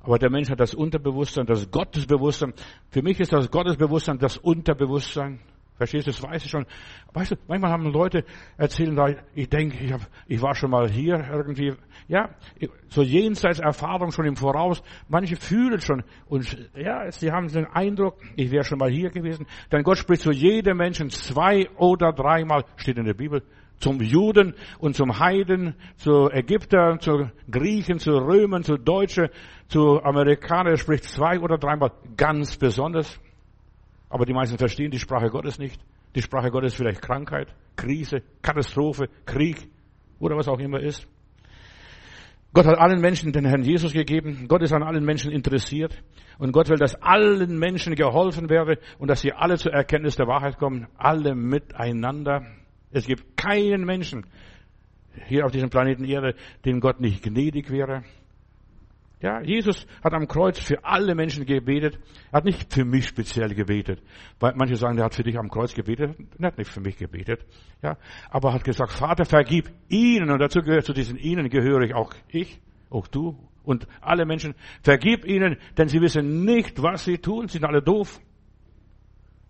Aber 0.00 0.18
der 0.18 0.30
Mensch 0.30 0.50
hat 0.50 0.60
das 0.60 0.74
Unterbewusstsein, 0.74 1.46
das 1.46 1.70
Gottesbewusstsein. 1.70 2.54
Für 2.90 3.02
mich 3.02 3.20
ist 3.20 3.32
das 3.32 3.50
Gottesbewusstsein 3.50 4.18
das 4.18 4.36
Unterbewusstsein. 4.36 5.40
Verstehst 5.76 6.06
du, 6.06 6.10
das 6.10 6.22
weiß 6.22 6.44
ich 6.44 6.50
schon. 6.50 6.66
Weißt 7.12 7.32
du, 7.32 7.36
manchmal 7.48 7.72
haben 7.72 7.86
Leute 7.86 8.24
erzählen 8.56 9.16
ich 9.34 9.48
denke, 9.48 9.82
ich, 9.82 9.92
hab, 9.92 10.00
ich 10.28 10.40
war 10.40 10.54
schon 10.54 10.70
mal 10.70 10.88
hier 10.88 11.28
irgendwie. 11.30 11.74
Ja, 12.08 12.30
so 12.88 13.02
jenseits 13.02 13.58
Erfahrung 13.58 14.12
schon 14.12 14.26
im 14.26 14.36
Voraus. 14.36 14.82
Manche 15.08 15.36
fühlen 15.36 15.80
schon. 15.80 16.04
Und 16.26 16.70
ja, 16.76 17.10
sie 17.10 17.32
haben 17.32 17.48
den 17.48 17.66
Eindruck, 17.66 18.18
ich 18.36 18.50
wäre 18.50 18.64
schon 18.64 18.78
mal 18.78 18.90
hier 18.90 19.10
gewesen. 19.10 19.46
Denn 19.70 19.82
Gott 19.82 19.98
spricht 19.98 20.22
zu 20.22 20.30
jedem 20.30 20.76
Menschen 20.76 21.10
zwei 21.10 21.68
oder 21.76 22.12
dreimal, 22.12 22.64
steht 22.76 22.98
in 22.98 23.04
der 23.04 23.14
Bibel, 23.14 23.42
zum 23.82 24.00
Juden 24.00 24.54
und 24.78 24.94
zum 24.94 25.18
Heiden, 25.18 25.74
zu 25.96 26.30
Ägyptern, 26.30 27.00
zu 27.00 27.30
Griechen, 27.50 27.98
zu 27.98 28.12
Römern, 28.12 28.62
zu 28.62 28.76
Deutschen, 28.76 29.28
zu 29.68 30.02
Amerikanern. 30.02 30.72
Er 30.72 30.78
spricht 30.78 31.04
zwei 31.04 31.40
oder 31.40 31.58
dreimal 31.58 31.90
ganz 32.16 32.56
besonders. 32.56 33.20
Aber 34.08 34.24
die 34.24 34.32
meisten 34.32 34.56
verstehen 34.56 34.90
die 34.90 34.98
Sprache 34.98 35.28
Gottes 35.28 35.58
nicht. 35.58 35.80
Die 36.14 36.22
Sprache 36.22 36.50
Gottes 36.50 36.72
ist 36.72 36.78
vielleicht 36.78 37.02
Krankheit, 37.02 37.48
Krise, 37.76 38.22
Katastrophe, 38.40 39.08
Krieg 39.26 39.68
oder 40.20 40.36
was 40.36 40.48
auch 40.48 40.58
immer 40.58 40.80
ist. 40.80 41.06
Gott 42.54 42.66
hat 42.66 42.78
allen 42.78 43.00
Menschen 43.00 43.32
den 43.32 43.46
Herrn 43.46 43.62
Jesus 43.62 43.94
gegeben. 43.94 44.46
Gott 44.46 44.62
ist 44.62 44.74
an 44.74 44.82
allen 44.82 45.04
Menschen 45.04 45.32
interessiert. 45.32 46.02
Und 46.38 46.52
Gott 46.52 46.68
will, 46.68 46.76
dass 46.76 46.94
allen 47.02 47.58
Menschen 47.58 47.94
geholfen 47.94 48.50
werde 48.50 48.78
und 48.98 49.08
dass 49.08 49.22
sie 49.22 49.32
alle 49.32 49.56
zur 49.56 49.72
Erkenntnis 49.72 50.16
der 50.16 50.26
Wahrheit 50.26 50.58
kommen. 50.58 50.86
Alle 50.98 51.34
miteinander. 51.34 52.44
Es 52.92 53.06
gibt 53.06 53.36
keinen 53.36 53.84
Menschen 53.84 54.26
hier 55.26 55.44
auf 55.44 55.52
diesem 55.52 55.70
Planeten 55.70 56.04
Erde, 56.04 56.34
dem 56.64 56.80
Gott 56.80 57.00
nicht 57.00 57.22
gnädig 57.22 57.70
wäre. 57.70 58.02
Ja, 59.20 59.40
Jesus 59.40 59.86
hat 60.02 60.14
am 60.14 60.26
Kreuz 60.26 60.58
für 60.58 60.84
alle 60.84 61.14
Menschen 61.14 61.46
gebetet. 61.46 61.96
Er 62.32 62.38
hat 62.38 62.44
nicht 62.44 62.72
für 62.72 62.84
mich 62.84 63.06
speziell 63.06 63.54
gebetet. 63.54 64.02
Weil 64.40 64.54
manche 64.56 64.74
sagen, 64.74 64.98
er 64.98 65.04
hat 65.04 65.14
für 65.14 65.22
dich 65.22 65.38
am 65.38 65.48
Kreuz 65.48 65.74
gebetet. 65.74 66.16
Er 66.40 66.46
hat 66.48 66.58
nicht 66.58 66.70
für 66.70 66.80
mich 66.80 66.96
gebetet. 66.96 67.46
Ja, 67.82 67.96
aber 68.30 68.48
er 68.48 68.54
hat 68.54 68.64
gesagt, 68.64 68.90
Vater, 68.90 69.24
vergib 69.24 69.70
ihnen. 69.88 70.28
Und 70.28 70.40
dazu 70.40 70.60
gehört, 70.60 70.86
zu 70.86 70.92
diesen 70.92 71.16
ihnen 71.16 71.48
gehöre 71.50 71.82
ich 71.82 71.94
auch 71.94 72.12
ich, 72.28 72.60
auch 72.90 73.06
du 73.06 73.38
und 73.62 73.86
alle 74.00 74.26
Menschen. 74.26 74.54
Vergib 74.82 75.24
ihnen, 75.24 75.56
denn 75.78 75.86
sie 75.86 76.00
wissen 76.00 76.44
nicht, 76.44 76.82
was 76.82 77.04
sie 77.04 77.18
tun. 77.18 77.46
Sie 77.46 77.58
sind 77.58 77.64
alle 77.64 77.80
doof. 77.80 78.20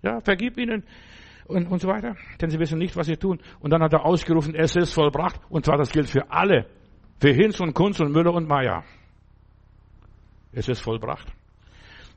Ja, 0.02 0.20
vergib 0.20 0.58
ihnen. 0.58 0.84
Und, 1.46 1.66
und 1.66 1.80
so 1.80 1.88
weiter. 1.88 2.16
Denn 2.40 2.50
sie 2.50 2.58
wissen 2.58 2.78
nicht, 2.78 2.96
was 2.96 3.06
sie 3.06 3.16
tun. 3.16 3.40
Und 3.60 3.70
dann 3.70 3.82
hat 3.82 3.92
er 3.92 4.04
ausgerufen, 4.04 4.54
es 4.54 4.76
ist 4.76 4.92
vollbracht. 4.92 5.40
Und 5.48 5.64
zwar, 5.64 5.76
das 5.76 5.90
gilt 5.90 6.08
für 6.08 6.30
alle. 6.30 6.66
Für 7.20 7.32
Hinz 7.32 7.60
und 7.60 7.74
Kunz 7.74 8.00
und 8.00 8.12
Müller 8.12 8.32
und 8.34 8.48
Meier. 8.48 8.84
Es 10.52 10.68
ist 10.68 10.80
vollbracht. 10.80 11.32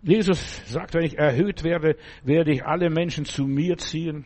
Jesus 0.02 0.62
sagt, 0.72 0.94
wenn 0.94 1.04
ich 1.04 1.18
erhöht 1.18 1.64
werde, 1.64 1.96
werde 2.24 2.52
ich 2.52 2.66
alle 2.66 2.90
Menschen 2.90 3.26
zu 3.26 3.46
mir 3.46 3.78
ziehen. 3.78 4.26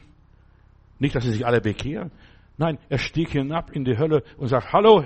Nicht, 0.97 1.15
dass 1.15 1.23
sie 1.23 1.31
sich 1.31 1.45
alle 1.45 1.61
bekehren. 1.61 2.11
Nein, 2.57 2.77
er 2.89 2.97
stieg 2.97 3.29
hinab 3.29 3.71
in 3.71 3.85
die 3.85 3.97
Hölle 3.97 4.23
und 4.37 4.49
sagt, 4.49 4.73
hallo, 4.73 5.05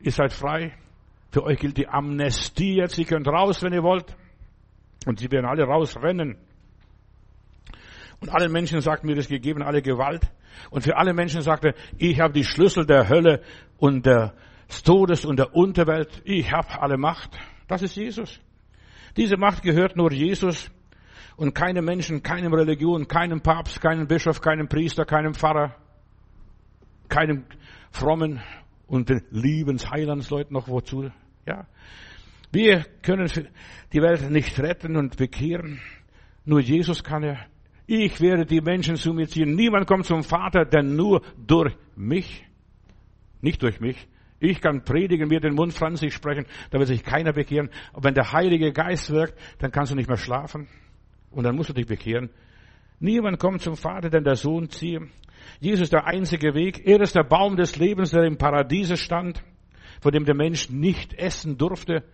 ihr 0.00 0.12
seid 0.12 0.32
frei. 0.32 0.72
Für 1.32 1.42
euch 1.44 1.58
gilt 1.58 1.78
die 1.78 1.88
Amnestie 1.88 2.76
jetzt. 2.76 2.98
Ihr 2.98 3.06
könnt 3.06 3.26
raus, 3.26 3.62
wenn 3.62 3.72
ihr 3.72 3.82
wollt. 3.82 4.14
Und 5.06 5.18
sie 5.18 5.30
werden 5.30 5.46
alle 5.46 5.64
rausrennen. 5.64 6.36
Und 8.22 8.30
allen 8.30 8.52
Menschen 8.52 8.80
sagt 8.80 9.02
mir 9.02 9.16
das 9.16 9.26
gegeben, 9.26 9.62
alle 9.62 9.82
Gewalt. 9.82 10.30
Und 10.70 10.82
für 10.82 10.96
alle 10.96 11.12
Menschen 11.12 11.42
sagt 11.42 11.64
er, 11.64 11.74
ich 11.98 12.20
habe 12.20 12.32
die 12.32 12.44
Schlüssel 12.44 12.86
der 12.86 13.08
Hölle 13.08 13.42
und 13.78 14.06
des 14.06 14.82
Todes 14.84 15.24
und 15.24 15.40
der 15.40 15.56
Unterwelt. 15.56 16.22
Ich 16.24 16.52
habe 16.52 16.80
alle 16.80 16.96
Macht. 16.96 17.36
Das 17.66 17.82
ist 17.82 17.96
Jesus. 17.96 18.40
Diese 19.16 19.36
Macht 19.36 19.64
gehört 19.64 19.96
nur 19.96 20.12
Jesus 20.12 20.70
und 21.36 21.52
keinem 21.52 21.84
Menschen, 21.84 22.22
keinem 22.22 22.54
Religion, 22.54 23.08
keinem 23.08 23.40
Papst, 23.40 23.80
keinem 23.80 24.06
Bischof, 24.06 24.40
keinem 24.40 24.68
Priester, 24.68 25.04
keinem 25.04 25.34
Pfarrer, 25.34 25.74
keinem 27.08 27.44
frommen 27.90 28.40
und 28.86 29.08
den 29.08 29.22
Liebensheilensleuten 29.30 30.54
noch 30.54 30.68
wozu. 30.68 31.10
Ja. 31.44 31.66
Wir 32.52 32.84
können 33.02 33.28
die 33.92 34.00
Welt 34.00 34.30
nicht 34.30 34.60
retten 34.60 34.96
und 34.96 35.16
bekehren. 35.16 35.80
Nur 36.44 36.60
Jesus 36.60 37.02
kann 37.02 37.24
er. 37.24 37.51
Ich 37.94 38.22
werde 38.22 38.46
die 38.46 38.62
Menschen 38.62 38.96
zu 38.96 39.12
mir 39.12 39.28
ziehen. 39.28 39.54
Niemand 39.54 39.86
kommt 39.86 40.06
zum 40.06 40.22
Vater, 40.22 40.64
denn 40.64 40.96
nur 40.96 41.20
durch 41.36 41.76
mich. 41.94 42.42
Nicht 43.42 43.62
durch 43.62 43.80
mich. 43.80 44.08
Ich 44.40 44.62
kann 44.62 44.82
predigen, 44.82 45.28
mir 45.28 45.40
den 45.40 45.54
Mund 45.54 45.74
franzig 45.74 46.14
sprechen, 46.14 46.46
da 46.70 46.78
wird 46.78 46.88
sich 46.88 47.04
keiner 47.04 47.34
bekehren. 47.34 47.68
Aber 47.92 48.04
wenn 48.04 48.14
der 48.14 48.32
Heilige 48.32 48.72
Geist 48.72 49.10
wirkt, 49.10 49.38
dann 49.58 49.72
kannst 49.72 49.92
du 49.92 49.96
nicht 49.96 50.08
mehr 50.08 50.16
schlafen. 50.16 50.68
Und 51.32 51.44
dann 51.44 51.54
musst 51.54 51.68
du 51.68 51.74
dich 51.74 51.84
bekehren. 51.84 52.30
Niemand 52.98 53.38
kommt 53.38 53.60
zum 53.60 53.76
Vater, 53.76 54.08
denn 54.08 54.24
der 54.24 54.36
Sohn 54.36 54.70
ziehe. 54.70 55.08
Jesus 55.60 55.82
ist 55.82 55.92
der 55.92 56.06
einzige 56.06 56.54
Weg. 56.54 56.86
Er 56.86 56.98
ist 57.02 57.14
der 57.14 57.24
Baum 57.24 57.56
des 57.56 57.76
Lebens, 57.76 58.12
der 58.12 58.24
im 58.24 58.38
Paradiese 58.38 58.96
stand, 58.96 59.44
von 60.00 60.12
dem 60.12 60.24
der 60.24 60.34
Mensch 60.34 60.70
nicht 60.70 61.12
essen 61.12 61.58
durfte. 61.58 62.04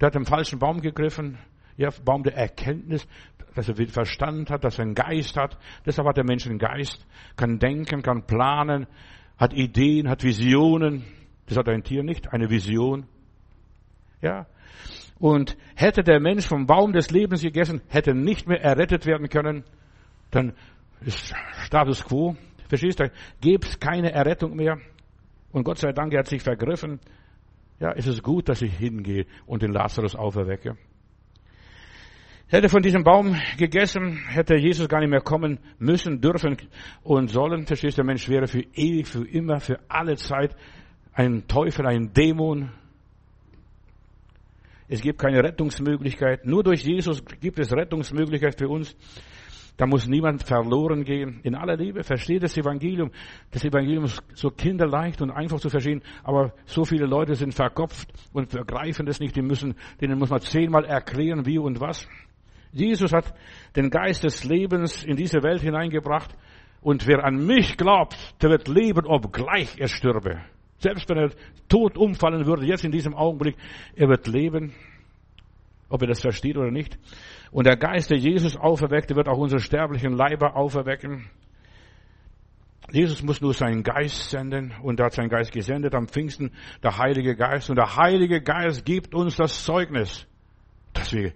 Der 0.00 0.06
hat 0.06 0.16
den 0.16 0.24
falschen 0.24 0.58
Baum 0.58 0.80
gegriffen. 0.80 1.38
Ja, 1.80 1.88
Baum 2.04 2.24
der 2.24 2.36
Erkenntnis, 2.36 3.08
dass 3.54 3.70
er 3.70 3.74
Verstand 3.88 4.50
hat, 4.50 4.64
dass 4.64 4.78
er 4.78 4.84
einen 4.84 4.94
Geist 4.94 5.38
hat. 5.38 5.56
Deshalb 5.86 6.06
hat 6.06 6.18
der 6.18 6.26
Mensch 6.26 6.46
einen 6.46 6.58
Geist, 6.58 7.06
kann 7.36 7.58
denken, 7.58 8.02
kann 8.02 8.26
planen, 8.26 8.86
hat 9.38 9.54
Ideen, 9.54 10.10
hat 10.10 10.22
Visionen. 10.22 11.06
Das 11.46 11.56
hat 11.56 11.70
ein 11.70 11.82
Tier 11.82 12.02
nicht, 12.02 12.34
eine 12.34 12.50
Vision. 12.50 13.06
Ja. 14.20 14.46
Und 15.18 15.56
hätte 15.74 16.02
der 16.02 16.20
Mensch 16.20 16.46
vom 16.46 16.66
Baum 16.66 16.92
des 16.92 17.10
Lebens 17.10 17.40
gegessen, 17.40 17.80
hätte 17.88 18.14
nicht 18.14 18.46
mehr 18.46 18.60
errettet 18.60 19.06
werden 19.06 19.30
können, 19.30 19.64
dann 20.30 20.52
ist 21.00 21.34
Status 21.64 22.04
quo. 22.04 22.36
Verstehst 22.68 23.00
du? 23.00 23.10
Gäbe 23.40 23.66
es 23.66 23.80
keine 23.80 24.12
Errettung 24.12 24.54
mehr. 24.54 24.76
Und 25.50 25.64
Gott 25.64 25.78
sei 25.78 25.92
Dank, 25.92 26.12
er 26.12 26.18
hat 26.18 26.28
sich 26.28 26.42
vergriffen. 26.42 27.00
Ja, 27.78 27.92
ist 27.92 28.06
es 28.06 28.22
gut, 28.22 28.50
dass 28.50 28.60
ich 28.60 28.76
hingehe 28.76 29.24
und 29.46 29.62
den 29.62 29.72
Lazarus 29.72 30.14
auferwecke. 30.14 30.76
Hätte 32.50 32.68
von 32.68 32.82
diesem 32.82 33.04
Baum 33.04 33.36
gegessen, 33.58 34.18
hätte 34.26 34.56
Jesus 34.56 34.88
gar 34.88 34.98
nicht 34.98 35.10
mehr 35.10 35.20
kommen 35.20 35.60
müssen, 35.78 36.20
dürfen 36.20 36.56
und 37.04 37.28
sollen. 37.30 37.64
Verstehst 37.64 37.96
du, 37.96 38.02
der 38.02 38.06
Mensch 38.06 38.28
wäre 38.28 38.48
für 38.48 38.62
ewig, 38.74 39.06
für 39.06 39.24
immer, 39.24 39.60
für 39.60 39.78
alle 39.88 40.16
Zeit 40.16 40.56
ein 41.12 41.46
Teufel, 41.46 41.86
ein 41.86 42.12
Dämon. 42.12 42.72
Es 44.88 45.00
gibt 45.00 45.20
keine 45.20 45.44
Rettungsmöglichkeit. 45.44 46.44
Nur 46.44 46.64
durch 46.64 46.82
Jesus 46.82 47.24
gibt 47.40 47.60
es 47.60 47.72
Rettungsmöglichkeit 47.72 48.58
für 48.58 48.68
uns. 48.68 48.96
Da 49.76 49.86
muss 49.86 50.08
niemand 50.08 50.42
verloren 50.42 51.04
gehen. 51.04 51.38
In 51.44 51.54
aller 51.54 51.76
Liebe 51.76 52.02
versteht 52.02 52.42
das 52.42 52.58
Evangelium. 52.58 53.12
Das 53.52 53.64
Evangelium 53.64 54.06
ist 54.06 54.20
so 54.34 54.50
kinderleicht 54.50 55.22
und 55.22 55.30
einfach 55.30 55.60
zu 55.60 55.68
verstehen, 55.68 56.02
aber 56.24 56.52
so 56.66 56.84
viele 56.84 57.06
Leute 57.06 57.36
sind 57.36 57.54
verkopft 57.54 58.12
und 58.32 58.50
begreifen 58.50 59.06
das 59.06 59.20
nicht. 59.20 59.36
Die 59.36 59.42
müssen, 59.42 59.76
denen 60.00 60.18
muss 60.18 60.30
man 60.30 60.40
zehnmal 60.40 60.84
erklären, 60.84 61.46
wie 61.46 61.58
und 61.58 61.78
was. 61.78 62.08
Jesus 62.72 63.12
hat 63.12 63.34
den 63.76 63.90
Geist 63.90 64.24
des 64.24 64.44
Lebens 64.44 65.04
in 65.04 65.16
diese 65.16 65.42
Welt 65.42 65.60
hineingebracht 65.60 66.34
und 66.80 67.06
wer 67.06 67.24
an 67.24 67.46
mich 67.46 67.76
glaubt, 67.76 68.16
der 68.42 68.50
wird 68.50 68.68
leben, 68.68 69.06
obgleich 69.06 69.78
er 69.78 69.88
stürbe. 69.88 70.40
Selbst 70.78 71.08
wenn 71.08 71.18
er 71.18 71.30
tot 71.68 71.98
umfallen 71.98 72.46
würde, 72.46 72.64
jetzt 72.64 72.84
in 72.84 72.92
diesem 72.92 73.14
Augenblick, 73.14 73.56
er 73.94 74.08
wird 74.08 74.26
leben, 74.26 74.72
ob 75.90 76.00
er 76.02 76.08
das 76.08 76.22
versteht 76.22 76.56
oder 76.56 76.70
nicht. 76.70 76.98
Und 77.50 77.66
der 77.66 77.76
Geist, 77.76 78.10
der 78.10 78.16
Jesus 78.16 78.56
auferweckte, 78.56 79.14
wird 79.14 79.28
auch 79.28 79.36
unsere 79.36 79.60
sterblichen 79.60 80.16
Leiber 80.16 80.56
auferwecken. 80.56 81.28
Jesus 82.92 83.22
muss 83.22 83.40
nur 83.40 83.52
seinen 83.52 83.82
Geist 83.82 84.30
senden 84.30 84.72
und 84.82 84.98
er 84.98 85.06
hat 85.06 85.12
seinen 85.12 85.28
Geist 85.28 85.52
gesendet 85.52 85.94
am 85.94 86.08
Pfingsten, 86.08 86.52
der 86.82 86.96
Heilige 86.96 87.36
Geist. 87.36 87.68
Und 87.68 87.76
der 87.76 87.96
Heilige 87.96 88.40
Geist 88.40 88.86
gibt 88.86 89.14
uns 89.14 89.36
das 89.36 89.64
Zeugnis, 89.64 90.26
dass 90.92 91.12
wir 91.12 91.32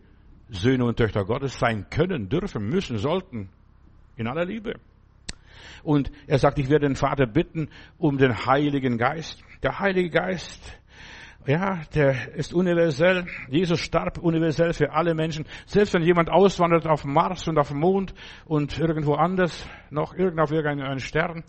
Söhne 0.49 0.85
und 0.85 0.97
Töchter 0.97 1.25
Gottes 1.25 1.59
sein 1.59 1.89
können, 1.91 2.29
dürfen, 2.29 2.69
müssen, 2.69 2.99
sollten. 2.99 3.49
In 4.17 4.29
aller 4.29 4.45
Liebe. 4.45 4.75
Und 5.83 6.11
er 6.27 6.39
sagt, 6.39 6.59
ich 6.59 6.71
werde 6.71 6.87
den 6.87 6.97
Vater 6.97 7.27
bitten 7.27 7.69
um 7.99 8.17
den 8.19 8.47
Heiligen 8.47 8.97
Geist. 8.97 9.43
Der 9.63 9.81
Heilige 9.81 10.11
Geist 10.11 10.79
ja, 11.47 11.83
der 11.95 12.35
ist 12.35 12.55
universell. 12.55 13.27
Jesus 13.49 13.81
starb 13.81 14.19
universell 14.19 14.73
für 14.73 14.93
alle 14.93 15.15
Menschen. 15.15 15.45
Selbst 15.67 15.93
wenn 15.93 16.03
jemand 16.03 16.31
auswandert 16.31 16.87
auf 16.87 17.05
Mars 17.05 17.47
und 17.47 17.59
auf 17.59 17.69
den 17.69 17.79
Mond 17.79 18.15
und 18.47 18.79
irgendwo 18.79 19.15
anders, 19.15 19.69
noch 19.91 20.15
irgend 20.15 20.41
auf 20.41 20.51
irgendeinen 20.51 21.01
Stern, 21.01 21.45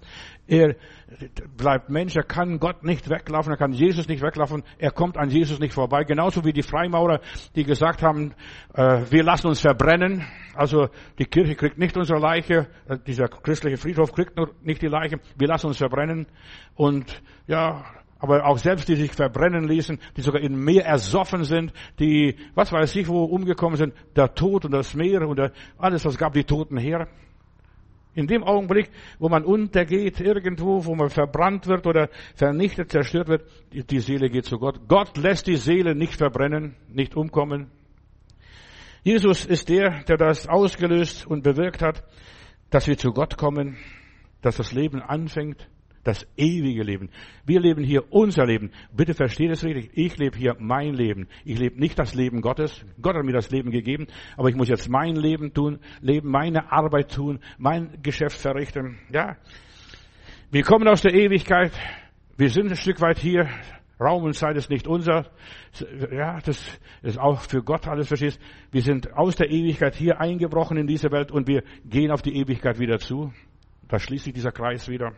er 0.47 0.75
bleibt 1.55 1.89
Mensch, 1.89 2.15
er 2.15 2.23
kann 2.23 2.60
Gott 2.60 2.84
nicht 2.84 3.10
weglaufen, 3.10 3.53
er 3.53 3.58
kann 3.58 3.71
Jesus 3.71 4.08
nicht 4.08 4.21
weglaufen, 4.21 4.63
er 4.77 4.91
kommt 4.91 5.17
an 5.17 5.29
Jesus 5.29 5.60
nicht 5.60 5.73
vorbei. 5.73 6.03
Genauso 6.03 6.43
wie 6.43 6.53
die 6.53 6.62
Freimaurer, 6.62 7.21
die 7.55 7.63
gesagt 7.63 8.03
haben, 8.03 8.34
äh, 8.73 9.01
wir 9.10 9.23
lassen 9.23 9.47
uns 9.47 9.62
verbrennen. 9.62 10.25
Also 10.53 10.89
die 11.19 11.25
Kirche 11.25 11.55
kriegt 11.55 11.77
nicht 11.77 11.95
unsere 11.95 12.19
Leiche, 12.19 12.67
äh, 12.88 12.97
dieser 13.08 13.27
christliche 13.27 13.77
Friedhof 13.77 14.12
kriegt 14.12 14.34
nicht 14.63 14.81
die 14.81 14.88
Leiche, 14.88 15.19
wir 15.38 15.47
lassen 15.47 15.67
uns 15.67 15.77
verbrennen. 15.77 16.27
Und 16.75 17.21
ja, 17.47 17.86
aber 18.19 18.45
auch 18.45 18.58
selbst 18.58 18.88
die 18.88 18.95
sich 18.95 19.12
verbrennen 19.12 19.67
ließen, 19.67 19.99
die 20.15 20.21
sogar 20.21 20.41
in 20.41 20.56
Meer 20.56 20.86
ersoffen 20.86 21.43
sind, 21.43 21.73
die, 21.99 22.36
was 22.54 22.71
weiß 22.71 22.95
ich, 22.95 23.08
wo 23.08 23.23
umgekommen 23.25 23.78
sind, 23.78 23.93
der 24.15 24.34
Tod 24.34 24.65
und 24.65 24.71
das 24.71 24.93
Meer 24.93 25.28
und 25.28 25.39
alles, 25.78 26.06
was 26.06 26.17
gab 26.17 26.34
die 26.34 26.43
Toten 26.43 26.78
her. 26.78 27.08
In 28.13 28.28
dem 28.28 28.45
Augenblick, 28.45 28.89
wo 29.19 29.28
man 29.28 29.43
untergeht, 29.43 30.21
irgendwo, 30.21 30.86
wo 30.86 30.95
man 30.95 31.10
verbrannt 31.10 31.67
wird 31.67 31.86
oder 31.86 32.10
vernichtet, 32.34 32.89
zerstört 32.89 33.28
wird, 33.28 33.43
die 33.73 33.99
Seele 33.99 34.30
geht 34.30 34.45
zu 34.45 34.58
Gott. 34.58 34.88
Gott 34.88 35.17
lässt 35.17 35.47
die 35.47 35.58
Seele 35.58 35.95
nicht 35.95 36.15
verbrennen, 36.15 36.75
nicht 36.88 37.15
umkommen. 37.15 37.69
Jesus 39.04 39.45
ist 39.45 39.67
der, 39.67 40.04
der 40.06 40.15
das 40.15 40.47
ausgelöst 40.47 41.28
und 41.28 41.43
bewirkt 41.43 41.82
hat, 41.82 42.04
dass 42.69 42.88
wir 42.88 42.97
zu 42.97 43.12
Gott 43.12 43.38
kommen, 43.38 43.78
dass 44.41 44.56
das 44.56 44.71
Leben 44.71 45.01
anfängt, 45.01 45.69
das 46.06 46.26
ewige 46.38 46.84
Leben. 46.84 47.10
Wir 47.46 47.60
leben 47.60 47.84
hier 47.84 48.13
unser 48.13 48.46
Leben. 48.46 48.72
Bitte 48.96 49.13
versteht 49.13 49.52
es 49.52 49.63
richtig. 49.63 49.89
Ich 49.94 50.18
lebe 50.18 50.38
hier 50.38 50.56
mein 50.60 50.94
Leben. 50.94 51.28
Ich 51.44 51.60
lebe 51.60 51.80
nicht 51.80 52.00
das 52.00 52.13
Leben 52.13 52.41
Gottes. 52.41 52.86
Gott 53.02 53.15
hat 53.15 53.26
mir 53.26 53.34
das 53.34 53.50
Leben 53.52 53.72
gegeben, 53.72 54.08
aber 54.38 54.50
ich 54.50 54.56
muss 54.56 54.70
jetzt 54.70 54.88
mein 54.88 55.15
Leben 55.15 55.54
tun, 55.54 55.80
leben, 56.02 56.30
meine 56.30 56.72
Arbeit 56.72 57.12
tun, 57.13 57.39
mein 57.58 58.02
Geschäft 58.02 58.38
verrichten. 58.38 59.00
Ja. 59.12 59.36
Wir 60.52 60.63
kommen 60.63 60.88
aus 60.88 61.02
der 61.02 61.13
Ewigkeit. 61.13 61.72
Wir 62.38 62.50
sind 62.50 62.70
ein 62.70 62.78
Stück 62.78 63.02
weit 63.02 63.18
hier. 63.18 63.50
Raum 64.00 64.24
und 64.24 64.34
Zeit 64.34 64.58
ist 64.58 64.70
nicht 64.70 64.88
unser. 64.88 65.26
Ja, 66.12 66.39
das 66.41 66.80
ist 67.02 67.18
auch 67.18 67.41
für 67.41 67.63
Gott 67.63 67.88
alles 67.88 68.10
verstehst. 68.10 68.39
Wir 68.72 68.82
sind 68.82 69.13
aus 69.13 69.38
der 69.38 69.50
Ewigkeit 69.50 69.96
hier 69.96 70.20
eingebrochen 70.20 70.78
in 70.78 70.86
diese 70.86 71.12
Welt 71.12 71.32
und 71.32 71.48
wir 71.48 71.63
gehen 71.86 72.12
auf 72.12 72.22
die 72.22 72.36
Ewigkeit 72.36 72.78
wieder 72.78 73.00
zu. 73.00 73.34
Da 73.88 73.98
schließt 73.98 74.26
sich 74.26 74.34
dieser 74.34 74.52
Kreis 74.52 74.89
wieder. 74.89 75.13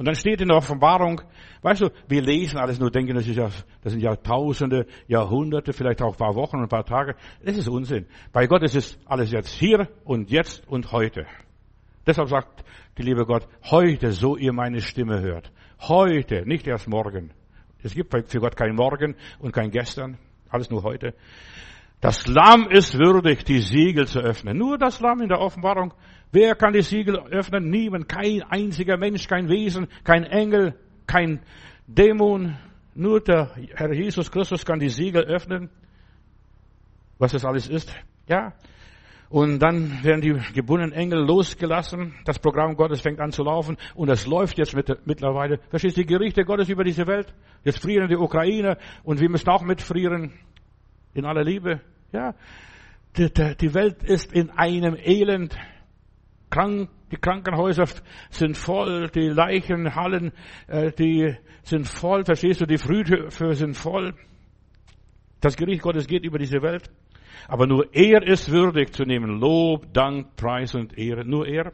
Und 0.00 0.06
dann 0.06 0.14
steht 0.14 0.40
in 0.40 0.48
der 0.48 0.56
Offenbarung, 0.56 1.20
weißt 1.60 1.82
du, 1.82 1.90
wir 2.08 2.22
lesen 2.22 2.56
alles 2.56 2.80
nur, 2.80 2.90
denken, 2.90 3.16
das, 3.16 3.28
ist 3.28 3.36
ja, 3.36 3.50
das 3.82 3.92
sind 3.92 4.00
ja 4.00 4.16
Tausende, 4.16 4.86
Jahrhunderte, 5.08 5.74
vielleicht 5.74 6.00
auch 6.00 6.12
ein 6.12 6.16
paar 6.16 6.34
Wochen 6.36 6.56
und 6.56 6.62
ein 6.62 6.68
paar 6.70 6.86
Tage. 6.86 7.16
Das 7.44 7.58
ist 7.58 7.68
Unsinn. 7.68 8.06
Bei 8.32 8.46
Gott 8.46 8.62
ist 8.62 8.74
es 8.74 8.98
alles 9.04 9.30
jetzt 9.30 9.50
hier 9.50 9.88
und 10.04 10.30
jetzt 10.30 10.66
und 10.66 10.90
heute. 10.92 11.26
Deshalb 12.06 12.30
sagt 12.30 12.64
die 12.96 13.02
liebe 13.02 13.26
Gott, 13.26 13.46
heute, 13.70 14.12
so 14.12 14.38
ihr 14.38 14.54
meine 14.54 14.80
Stimme 14.80 15.20
hört. 15.20 15.52
Heute, 15.80 16.48
nicht 16.48 16.66
erst 16.66 16.88
morgen. 16.88 17.34
Es 17.82 17.92
gibt 17.92 18.10
für 18.30 18.40
Gott 18.40 18.56
kein 18.56 18.74
Morgen 18.76 19.16
und 19.38 19.52
kein 19.52 19.70
Gestern. 19.70 20.16
Alles 20.48 20.70
nur 20.70 20.82
heute. 20.82 21.12
Das 22.00 22.26
Lamm 22.26 22.70
ist 22.70 22.98
würdig, 22.98 23.44
die 23.44 23.60
Siegel 23.60 24.06
zu 24.06 24.20
öffnen. 24.20 24.56
Nur 24.56 24.78
das 24.78 25.00
Lamm 25.00 25.20
in 25.20 25.28
der 25.28 25.40
Offenbarung. 25.40 25.92
Wer 26.32 26.54
kann 26.54 26.72
die 26.72 26.82
Siegel 26.82 27.18
öffnen? 27.18 27.70
Niemand. 27.70 28.08
Kein 28.08 28.42
einziger 28.42 28.96
Mensch, 28.96 29.26
kein 29.26 29.48
Wesen, 29.48 29.88
kein 30.04 30.24
Engel, 30.24 30.74
kein 31.06 31.40
Dämon. 31.86 32.56
Nur 32.94 33.20
der 33.20 33.50
Herr 33.74 33.92
Jesus 33.92 34.30
Christus 34.30 34.64
kann 34.64 34.78
die 34.78 34.90
Siegel 34.90 35.24
öffnen. 35.24 35.70
Was 37.18 37.32
das 37.32 37.44
alles 37.44 37.68
ist. 37.68 37.92
Ja. 38.28 38.54
Und 39.28 39.60
dann 39.60 40.02
werden 40.02 40.20
die 40.20 40.36
gebundenen 40.54 40.92
Engel 40.92 41.24
losgelassen. 41.24 42.14
Das 42.24 42.38
Programm 42.38 42.74
Gottes 42.74 43.00
fängt 43.00 43.20
an 43.20 43.30
zu 43.30 43.44
laufen. 43.44 43.76
Und 43.94 44.08
es 44.08 44.26
läuft 44.26 44.58
jetzt 44.58 44.74
mit, 44.74 45.06
mittlerweile. 45.06 45.58
Verstehst 45.68 45.96
du, 45.96 46.02
die 46.02 46.06
Gerichte 46.06 46.44
Gottes 46.44 46.68
über 46.68 46.82
diese 46.82 47.06
Welt. 47.06 47.32
Jetzt 47.62 47.80
frieren 47.80 48.08
die 48.08 48.16
Ukraine. 48.16 48.76
Und 49.04 49.20
wir 49.20 49.30
müssen 49.30 49.48
auch 49.48 49.62
mitfrieren. 49.62 50.32
In 51.14 51.24
aller 51.24 51.44
Liebe. 51.44 51.80
Ja. 52.12 52.34
Die, 53.16 53.30
die 53.32 53.74
Welt 53.74 54.02
ist 54.02 54.32
in 54.32 54.50
einem 54.50 54.96
Elend. 54.96 55.56
Krank, 56.50 56.90
die 57.10 57.16
Krankenhäuser 57.16 57.84
sind 58.30 58.56
voll, 58.56 59.08
die 59.08 59.28
Leichenhallen, 59.28 60.32
äh, 60.66 60.92
die 60.92 61.34
sind 61.62 61.86
voll, 61.86 62.24
verstehst 62.24 62.60
du, 62.60 62.66
die 62.66 62.78
Friedhöfe 62.78 63.54
sind 63.54 63.74
voll. 63.74 64.14
Das 65.40 65.56
Gericht 65.56 65.82
Gottes 65.82 66.06
geht 66.06 66.24
über 66.24 66.38
diese 66.38 66.60
Welt. 66.62 66.90
Aber 67.48 67.66
nur 67.66 67.94
er 67.94 68.22
ist 68.26 68.50
würdig 68.50 68.92
zu 68.92 69.04
nehmen. 69.04 69.40
Lob, 69.40 69.92
Dank, 69.92 70.36
Preis 70.36 70.74
und 70.74 70.96
Ehre. 70.98 71.24
Nur 71.24 71.46
er. 71.46 71.72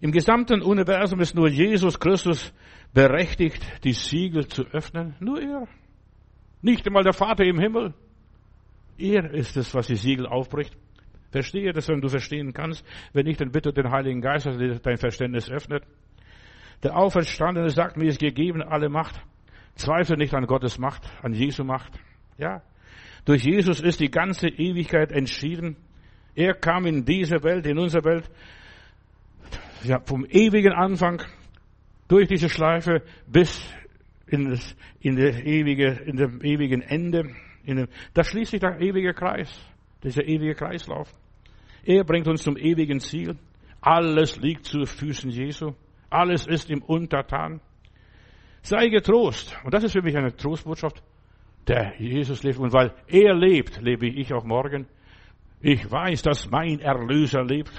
Im 0.00 0.10
gesamten 0.10 0.60
Universum 0.60 1.20
ist 1.20 1.34
nur 1.34 1.48
Jesus 1.48 1.98
Christus 1.98 2.52
berechtigt, 2.92 3.64
die 3.84 3.92
Siegel 3.92 4.48
zu 4.48 4.64
öffnen. 4.64 5.14
Nur 5.20 5.40
er. 5.40 5.68
Nicht 6.62 6.86
einmal 6.86 7.04
der 7.04 7.12
Vater 7.12 7.44
im 7.44 7.58
Himmel. 7.58 7.94
Er 8.98 9.32
ist 9.32 9.56
es, 9.56 9.74
was 9.74 9.86
die 9.86 9.96
Siegel 9.96 10.26
aufbricht. 10.26 10.76
Verstehe 11.34 11.72
das, 11.72 11.88
wenn 11.88 12.00
du 12.00 12.08
verstehen 12.08 12.52
kannst. 12.52 12.86
Wenn 13.12 13.26
nicht, 13.26 13.40
dann 13.40 13.50
bitte 13.50 13.72
den 13.72 13.90
Heiligen 13.90 14.20
Geist, 14.20 14.46
dass 14.46 14.56
er 14.56 14.78
dein 14.78 14.98
Verständnis 14.98 15.50
öffnet. 15.50 15.82
Der 16.84 16.96
Auferstandene 16.96 17.70
sagt, 17.70 17.96
mir 17.96 18.06
ist 18.06 18.20
gegeben 18.20 18.62
alle 18.62 18.88
Macht. 18.88 19.20
Zweifle 19.74 20.16
nicht 20.16 20.32
an 20.32 20.46
Gottes 20.46 20.78
Macht, 20.78 21.02
an 21.24 21.32
Jesu 21.32 21.64
Macht. 21.64 21.90
Ja. 22.38 22.62
Durch 23.24 23.42
Jesus 23.42 23.80
ist 23.80 23.98
die 23.98 24.12
ganze 24.12 24.46
Ewigkeit 24.46 25.10
entschieden. 25.10 25.76
Er 26.36 26.54
kam 26.54 26.86
in 26.86 27.04
diese 27.04 27.42
Welt, 27.42 27.66
in 27.66 27.80
unsere 27.80 28.04
Welt, 28.04 28.30
ja, 29.82 29.98
vom 30.04 30.24
ewigen 30.26 30.72
Anfang 30.72 31.20
durch 32.06 32.28
diese 32.28 32.48
Schleife 32.48 33.02
bis 33.26 33.74
in, 34.28 34.50
das, 34.50 34.76
in, 35.00 35.16
der 35.16 35.44
ewige, 35.44 36.00
in 36.06 36.16
dem 36.16 36.40
ewigen 36.44 36.80
Ende. 36.80 37.34
In 37.64 37.78
dem, 37.78 37.88
da 38.12 38.22
schließt 38.22 38.52
sich 38.52 38.60
der 38.60 38.80
ewige 38.80 39.14
Kreis, 39.14 39.50
dieser 40.04 40.22
ewige 40.22 40.54
Kreislauf. 40.54 41.12
Er 41.86 42.04
bringt 42.04 42.28
uns 42.28 42.42
zum 42.42 42.56
ewigen 42.56 43.00
Ziel. 43.00 43.36
Alles 43.80 44.38
liegt 44.38 44.64
zu 44.64 44.86
Füßen 44.86 45.30
Jesu. 45.30 45.72
Alles 46.08 46.46
ist 46.46 46.70
ihm 46.70 46.82
untertan. 46.82 47.60
Sei 48.62 48.88
getrost. 48.88 49.54
Und 49.64 49.74
das 49.74 49.84
ist 49.84 49.92
für 49.92 50.02
mich 50.02 50.16
eine 50.16 50.34
Trostbotschaft. 50.34 51.02
Der 51.66 51.94
Jesus 51.98 52.42
lebt. 52.42 52.58
Und 52.58 52.72
weil 52.72 52.94
er 53.08 53.34
lebt, 53.34 53.82
lebe 53.82 54.06
ich 54.06 54.32
auch 54.32 54.44
morgen. 54.44 54.86
Ich 55.60 55.90
weiß, 55.90 56.22
dass 56.22 56.50
mein 56.50 56.80
Erlöser 56.80 57.44
lebt. 57.44 57.72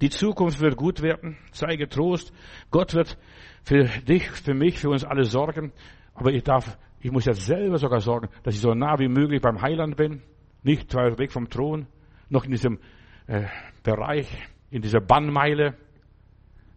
Die 0.00 0.10
Zukunft 0.10 0.60
wird 0.60 0.76
gut 0.76 1.02
werden. 1.02 1.36
Sei 1.52 1.76
getrost. 1.76 2.32
Gott 2.70 2.94
wird 2.94 3.18
für 3.64 3.84
dich, 3.84 4.28
für 4.30 4.54
mich, 4.54 4.78
für 4.78 4.90
uns 4.90 5.04
alle 5.04 5.24
sorgen. 5.24 5.72
Aber 6.14 6.32
ich 6.32 6.44
darf, 6.44 6.78
ich 7.00 7.10
muss 7.10 7.24
jetzt 7.24 7.46
selber 7.46 7.78
sogar 7.78 8.00
sorgen, 8.00 8.28
dass 8.44 8.54
ich 8.54 8.60
so 8.60 8.74
nah 8.74 8.98
wie 8.98 9.08
möglich 9.08 9.40
beim 9.40 9.60
Heiland 9.60 9.96
bin. 9.96 10.22
Nicht 10.62 10.94
weit 10.94 11.18
weg 11.18 11.32
vom 11.32 11.48
Thron. 11.48 11.86
Noch 12.28 12.44
in 12.44 12.52
diesem 12.52 12.78
äh, 13.26 13.44
Bereich, 13.82 14.28
in 14.70 14.82
dieser 14.82 15.00
Bannmeile, 15.00 15.76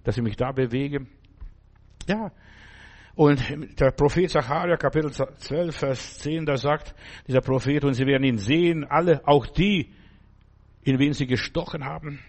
dass 0.04 0.18
ich 0.18 0.24
mich 0.24 0.36
da 0.36 0.52
bewege. 0.52 1.06
Ja. 2.08 2.32
Und 3.16 3.42
der 3.80 3.92
Prophet 3.92 4.30
Zacharia, 4.30 4.78
Kapitel 4.78 5.12
12, 5.12 5.76
Vers 5.76 6.20
10, 6.20 6.46
da 6.46 6.56
sagt 6.56 6.94
dieser 7.28 7.42
Prophet, 7.42 7.84
und 7.84 7.94
sie 7.94 8.06
werden 8.06 8.24
ihn 8.24 8.38
sehen, 8.38 8.86
alle, 8.86 9.28
auch 9.28 9.48
die, 9.48 9.92
in 10.84 11.00
wen 11.00 11.14
sie 11.14 11.26
gestochen 11.26 11.84
haben, 11.84 12.20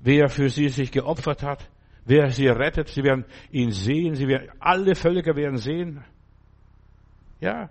wer 0.00 0.28
für 0.28 0.48
sie 0.48 0.68
sich 0.68 0.90
geopfert 0.90 1.44
hat, 1.44 1.70
wer 2.04 2.30
sie 2.30 2.48
rettet, 2.48 2.88
sie 2.88 3.04
werden 3.04 3.24
ihn 3.52 3.70
sehen, 3.70 4.16
sie 4.16 4.26
werden, 4.26 4.50
alle 4.58 4.96
Völker 4.96 5.36
werden 5.36 5.58
sehen. 5.58 6.04
Ja, 7.40 7.70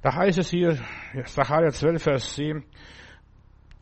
da 0.00 0.14
heißt 0.14 0.38
es 0.38 0.50
hier, 0.50 0.78
Zacharia 1.24 1.70
12, 1.70 2.02
Vers 2.02 2.34
10, 2.34 2.64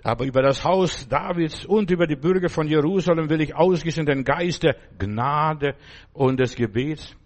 aber 0.03 0.25
über 0.25 0.43
das 0.43 0.65
Haus 0.65 1.09
Davids 1.09 1.65
und 1.65 1.91
über 1.91 2.07
die 2.07 2.17
Bürger 2.17 2.49
von 2.49 2.67
Jerusalem 2.67 3.31
will 3.31 3.41
ich 3.41 3.55
ausgießen 3.55 4.05
den 4.05 4.25
Geist 4.25 4.63
der 4.63 4.77
Gnade 4.99 5.75
und 6.13 6.41
des 6.41 6.57
Gebets. 6.57 7.17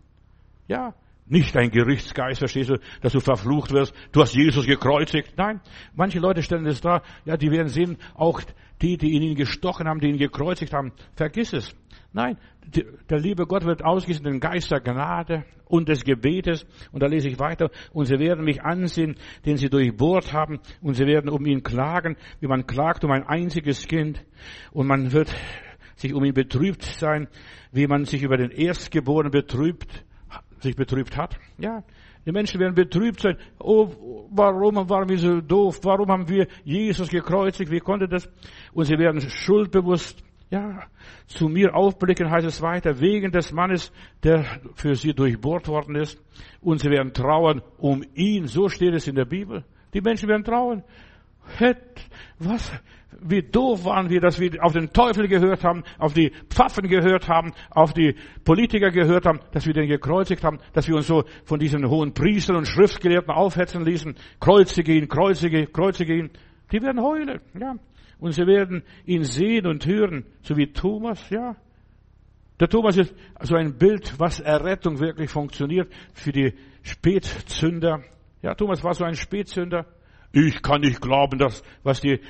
Ja, 0.68 0.95
nicht 1.27 1.57
ein 1.57 1.70
Gerichtsgeist, 1.70 2.39
verstehst 2.39 2.70
du, 2.70 2.79
dass 3.01 3.12
du 3.12 3.20
verflucht 3.20 3.72
wirst. 3.72 3.95
Du 4.12 4.20
hast 4.20 4.35
Jesus 4.35 4.66
gekreuzigt. 4.66 5.35
Nein, 5.37 5.61
manche 5.95 6.20
Leute 6.20 6.43
stellen 6.43 6.66
es 6.66 6.81
da, 6.81 7.03
ja, 7.24 7.37
die 7.37 7.51
werden 7.51 7.68
sehen, 7.68 7.97
auch 8.14 8.41
die, 8.81 8.97
die 8.97 9.11
ihn 9.11 9.35
gestochen 9.35 9.89
haben, 9.89 10.01
die 10.01 10.09
ihn 10.09 10.18
gekreuzigt 10.18 10.72
haben. 10.72 10.93
Vergiss 11.14 11.53
es. 11.53 11.74
Nein, 12.17 12.39
der 13.11 13.19
liebe 13.19 13.45
Gott 13.45 13.67
wird 13.67 13.85
ausgießen 13.85 14.25
den 14.25 14.41
Geist 14.41 14.71
der 14.71 14.81
Gnade 14.81 15.45
und 15.67 15.91
des 15.91 16.03
Gebetes. 16.03 16.64
Und 16.91 17.03
da 17.03 17.09
lese 17.09 17.29
ich 17.29 17.39
weiter. 17.39 17.71
Und 17.93 18.07
sie 18.07 18.19
werden 18.19 18.43
mich 18.43 18.62
ansehen, 18.62 19.17
den 19.45 19.59
sie 19.59 19.69
durchbohrt 19.69 20.33
haben. 20.33 20.61
Und 20.81 20.95
sie 20.95 21.05
werden 21.05 21.29
um 21.29 21.45
ihn 21.45 21.62
klagen, 21.62 22.17
wie 22.41 22.47
man 22.47 22.67
klagt 22.67 23.05
um 23.05 23.11
ein 23.11 23.25
einziges 23.25 23.87
Kind. 23.87 24.25
Und 24.73 24.87
man 24.87 25.12
wird 25.12 25.31
sich 25.97 26.14
um 26.14 26.25
ihn 26.25 26.33
betrübt 26.33 26.85
sein, 26.85 27.29
wie 27.71 27.87
man 27.87 28.07
sich 28.07 28.23
über 28.23 28.39
den 28.39 28.51
Erstgeborenen 28.51 29.31
betrübt, 29.31 30.07
sich 30.61 30.75
betrübt 30.75 31.19
hat. 31.19 31.39
Ja, 31.59 31.85
die 32.25 32.33
Menschen 32.33 32.59
werden 32.61 32.75
betrübt 32.75 33.21
sein. 33.21 33.37
Oh, 33.59 34.27
warum 34.31 34.89
waren 34.89 35.11
wir 35.11 35.19
so 35.19 35.43
doof? 35.43 35.81
Warum 35.83 36.09
haben 36.09 36.31
wir 36.31 36.47
Jesus 36.64 37.11
gekreuzigt? 37.11 37.71
Wie 37.71 37.81
konnte 37.81 38.09
das? 38.09 38.27
Und 38.73 38.87
sie 38.87 38.97
werden 38.97 39.21
schuldbewusst 39.21 40.26
ja, 40.51 40.84
zu 41.26 41.49
mir 41.49 41.74
aufblicken 41.74 42.30
heißt 42.30 42.47
es 42.47 42.62
weiter, 42.62 43.01
wegen 43.01 43.32
des 43.32 43.53
Mannes, 43.53 43.92
der 44.22 44.44
für 44.74 44.94
sie 44.94 45.12
durchbohrt 45.12 45.66
worden 45.66 45.97
ist. 45.97 46.22
Und 46.61 46.80
sie 46.80 46.90
werden 46.90 47.12
trauern 47.12 47.62
um 47.78 48.05
ihn. 48.14 48.47
So 48.47 48.68
steht 48.68 48.94
es 48.94 49.09
in 49.09 49.16
der 49.16 49.24
Bibel. 49.24 49.64
Die 49.92 50.01
Menschen 50.01 50.28
werden 50.28 50.44
trauern. 50.44 50.84
Was? 52.38 52.72
Wie 53.20 53.42
doof 53.42 53.84
waren 53.84 54.11
wir, 54.11 54.20
dass 54.20 54.38
wir 54.38 54.62
auf 54.62 54.72
den 54.72 54.92
Teufel 54.92 55.26
gehört 55.26 55.64
haben, 55.64 55.84
auf 55.99 56.12
die 56.12 56.32
Pfaffen 56.51 56.86
gehört 56.86 57.28
haben, 57.28 57.55
auf 57.70 57.94
die 57.94 58.14
Politiker 58.44 58.90
gehört 58.90 59.24
haben, 59.24 59.40
dass 59.53 59.66
wir 59.66 59.72
den 59.72 59.88
gekreuzigt 59.88 60.44
haben, 60.44 60.59
dass 60.74 60.86
wir 60.86 60.97
uns 60.97 61.07
so 61.07 61.24
von 61.44 61.59
diesen 61.59 61.88
hohen 61.88 62.12
Priestern 62.12 62.57
und 62.57 62.66
Schriftgelehrten 62.66 63.32
aufhetzen 63.32 63.84
ließen. 63.84 64.16
Kreuze 64.38 64.82
gehen, 64.82 65.09
Kreuze 65.09 65.49
gehen, 65.49 65.72
Kreuze 65.72 66.05
gehen. 66.05 66.30
Die 66.70 66.82
werden 66.82 67.01
heulen, 67.01 67.40
ja. 67.59 67.76
Und 68.19 68.33
sie 68.33 68.47
werden 68.47 68.83
ihn 69.05 69.25
sehen 69.25 69.67
und 69.67 69.87
hören, 69.87 70.25
so 70.43 70.57
wie 70.57 70.73
Thomas, 70.73 71.29
ja. 71.31 71.57
Der 72.59 72.69
Thomas 72.69 72.97
ist 72.97 73.14
so 73.43 73.55
ein 73.55 73.77
Bild, 73.77 74.19
was 74.19 74.41
Errettung 74.41 74.99
wirklich 74.99 75.31
funktioniert 75.31 75.93
für 76.14 76.33
die 76.33 76.55
Spätzünder. 76.83 78.03
Ja, 78.41 78.55
Thomas 78.55 78.83
war 78.83 78.95
so 78.95 79.05
ein 79.05 79.14
Spätzünder. 79.14 79.87
Ich 80.33 80.62
kann 80.62 80.81
nicht 80.81 81.01
glauben, 81.01 81.39
dass, 81.39 81.62
was 81.83 82.01
die 82.01 82.21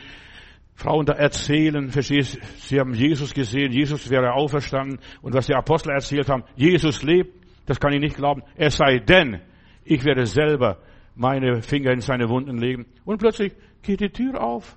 Frauen 0.75 1.07
da 1.07 1.15
erzählen, 1.15 1.89
verstehst, 1.91 2.39
sie 2.59 2.79
haben 2.79 2.93
Jesus 2.93 3.33
gesehen, 3.33 3.73
Jesus 3.73 4.11
wäre 4.11 4.33
auferstanden 4.33 4.99
und 5.23 5.35
was 5.35 5.47
die 5.47 5.55
Apostel 5.55 5.91
erzählt 5.91 6.29
haben, 6.29 6.45
Jesus 6.55 7.03
lebt, 7.03 7.33
das 7.65 7.81
kann 7.81 7.93
ich 7.93 8.01
nicht 8.01 8.17
glauben. 8.17 8.43
Es 8.57 8.77
sei 8.77 8.99
denn, 8.99 9.41
ich 9.85 10.05
werde 10.05 10.27
selber 10.27 10.79
meine 11.15 11.63
Finger 11.63 11.93
in 11.93 12.01
seine 12.01 12.29
Wunden 12.29 12.59
legen. 12.59 12.87
Und 13.05 13.19
plötzlich 13.19 13.55
geht 13.83 14.01
die 14.01 14.11
Tür 14.11 14.43
auf. 14.43 14.77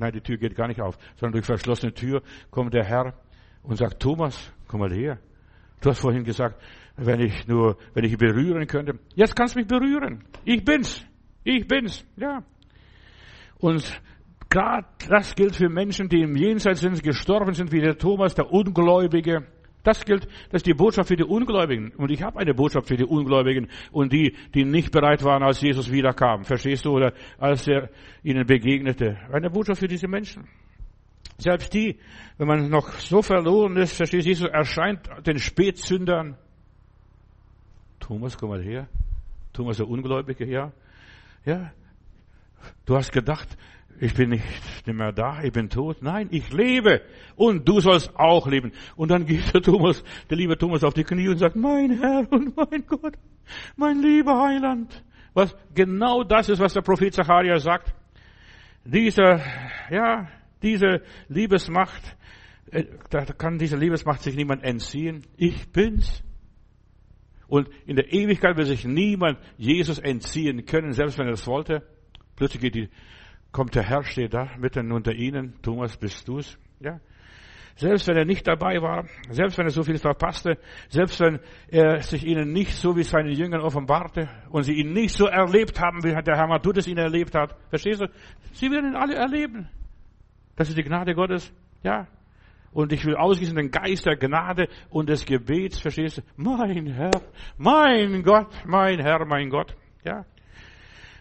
Nein, 0.00 0.12
die 0.12 0.22
Tür 0.22 0.38
geht 0.38 0.56
gar 0.56 0.66
nicht 0.66 0.80
auf, 0.80 0.96
sondern 1.16 1.32
durch 1.32 1.44
verschlossene 1.44 1.92
Tür 1.92 2.22
kommt 2.50 2.72
der 2.72 2.84
Herr 2.84 3.12
und 3.62 3.76
sagt, 3.76 4.00
Thomas, 4.00 4.50
komm 4.66 4.80
mal 4.80 4.90
her. 4.90 5.18
Du 5.82 5.90
hast 5.90 6.00
vorhin 6.00 6.24
gesagt, 6.24 6.58
wenn 6.96 7.20
ich 7.20 7.46
nur, 7.46 7.76
wenn 7.92 8.04
ich 8.04 8.16
berühren 8.16 8.66
könnte. 8.66 8.98
Jetzt 9.14 9.36
kannst 9.36 9.54
du 9.54 9.58
mich 9.58 9.68
berühren. 9.68 10.24
Ich 10.46 10.64
bin's. 10.64 11.04
Ich 11.44 11.68
bin's. 11.68 12.02
Ja. 12.16 12.42
Und 13.58 14.00
gerade 14.48 14.86
das 15.06 15.34
gilt 15.34 15.56
für 15.56 15.68
Menschen, 15.68 16.08
die 16.08 16.22
im 16.22 16.34
Jenseits 16.34 16.80
sind, 16.80 17.02
gestorben 17.02 17.52
sind, 17.52 17.70
wie 17.70 17.82
der 17.82 17.98
Thomas, 17.98 18.34
der 18.34 18.50
Ungläubige. 18.50 19.46
Das 19.82 20.04
gilt, 20.04 20.26
das 20.50 20.60
ist 20.60 20.66
die 20.66 20.74
Botschaft 20.74 21.08
für 21.08 21.16
die 21.16 21.24
Ungläubigen. 21.24 21.92
Und 21.96 22.10
ich 22.10 22.22
habe 22.22 22.38
eine 22.38 22.54
Botschaft 22.54 22.88
für 22.88 22.96
die 22.96 23.04
Ungläubigen 23.04 23.68
und 23.92 24.12
die, 24.12 24.36
die 24.54 24.64
nicht 24.64 24.92
bereit 24.92 25.24
waren, 25.24 25.42
als 25.42 25.60
Jesus 25.60 25.90
wiederkam. 25.90 26.44
Verstehst 26.44 26.84
du? 26.84 26.90
Oder 26.90 27.12
als 27.38 27.66
er 27.66 27.88
ihnen 28.22 28.46
begegnete. 28.46 29.18
Eine 29.32 29.50
Botschaft 29.50 29.80
für 29.80 29.88
diese 29.88 30.08
Menschen. 30.08 30.48
Selbst 31.38 31.72
die, 31.72 31.98
wenn 32.36 32.46
man 32.46 32.68
noch 32.68 32.92
so 32.92 33.22
verloren 33.22 33.76
ist, 33.78 33.94
verstehst 33.94 34.26
du, 34.26 34.28
Jesus 34.28 34.48
erscheint 34.48 35.08
den 35.26 35.38
Spätzündern. 35.38 36.36
Thomas, 37.98 38.36
komm 38.36 38.50
mal 38.50 38.62
her. 38.62 38.88
Thomas, 39.52 39.78
der 39.78 39.88
Ungläubige, 39.88 40.46
ja. 40.46 40.72
Ja. 41.46 41.72
Du 42.84 42.94
hast 42.94 43.10
gedacht, 43.12 43.56
ich 43.98 44.14
bin 44.14 44.30
nicht 44.30 44.86
mehr 44.86 45.12
da, 45.12 45.42
ich 45.42 45.52
bin 45.52 45.68
tot. 45.68 46.02
Nein, 46.02 46.28
ich 46.30 46.52
lebe 46.52 47.02
und 47.36 47.68
du 47.68 47.80
sollst 47.80 48.16
auch 48.16 48.46
leben. 48.46 48.72
Und 48.96 49.10
dann 49.10 49.26
geht 49.26 49.52
der 49.52 49.60
Thomas, 49.60 50.02
der 50.28 50.36
liebe 50.36 50.56
Thomas 50.56 50.84
auf 50.84 50.94
die 50.94 51.04
Knie 51.04 51.28
und 51.28 51.38
sagt, 51.38 51.56
mein 51.56 51.98
Herr 51.98 52.30
und 52.30 52.56
mein 52.56 52.86
Gott, 52.86 53.14
mein 53.76 54.00
lieber 54.00 54.42
Heiland. 54.42 55.04
Was 55.34 55.54
genau 55.74 56.24
das 56.24 56.48
ist, 56.48 56.60
was 56.60 56.74
der 56.74 56.80
Prophet 56.80 57.14
Zacharia 57.14 57.58
sagt. 57.58 57.94
Dieser, 58.84 59.40
ja, 59.90 60.28
diese 60.62 61.02
Liebesmacht, 61.28 62.16
äh, 62.70 62.84
da 63.10 63.24
kann 63.24 63.58
diese 63.58 63.76
Liebesmacht 63.76 64.22
sich 64.22 64.34
niemand 64.34 64.64
entziehen. 64.64 65.22
Ich 65.36 65.70
bin's. 65.70 66.22
Und 67.48 67.68
in 67.84 67.96
der 67.96 68.12
Ewigkeit 68.12 68.56
wird 68.56 68.68
sich 68.68 68.84
niemand 68.84 69.38
Jesus 69.58 69.98
entziehen 69.98 70.64
können, 70.64 70.92
selbst 70.92 71.18
wenn 71.18 71.26
er 71.26 71.32
es 71.32 71.46
wollte. 71.46 71.82
Plötzlich 72.36 72.62
geht 72.62 72.74
die 72.76 72.88
kommt 73.52 73.74
der 73.74 73.82
Herr, 73.82 74.02
steht 74.04 74.34
da 74.34 74.48
mitten 74.58 74.92
unter 74.92 75.12
ihnen. 75.12 75.54
Thomas, 75.62 75.96
bist 75.96 76.26
du's? 76.28 76.58
Ja. 76.80 77.00
Selbst 77.76 78.08
wenn 78.08 78.16
er 78.16 78.24
nicht 78.26 78.46
dabei 78.46 78.82
war, 78.82 79.06
selbst 79.30 79.56
wenn 79.56 79.66
er 79.66 79.70
so 79.70 79.82
viel 79.82 79.96
verpasste, 79.96 80.58
selbst 80.88 81.18
wenn 81.20 81.40
er 81.68 82.02
sich 82.02 82.26
ihnen 82.26 82.52
nicht 82.52 82.74
so 82.74 82.94
wie 82.94 83.04
seinen 83.04 83.32
Jüngern 83.32 83.62
offenbarte 83.62 84.28
und 84.50 84.64
sie 84.64 84.74
ihn 84.74 84.92
nicht 84.92 85.14
so 85.14 85.26
erlebt 85.26 85.80
haben, 85.80 86.02
wie 86.04 86.12
der 86.12 86.36
Herr 86.36 86.46
Matthäus 86.46 86.86
ihn 86.86 86.98
erlebt 86.98 87.34
hat. 87.34 87.56
Verstehst 87.70 88.02
du? 88.02 88.06
Sie 88.52 88.70
werden 88.70 88.90
ihn 88.90 88.96
alle 88.96 89.14
erleben. 89.14 89.68
Das 90.56 90.68
ist 90.68 90.76
die 90.76 90.82
Gnade 90.82 91.14
Gottes. 91.14 91.52
Ja. 91.82 92.06
Und 92.72 92.92
ich 92.92 93.04
will 93.04 93.16
ausgießen 93.16 93.56
den 93.56 93.70
Geist 93.70 94.04
der 94.04 94.16
Gnade 94.16 94.68
und 94.90 95.08
des 95.08 95.24
Gebets. 95.24 95.80
Verstehst 95.80 96.18
du? 96.18 96.22
Mein 96.36 96.86
Herr, 96.86 97.10
mein 97.56 98.22
Gott, 98.22 98.52
mein 98.66 99.00
Herr, 99.00 99.24
mein 99.24 99.48
Gott. 99.48 99.74
Ja. 100.04 100.24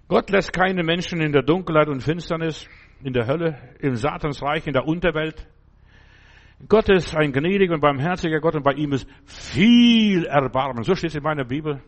Gott 0.10 0.32
lässt 0.32 0.52
keine 0.52 0.84
Menschen 0.84 1.22
in 1.22 1.32
der 1.32 1.44
Dunkelheit 1.44 1.88
und 1.88 2.02
Finsternis, 2.02 2.68
in 3.04 3.14
der 3.14 3.28
Hölle, 3.28 3.60
im 3.80 3.96
Satansreich, 3.96 4.66
in 4.66 4.74
der 4.74 4.88
Unterwelt. 4.88 5.48
Gott 6.68 6.90
ist 6.90 7.16
ein 7.16 7.32
gnädiger 7.32 7.76
und 7.76 7.82
barmherziger 7.82 8.40
Gott 8.40 8.56
und 8.56 8.64
bei 8.64 8.74
ihm 8.74 8.92
ist 8.92 9.08
viel 9.26 10.26
Erbarmen. 10.26 10.84
So 10.84 10.96
steht 10.96 11.12
es 11.12 11.16
in 11.16 11.22
meiner 11.22 11.46
Bibel. 11.46 11.84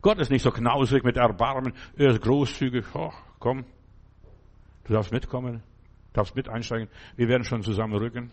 Gott 0.00 0.18
ist 0.18 0.30
nicht 0.30 0.42
so 0.42 0.50
knausrig 0.50 1.04
mit 1.04 1.18
Erbarmen. 1.18 1.74
Er 1.94 2.08
ist 2.08 2.22
großzügig. 2.22 2.86
Oh, 2.94 3.12
komm. 3.38 3.66
Du 4.84 4.94
darfst 4.94 5.12
mitkommen. 5.12 5.62
Du 6.12 6.12
darfst 6.14 6.34
mit 6.34 6.48
einsteigen. 6.48 6.88
Wir 7.16 7.28
werden 7.28 7.44
schon 7.44 7.62
zusammenrücken. 7.62 8.32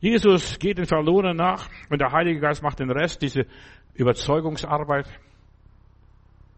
Jesus 0.00 0.58
geht 0.58 0.78
den 0.78 0.86
Verlorenen 0.86 1.36
nach 1.36 1.68
und 1.90 2.00
der 2.00 2.12
Heilige 2.12 2.40
Geist 2.40 2.62
macht 2.62 2.80
den 2.80 2.90
Rest, 2.90 3.20
diese 3.20 3.46
Überzeugungsarbeit. 3.92 5.06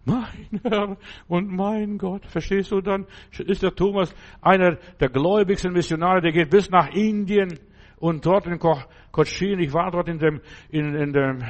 Mein 0.07 0.61
Herr 0.63 0.97
und 1.27 1.49
mein 1.49 1.99
Gott. 1.99 2.25
Verstehst 2.27 2.71
du 2.71 2.81
dann? 2.81 3.07
Ist 3.39 3.63
der 3.63 3.75
Thomas 3.75 4.15
einer 4.41 4.77
der 5.01 5.09
gläubigsten 5.09 5.73
Missionare, 5.73 6.21
der 6.21 6.33
geht 6.33 6.49
bis 6.49 6.71
nach 6.71 6.89
Indien 6.95 7.59
und 7.99 8.25
dort 8.25 8.47
in 8.47 8.59
Cochin, 8.59 9.59
ich 9.59 9.73
war 9.73 9.91
dort 9.91 10.09
in 10.09 10.19
dem, 10.19 10.41
in, 10.71 10.95
in 10.95 11.13
dem, 11.13 11.43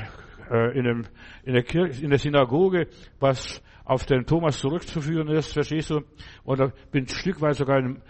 äh, 0.51 0.79
in 0.79 0.85
dem, 0.85 1.05
in 1.45 1.53
der 1.53 1.65
Kirche, 1.65 2.03
in 2.03 2.11
der 2.11 2.19
Synagoge, 2.19 2.89
was 3.21 3.63
auf 3.85 4.07
den 4.07 4.25
Thomas 4.25 4.59
zurückzuführen 4.59 5.29
ist, 5.29 5.53
verstehst 5.53 5.91
du? 5.91 6.01
Und 6.45 6.59
bin 6.91 7.05
ein 7.05 7.09
Stück 7.09 7.37
sogar 7.55 7.79
in 7.79 8.01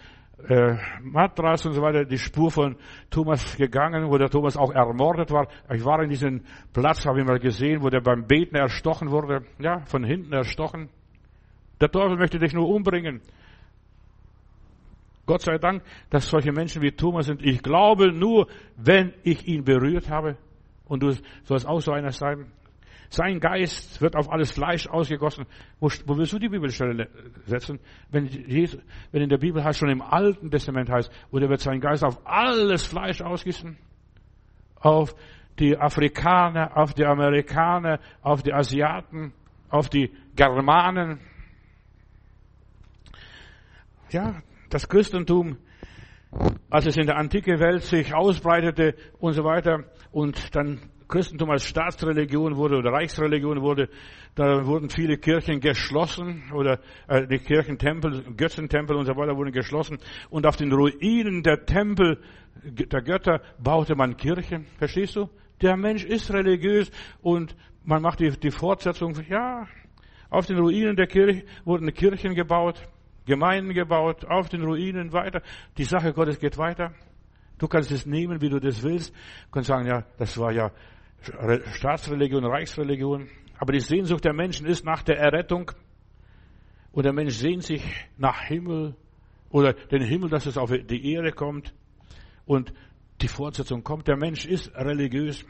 äh, 0.49 0.77
Matras 1.03 1.65
und 1.65 1.73
so 1.73 1.83
weiter 1.83 2.05
die 2.05 2.19
Spur 2.19 2.51
von 2.51 2.77
Thomas 3.11 3.57
gegangen, 3.57 4.11
wo 4.11 4.19
der 4.19 4.29
Thomas 4.29 4.57
auch 4.57 4.71
ermordet 4.71 5.31
war. 5.31 5.49
Ich 5.73 5.85
war 5.85 6.03
in 6.03 6.11
diesem 6.11 6.43
Platz, 6.73 7.07
habe 7.07 7.21
ich 7.21 7.27
mal 7.27 7.39
gesehen, 7.39 7.83
wo 7.83 7.89
der 7.89 8.01
beim 8.01 8.27
Beten 8.27 8.57
erstochen 8.57 9.11
wurde. 9.11 9.45
Ja, 9.59 9.81
von 9.87 10.05
hinten 10.05 10.33
erstochen. 10.33 10.91
Der 11.81 11.91
Teufel 11.91 12.17
möchte 12.17 12.39
dich 12.39 12.53
nur 12.53 12.69
umbringen. 12.69 13.21
Gott 15.27 15.43
sei 15.43 15.59
Dank, 15.59 15.83
dass 16.11 16.29
solche 16.29 16.53
Menschen 16.53 16.83
wie 16.83 16.93
Thomas 16.93 17.27
sind. 17.27 17.45
Ich 17.45 17.63
glaube 17.63 18.13
nur, 18.13 18.47
wenn 18.77 19.13
ich 19.25 19.47
ihn 19.49 19.65
berührt 19.65 20.09
habe. 20.09 20.37
Und 20.87 21.03
du 21.03 21.13
sollst 21.45 21.67
auch 21.67 21.81
so 21.81 21.93
einer 21.93 22.13
sein. 22.13 22.47
Sein 23.11 23.41
Geist 23.41 24.01
wird 24.01 24.17
auf 24.17 24.31
alles 24.31 24.51
Fleisch 24.51 24.87
ausgegossen. 24.89 25.47
Wo, 25.81 25.89
wo 26.07 26.17
willst 26.17 26.33
du 26.33 26.39
die 26.39 26.49
Bibelstelle 26.49 27.09
setzen? 27.47 27.79
Wenn, 28.11 28.27
Jesus, 28.27 28.81
wenn 29.13 29.23
in 29.23 29.29
der 29.29 29.39
Bibel 29.39 29.63
heißt, 29.63 29.79
schon 29.79 29.91
im 29.91 30.03
Alten 30.03 30.51
Testament 30.51 30.91
heißt, 30.91 31.11
oder 31.31 31.49
wird 31.49 31.61
sein 31.61 31.81
Geist 31.81 32.05
auf 32.05 32.27
alles 32.27 32.85
Fleisch 32.85 33.21
ausgießen? 33.21 33.77
Auf 34.81 35.15
die 35.59 35.77
Afrikaner, 35.77 36.77
auf 36.77 36.95
die 36.95 37.05
Amerikaner, 37.05 38.01
auf 38.23 38.43
die 38.43 38.53
Asiaten, 38.53 39.33
auf 39.69 39.89
die 39.89 40.11
Germanen. 40.35 41.21
Ja, 44.11 44.43
das 44.71 44.89
Christentum, 44.89 45.59
als 46.71 46.87
es 46.87 46.97
in 46.97 47.07
der 47.07 47.17
antike 47.17 47.59
Welt 47.59 47.83
sich 47.83 48.15
ausbreitete 48.15 48.95
und 49.19 49.33
so 49.33 49.45
weiter 49.45 49.85
und 50.13 50.55
dann 50.55 50.91
Christentum 51.09 51.51
als 51.51 51.65
Staatsreligion 51.65 52.57
wurde 52.57 52.77
oder 52.77 52.93
Reichsreligion 52.93 53.61
wurde, 53.61 53.89
da 54.35 54.67
wurden 54.67 54.91
viele 54.91 55.19
Kirchen 55.19 55.61
geschlossen 55.61 56.51
oder 56.53 56.81
äh, 57.09 57.27
die 57.27 57.39
Kirchentempel, 57.39 58.35
Götzentempel 58.37 58.97
und 58.97 59.07
so 59.07 59.17
weiter 59.17 59.37
wurden 59.37 59.53
geschlossen 59.53 59.99
und 60.31 60.47
auf 60.47 60.57
den 60.57 60.73
Ruinen 60.73 61.43
der 61.43 61.65
Tempel 61.65 62.21
der 62.65 63.03
Götter 63.03 63.41
baute 63.59 63.95
man 63.95 64.17
Kirchen. 64.17 64.67
Verstehst 64.79 65.17
du? 65.17 65.29
Der 65.63 65.77
Mensch 65.77 66.05
ist 66.05 66.33
religiös 66.33 66.91
und 67.23 67.57
man 67.85 68.03
macht 68.03 68.21
die, 68.21 68.31
die 68.31 68.51
Fortsetzung, 68.51 69.15
ja, 69.29 69.67
auf 70.29 70.47
den 70.47 70.59
Ruinen 70.59 70.97
der 70.97 71.07
Kirche 71.07 71.45
wurden 71.65 71.93
Kirchen 71.95 72.35
gebaut, 72.35 72.83
Gemeinden 73.27 73.73
gebaut, 73.73 74.25
auf 74.25 74.49
den 74.49 74.63
Ruinen 74.63 75.13
weiter. 75.13 75.41
Die 75.79 75.85
Sache 75.85 76.13
Gottes 76.13 76.39
geht 76.39 76.59
weiter. 76.59 76.93
Du 77.59 77.69
kannst 77.69 77.91
es 77.91 78.07
nehmen, 78.07 78.41
wie 78.41 78.49
du 78.49 78.61
das 78.61 78.83
willst. 78.83 79.15
Du 79.15 79.51
kannst 79.53 79.69
sagen, 79.69 79.87
ja, 79.87 80.05
das 80.19 80.37
war 80.39 80.53
ja 80.53 80.71
Staatsreligion, 81.73 82.45
Reichsreligion. 82.45 83.29
Aber 83.59 83.73
die 83.73 83.81
Sehnsucht 83.81 84.25
der 84.25 84.33
Menschen 84.33 84.67
ist 84.67 84.85
nach 84.85 85.03
der 85.03 85.19
Errettung. 85.19 85.73
Und 86.93 87.05
der 87.05 87.13
Mensch 87.13 87.35
sehnt 87.35 87.63
sich 87.63 87.83
nach 88.17 88.41
Himmel 88.43 88.95
oder 89.51 89.73
den 89.73 90.03
Himmel, 90.03 90.31
dass 90.31 90.47
es 90.47 90.59
auf 90.59 90.71
die 90.71 91.13
Erde 91.13 91.33
kommt. 91.33 91.75
Und 92.45 92.73
die 93.21 93.29
Fortsetzung 93.29 93.83
kommt. 93.83 94.09
Der 94.09 94.17
Mensch 94.17 94.47
ist 94.47 94.75
religiös. 94.75 95.45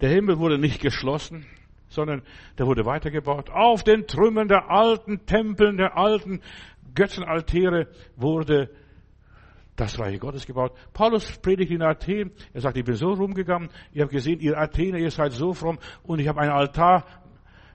Der 0.00 0.10
Himmel 0.10 0.38
wurde 0.38 0.58
nicht 0.58 0.80
geschlossen, 0.80 1.46
sondern 1.88 2.22
der 2.58 2.66
wurde 2.66 2.84
weitergebaut. 2.84 3.50
Auf 3.50 3.84
den 3.84 4.06
Trümmern 4.06 4.48
der 4.48 4.70
alten 4.70 5.24
Tempeln, 5.26 5.76
der 5.76 5.96
alten 5.96 6.40
Götzenaltäre 6.94 7.88
wurde 8.16 8.70
das 9.76 9.98
Reich 9.98 10.18
Gottes 10.20 10.46
gebaut. 10.46 10.72
Paulus 10.92 11.38
predigt 11.38 11.70
in 11.70 11.82
Athen. 11.82 12.32
Er 12.52 12.60
sagt, 12.60 12.76
ich 12.76 12.84
bin 12.84 12.94
so 12.94 13.12
rumgegangen. 13.12 13.70
Ihr 13.92 14.02
habt 14.02 14.12
gesehen, 14.12 14.40
ihr 14.40 14.58
Athener, 14.58 14.98
ihr 14.98 15.10
seid 15.10 15.32
so 15.32 15.52
fromm. 15.52 15.78
Und 16.02 16.20
ich 16.20 16.28
habe 16.28 16.40
einen 16.40 16.52
Altar 16.52 17.04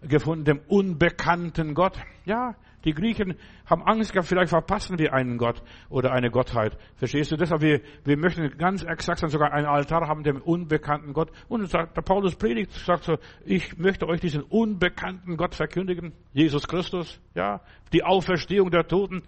gefunden, 0.01 0.45
dem 0.45 0.59
unbekannten 0.67 1.73
Gott. 1.73 1.97
Ja, 2.25 2.55
die 2.85 2.93
Griechen 2.93 3.35
haben 3.65 3.83
Angst 3.83 4.13
gehabt, 4.13 4.29
vielleicht 4.29 4.49
verpassen 4.49 4.97
wir 4.97 5.13
einen 5.13 5.37
Gott 5.37 5.61
oder 5.89 6.13
eine 6.13 6.31
Gottheit. 6.31 6.77
Verstehst 6.95 7.31
du? 7.31 7.35
Deshalb, 7.35 7.61
wir, 7.61 7.81
wir 8.05 8.17
möchten 8.17 8.57
ganz 8.57 8.83
exakt 8.83 9.19
sogar 9.29 9.51
einen 9.51 9.65
Altar 9.65 10.07
haben, 10.07 10.23
dem 10.23 10.41
unbekannten 10.41 11.11
Gott. 11.11 11.31
Und 11.49 11.73
der 11.73 11.85
Paulus 11.87 12.35
predigt, 12.35 12.71
sagt 12.71 13.03
so, 13.03 13.17
ich 13.45 13.77
möchte 13.77 14.07
euch 14.07 14.21
diesen 14.21 14.43
unbekannten 14.43 15.35
Gott 15.35 15.55
verkündigen. 15.55 16.13
Jesus 16.31 16.67
Christus, 16.67 17.19
ja, 17.35 17.59
die 17.91 18.03
Auferstehung 18.03 18.71
der 18.71 18.87
Toten. 18.87 19.23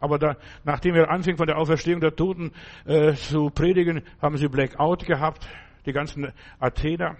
Aber 0.00 0.18
da, 0.18 0.36
nachdem 0.64 0.94
er 0.94 1.10
anfing 1.10 1.36
von 1.36 1.46
der 1.46 1.58
Auferstehung 1.58 2.00
der 2.00 2.14
Toten 2.14 2.52
äh, 2.86 3.14
zu 3.14 3.50
predigen, 3.50 4.02
haben 4.20 4.36
sie 4.36 4.48
Blackout 4.48 5.06
gehabt, 5.06 5.48
die 5.86 5.92
ganzen 5.92 6.32
Athener. 6.60 7.16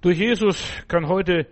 Durch 0.00 0.18
Jesus 0.18 0.64
kann 0.88 1.08
heute 1.08 1.46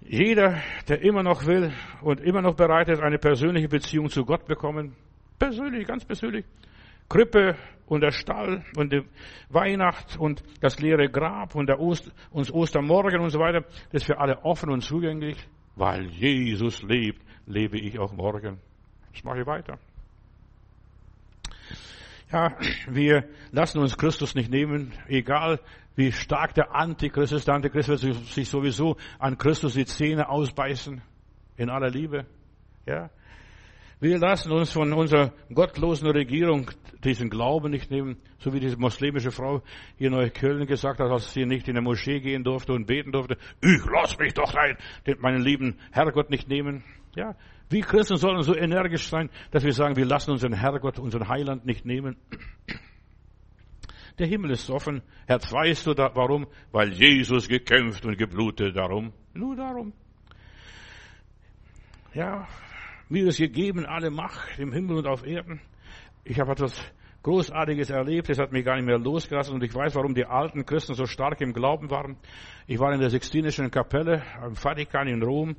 jeder, 0.00 0.60
der 0.88 1.02
immer 1.02 1.22
noch 1.22 1.46
will 1.46 1.72
und 2.02 2.20
immer 2.20 2.42
noch 2.42 2.54
bereit 2.54 2.88
ist, 2.88 3.02
eine 3.02 3.18
persönliche 3.18 3.68
Beziehung 3.68 4.08
zu 4.10 4.24
Gott 4.24 4.46
bekommen. 4.46 4.94
Persönlich, 5.38 5.86
ganz 5.86 6.04
persönlich. 6.04 6.44
Krippe 7.08 7.56
und 7.86 8.00
der 8.00 8.12
Stall 8.12 8.64
und 8.76 8.92
die 8.92 9.02
Weihnacht 9.50 10.18
und 10.18 10.42
das 10.60 10.78
leere 10.80 11.08
Grab 11.08 11.54
und 11.54 11.68
der 11.68 11.80
Ost, 11.80 12.12
und 12.30 12.52
Ostermorgen 12.52 13.20
und 13.20 13.30
so 13.30 13.38
weiter, 13.38 13.62
das 13.92 14.02
ist 14.02 14.04
für 14.04 14.18
alle 14.18 14.44
offen 14.44 14.70
und 14.70 14.82
zugänglich, 14.82 15.36
weil 15.76 16.06
Jesus 16.06 16.82
lebt 16.82 17.22
lebe 17.46 17.78
ich 17.78 17.98
auch 17.98 18.12
morgen. 18.12 18.58
Das 19.12 19.24
mache 19.24 19.40
ich 19.40 19.46
weiter. 19.46 19.78
Ja, 22.32 22.56
wir 22.88 23.28
lassen 23.52 23.78
uns 23.78 23.96
Christus 23.96 24.34
nicht 24.34 24.50
nehmen, 24.50 24.92
egal 25.06 25.60
wie 25.94 26.10
stark 26.10 26.54
der 26.54 26.74
Antichrist 26.74 27.32
ist. 27.32 27.46
Der 27.46 27.54
Antichrist 27.54 27.88
wird 27.88 28.00
sich 28.26 28.48
sowieso 28.48 28.96
an 29.18 29.38
Christus 29.38 29.74
die 29.74 29.84
Zähne 29.84 30.28
ausbeißen, 30.28 31.00
in 31.56 31.70
aller 31.70 31.90
Liebe. 31.90 32.26
Ja. 32.86 33.10
Wir 34.00 34.18
lassen 34.18 34.50
uns 34.50 34.72
von 34.72 34.92
unserer 34.92 35.32
gottlosen 35.54 36.10
Regierung 36.10 36.70
diesen 37.04 37.30
Glauben 37.30 37.70
nicht 37.70 37.90
nehmen, 37.90 38.16
so 38.38 38.52
wie 38.52 38.60
diese 38.60 38.76
muslimische 38.76 39.30
Frau 39.30 39.62
hier 39.96 40.08
in 40.08 40.14
Neukölln 40.14 40.66
gesagt 40.66 41.00
hat, 41.00 41.10
als 41.10 41.32
sie 41.32 41.46
nicht 41.46 41.68
in 41.68 41.74
der 41.74 41.82
Moschee 41.82 42.20
gehen 42.20 42.42
durfte 42.42 42.72
und 42.72 42.86
beten 42.86 43.12
durfte. 43.12 43.38
Ich 43.62 43.84
lass 43.90 44.18
mich 44.18 44.34
doch 44.34 44.54
rein, 44.54 44.76
meinen 45.20 45.42
lieben 45.42 45.78
Herrgott 45.92 46.30
nicht 46.30 46.48
nehmen. 46.48 46.82
Ja, 47.16 47.36
Wie 47.70 47.80
Christen 47.80 48.16
sollen 48.16 48.42
so 48.42 48.54
energisch 48.54 49.08
sein, 49.08 49.30
dass 49.50 49.64
wir 49.64 49.72
sagen, 49.72 49.96
wir 49.96 50.04
lassen 50.04 50.32
unseren 50.32 50.52
Herrgott, 50.52 50.98
unseren 50.98 51.28
Heiland 51.28 51.64
nicht 51.64 51.84
nehmen. 51.84 52.16
Der 54.18 54.26
Himmel 54.26 54.52
ist 54.52 54.70
offen. 54.70 55.02
Herz, 55.26 55.52
weißt 55.52 55.86
du 55.86 55.94
da, 55.94 56.10
warum? 56.14 56.46
Weil 56.70 56.92
Jesus 56.92 57.48
gekämpft 57.48 58.04
und 58.06 58.16
geblutet 58.16 58.76
darum. 58.76 59.12
Nur 59.32 59.56
darum. 59.56 59.92
Ja, 62.14 62.46
mir 63.08 63.26
ist 63.26 63.38
gegeben 63.38 63.86
alle 63.86 64.10
Macht 64.10 64.58
im 64.58 64.72
Himmel 64.72 64.98
und 64.98 65.06
auf 65.06 65.26
Erden. 65.26 65.60
Ich 66.22 66.38
habe 66.38 66.52
etwas 66.52 66.80
Großartiges 67.24 67.88
erlebt. 67.88 68.28
Es 68.28 68.38
hat 68.38 68.52
mich 68.52 68.66
gar 68.66 68.76
nicht 68.76 68.84
mehr 68.84 68.98
losgelassen 68.98 69.54
und 69.54 69.64
ich 69.64 69.74
weiß, 69.74 69.94
warum 69.94 70.14
die 70.14 70.26
alten 70.26 70.66
Christen 70.66 70.92
so 70.94 71.06
stark 71.06 71.40
im 71.40 71.54
Glauben 71.54 71.90
waren. 71.90 72.18
Ich 72.66 72.78
war 72.78 72.92
in 72.92 73.00
der 73.00 73.08
Sixtinischen 73.08 73.70
Kapelle 73.70 74.22
am 74.40 74.54
Vatikan 74.56 75.08
in 75.08 75.22
Rom. 75.22 75.56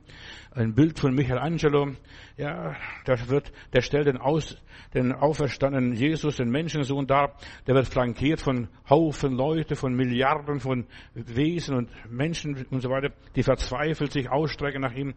Ein 0.52 0.74
Bild 0.74 1.00
von 1.00 1.14
Michelangelo. 1.14 1.90
Ja, 2.38 2.76
der 3.08 3.30
wird, 3.30 3.52
der 3.74 3.82
stellt 3.82 4.06
den 4.08 4.18
aus, 4.18 4.62
den 4.94 5.12
auferstandenen 5.12 5.94
Jesus, 5.94 6.38
den 6.38 6.50
Menschensohn 6.50 7.08
dar. 7.08 7.34
Der 7.66 7.74
wird 7.74 7.88
flankiert 7.88 8.42
von 8.42 8.70
Haufen 8.88 9.34
Leute, 9.34 9.76
von 9.76 9.96
Milliarden 9.96 10.60
von 10.60 10.86
Wesen 11.14 11.76
und 11.76 11.90
Menschen 12.10 12.66
und 12.70 12.82
so 12.82 12.90
weiter, 12.90 13.10
die 13.36 13.44
verzweifelt 13.44 14.12
sich 14.12 14.30
ausstrecken 14.30 14.82
nach 14.82 14.94
ihm. 14.94 15.16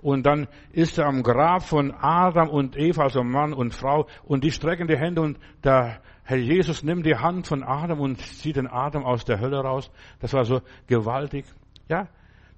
Und 0.00 0.26
dann 0.26 0.46
ist 0.72 0.98
er 0.98 1.06
am 1.06 1.22
Grab 1.22 1.62
von 1.62 1.92
Adam 1.92 2.48
und 2.50 2.76
Eva, 2.76 3.04
also 3.04 3.22
Mann 3.22 3.54
und 3.54 3.74
Frau, 3.74 4.06
und 4.24 4.44
die 4.44 4.50
strecken 4.50 4.88
die 4.88 4.96
Hände 4.96 5.22
und 5.22 5.38
Herr 6.24 6.36
Jesus 6.36 6.82
nimmt 6.82 7.06
die 7.06 7.16
Hand 7.16 7.46
von 7.46 7.62
Adam 7.62 8.00
und 8.00 8.20
zieht 8.20 8.56
den 8.56 8.66
Adam 8.66 9.04
aus 9.04 9.24
der 9.24 9.40
Hölle 9.40 9.58
raus. 9.58 9.90
Das 10.20 10.32
war 10.32 10.44
so 10.44 10.60
gewaltig. 10.86 11.44
Ja, 11.88 12.08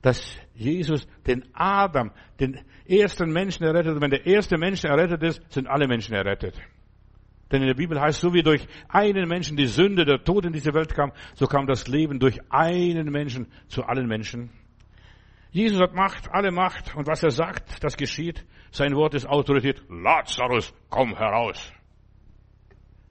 dass 0.02 0.38
Jesus 0.54 1.06
den 1.26 1.44
Adam, 1.54 2.12
den 2.40 2.60
ersten 2.86 3.30
Menschen 3.30 3.64
errettet. 3.64 3.94
Und 3.94 4.00
wenn 4.00 4.10
der 4.10 4.26
erste 4.26 4.56
Mensch 4.56 4.84
errettet 4.84 5.22
ist, 5.22 5.42
sind 5.52 5.66
alle 5.66 5.86
Menschen 5.86 6.14
errettet. 6.14 6.54
Denn 7.50 7.62
in 7.62 7.68
der 7.68 7.74
Bibel 7.74 8.00
heißt, 8.00 8.20
so 8.20 8.34
wie 8.34 8.42
durch 8.42 8.66
einen 8.88 9.26
Menschen 9.28 9.56
die 9.56 9.66
Sünde, 9.66 10.04
der 10.04 10.22
Tod 10.22 10.44
in 10.44 10.52
diese 10.52 10.74
Welt 10.74 10.94
kam, 10.94 11.12
so 11.34 11.46
kam 11.46 11.66
das 11.66 11.88
Leben 11.88 12.18
durch 12.18 12.38
einen 12.50 13.10
Menschen 13.10 13.46
zu 13.68 13.84
allen 13.84 14.06
Menschen. 14.06 14.50
Jesus 15.50 15.80
hat 15.80 15.94
Macht, 15.94 16.30
alle 16.30 16.50
Macht, 16.50 16.94
und 16.94 17.06
was 17.06 17.22
er 17.22 17.30
sagt, 17.30 17.82
das 17.82 17.96
geschieht. 17.96 18.44
Sein 18.70 18.94
Wort 18.94 19.14
ist 19.14 19.26
Autorität. 19.26 19.82
Lazarus, 19.88 20.74
komm 20.90 21.16
heraus. 21.16 21.72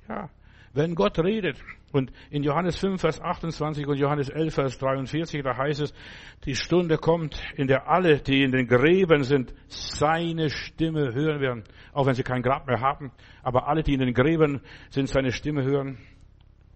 Ja, 0.07 0.29
wenn 0.73 0.95
Gott 0.95 1.19
redet, 1.19 1.57
und 1.91 2.11
in 2.29 2.43
Johannes 2.43 2.77
5, 2.77 2.99
Vers 2.99 3.21
28 3.21 3.87
und 3.87 3.97
Johannes 3.97 4.29
11, 4.29 4.53
Vers 4.53 4.77
43, 4.77 5.41
da 5.41 5.55
heißt 5.55 5.81
es, 5.81 5.93
die 6.45 6.55
Stunde 6.55 6.97
kommt, 6.97 7.41
in 7.55 7.67
der 7.67 7.87
alle, 7.87 8.19
die 8.19 8.43
in 8.43 8.51
den 8.51 8.67
Gräben 8.67 9.23
sind, 9.23 9.53
seine 9.67 10.49
Stimme 10.49 11.13
hören 11.13 11.39
werden. 11.39 11.63
Auch 11.93 12.05
wenn 12.05 12.13
sie 12.13 12.23
kein 12.23 12.41
Grab 12.41 12.67
mehr 12.67 12.81
haben. 12.81 13.11
Aber 13.41 13.67
alle, 13.67 13.83
die 13.83 13.93
in 13.93 14.01
den 14.01 14.13
Gräben 14.13 14.61
sind, 14.89 15.07
seine 15.07 15.31
Stimme 15.31 15.63
hören. 15.63 15.97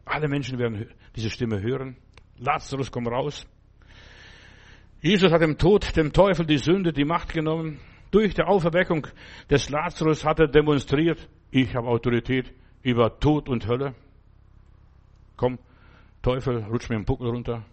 Alle 0.06 0.30
Menschen 0.30 0.58
werden 0.58 0.88
diese 1.16 1.30
Stimme 1.30 1.62
hören. 1.62 1.98
Lazarus 2.38 2.90
kommt 2.90 3.08
raus. 3.10 3.46
Jesus 5.02 5.32
hat 5.32 5.42
dem 5.42 5.58
Tod, 5.58 5.96
dem 5.98 6.14
Teufel 6.14 6.46
die 6.46 6.58
Sünde, 6.58 6.94
die 6.94 7.06
Macht 7.06 7.34
genommen. 7.34 7.80
Durch 8.12 8.34
die 8.34 8.44
Auferweckung 8.44 9.08
des 9.50 9.70
Lazarus 9.70 10.26
hat 10.26 10.40
er 10.40 10.48
demonstriert, 10.48 11.28
ich 11.50 11.76
habe 11.76 11.88
Autorität 11.88 12.54
über 12.84 13.20
Tod 13.20 13.50
und 13.50 13.68
Hölle. 13.68 13.94
Komm, 15.38 15.60
Teufel, 16.22 16.64
rutsch 16.66 16.90
mir 16.90 16.98
den 16.98 17.06
Buckel 17.06 17.30
runter. 17.30 17.64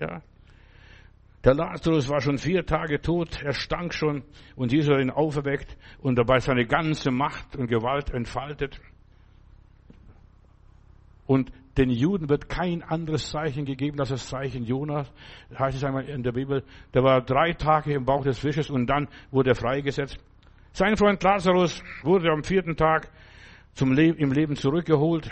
Ja. 0.00 0.22
Der 1.44 1.54
Lazarus 1.54 2.08
war 2.08 2.22
schon 2.22 2.38
vier 2.38 2.64
Tage 2.64 3.02
tot, 3.02 3.42
er 3.42 3.52
stank 3.52 3.92
schon 3.92 4.22
und 4.56 4.72
Jesus 4.72 4.94
hat 4.94 5.02
ihn 5.02 5.10
auferweckt 5.10 5.76
und 5.98 6.16
dabei 6.16 6.38
seine 6.38 6.64
ganze 6.64 7.10
Macht 7.10 7.54
und 7.56 7.66
Gewalt 7.66 8.10
entfaltet. 8.10 8.80
Und 11.26 11.52
den 11.76 11.90
Juden 11.90 12.28
wird 12.28 12.48
kein 12.48 12.82
anderes 12.82 13.30
Zeichen 13.30 13.64
gegeben 13.64 13.98
als 13.98 14.10
das 14.10 14.28
Zeichen 14.28 14.64
Jonas. 14.64 15.12
Heißt 15.58 15.76
es 15.76 15.84
einmal 15.84 16.04
in 16.04 16.22
der 16.22 16.32
Bibel, 16.32 16.62
der 16.94 17.02
war 17.02 17.20
drei 17.20 17.52
Tage 17.52 17.92
im 17.92 18.04
Bauch 18.04 18.24
des 18.24 18.38
Fisches 18.38 18.70
und 18.70 18.86
dann 18.86 19.08
wurde 19.30 19.50
er 19.50 19.56
freigesetzt. 19.56 20.18
Sein 20.72 20.96
Freund 20.96 21.22
Lazarus 21.22 21.82
wurde 22.02 22.30
am 22.30 22.42
vierten 22.42 22.76
Tag 22.76 23.10
zum 23.74 23.92
Leben, 23.92 24.18
im 24.18 24.32
Leben 24.32 24.56
zurückgeholt. 24.56 25.30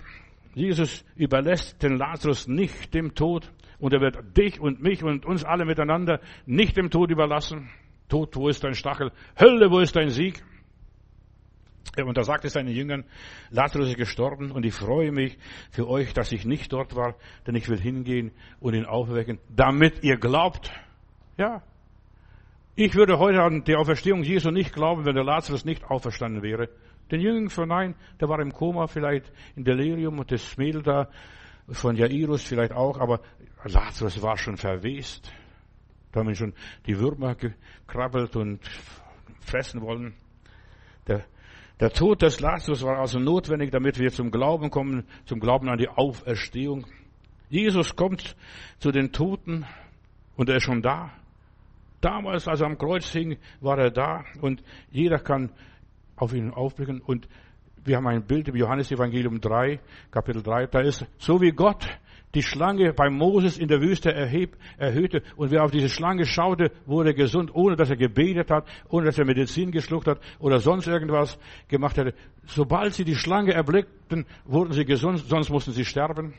Jesus 0.54 1.04
überlässt 1.16 1.82
den 1.82 1.96
Lazarus 1.96 2.46
nicht 2.46 2.92
dem 2.94 3.14
Tod 3.14 3.50
und 3.78 3.92
er 3.92 4.00
wird 4.00 4.36
dich 4.36 4.60
und 4.60 4.82
mich 4.82 5.02
und 5.02 5.24
uns 5.24 5.44
alle 5.44 5.64
miteinander 5.64 6.20
nicht 6.46 6.76
dem 6.76 6.90
Tod 6.90 7.10
überlassen. 7.10 7.70
Tod, 8.08 8.36
wo 8.36 8.48
ist 8.48 8.62
dein 8.62 8.74
Stachel? 8.74 9.10
Hölle, 9.40 9.70
wo 9.70 9.78
ist 9.80 9.96
dein 9.96 10.10
Sieg? 10.10 10.44
Und 11.96 12.16
da 12.16 12.22
sagte 12.22 12.48
seinen 12.48 12.74
Jüngern, 12.74 13.04
Lazarus 13.50 13.88
ist 13.88 13.96
gestorben 13.98 14.50
und 14.50 14.64
ich 14.64 14.74
freue 14.74 15.12
mich 15.12 15.36
für 15.70 15.88
euch, 15.88 16.14
dass 16.14 16.32
ich 16.32 16.46
nicht 16.46 16.72
dort 16.72 16.94
war, 16.96 17.16
denn 17.46 17.54
ich 17.54 17.68
will 17.68 17.78
hingehen 17.78 18.32
und 18.60 18.74
ihn 18.74 18.86
aufwecken, 18.86 19.38
damit 19.54 20.02
ihr 20.02 20.16
glaubt. 20.16 20.72
Ja. 21.36 21.62
Ich 22.76 22.94
würde 22.94 23.18
heute 23.18 23.42
an 23.42 23.64
die 23.64 23.76
Auferstehung 23.76 24.22
Jesu 24.22 24.50
nicht 24.50 24.72
glauben, 24.72 25.04
wenn 25.04 25.14
der 25.14 25.24
Lazarus 25.24 25.66
nicht 25.66 25.84
auferstanden 25.84 26.42
wäre. 26.42 26.70
Den 27.12 27.20
Jüngern 27.20 27.50
vernein, 27.50 27.94
der 28.20 28.30
war 28.30 28.40
im 28.40 28.52
Koma, 28.52 28.86
vielleicht 28.86 29.30
in 29.54 29.64
Delirium 29.64 30.18
und 30.18 30.32
das 30.32 30.56
Mädel 30.56 30.82
da 30.82 31.08
von 31.68 31.94
Jairus 31.94 32.42
vielleicht 32.42 32.72
auch, 32.72 32.98
aber 32.98 33.20
Lazarus 33.64 34.22
war 34.22 34.38
schon 34.38 34.56
verwest. 34.56 35.30
Da 36.10 36.20
haben 36.20 36.30
ihn 36.30 36.34
schon 36.34 36.54
die 36.86 36.98
Würmer 36.98 37.34
gekrabbelt 37.34 38.34
und 38.34 38.60
fressen 39.40 39.82
wollen. 39.82 40.14
Der, 41.06 41.24
der 41.80 41.90
Tod 41.90 42.22
des 42.22 42.40
Lazarus 42.40 42.82
war 42.82 42.98
also 42.98 43.18
notwendig, 43.18 43.70
damit 43.70 43.98
wir 43.98 44.10
zum 44.10 44.30
Glauben 44.30 44.70
kommen, 44.70 45.04
zum 45.26 45.38
Glauben 45.38 45.68
an 45.68 45.78
die 45.78 45.88
Auferstehung. 45.88 46.86
Jesus 47.50 47.94
kommt 47.94 48.36
zu 48.78 48.90
den 48.90 49.12
Toten 49.12 49.66
und 50.36 50.48
er 50.48 50.56
ist 50.56 50.64
schon 50.64 50.80
da. 50.80 51.10
Damals, 52.00 52.48
als 52.48 52.60
er 52.60 52.66
am 52.68 52.78
Kreuz 52.78 53.12
hing, 53.12 53.36
war 53.60 53.78
er 53.78 53.90
da 53.90 54.24
und 54.40 54.62
jeder 54.90 55.18
kann 55.18 55.52
auf 56.22 56.32
ihn 56.32 56.50
aufblicken. 56.50 57.00
Und 57.00 57.28
wir 57.84 57.96
haben 57.96 58.06
ein 58.06 58.24
Bild 58.24 58.48
im 58.48 58.54
Johannesevangelium 58.54 59.40
3, 59.40 59.80
Kapitel 60.12 60.42
3, 60.42 60.66
da 60.66 60.80
ist, 60.80 61.04
so 61.18 61.40
wie 61.40 61.50
Gott 61.50 61.84
die 62.34 62.42
Schlange 62.42 62.94
bei 62.94 63.10
Moses 63.10 63.58
in 63.58 63.66
der 63.68 63.82
Wüste 63.82 64.14
erheb, 64.14 64.56
erhöhte 64.78 65.22
und 65.36 65.50
wer 65.50 65.64
auf 65.64 65.72
diese 65.72 65.88
Schlange 65.88 66.24
schaute, 66.24 66.70
wurde 66.86 67.12
gesund, 67.12 67.54
ohne 67.54 67.76
dass 67.76 67.90
er 67.90 67.96
gebetet 67.96 68.50
hat, 68.50 68.66
ohne 68.88 69.06
dass 69.06 69.18
er 69.18 69.26
Medizin 69.26 69.72
geschluckt 69.72 70.06
hat 70.06 70.20
oder 70.38 70.60
sonst 70.60 70.86
irgendwas 70.86 71.38
gemacht 71.68 71.98
hätte. 71.98 72.14
Sobald 72.46 72.94
sie 72.94 73.04
die 73.04 73.16
Schlange 73.16 73.52
erblickten, 73.52 74.24
wurden 74.44 74.72
sie 74.72 74.84
gesund, 74.84 75.18
sonst 75.18 75.50
mussten 75.50 75.72
sie 75.72 75.84
sterben. 75.84 76.34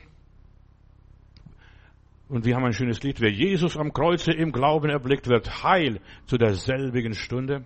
Und 2.30 2.46
wir 2.46 2.56
haben 2.56 2.66
ein 2.66 2.74
schönes 2.74 3.04
Lied. 3.04 3.20
Wer 3.20 3.32
Jesus 3.32 3.78
am 3.78 3.94
Kreuze 3.94 4.32
im 4.32 4.54
Glauben 4.54 4.90
erblickt, 4.90 5.28
wird 5.28 5.64
heil 5.64 6.00
zu 6.26 6.38
derselbigen 6.38 7.14
Stunde. 7.14 7.66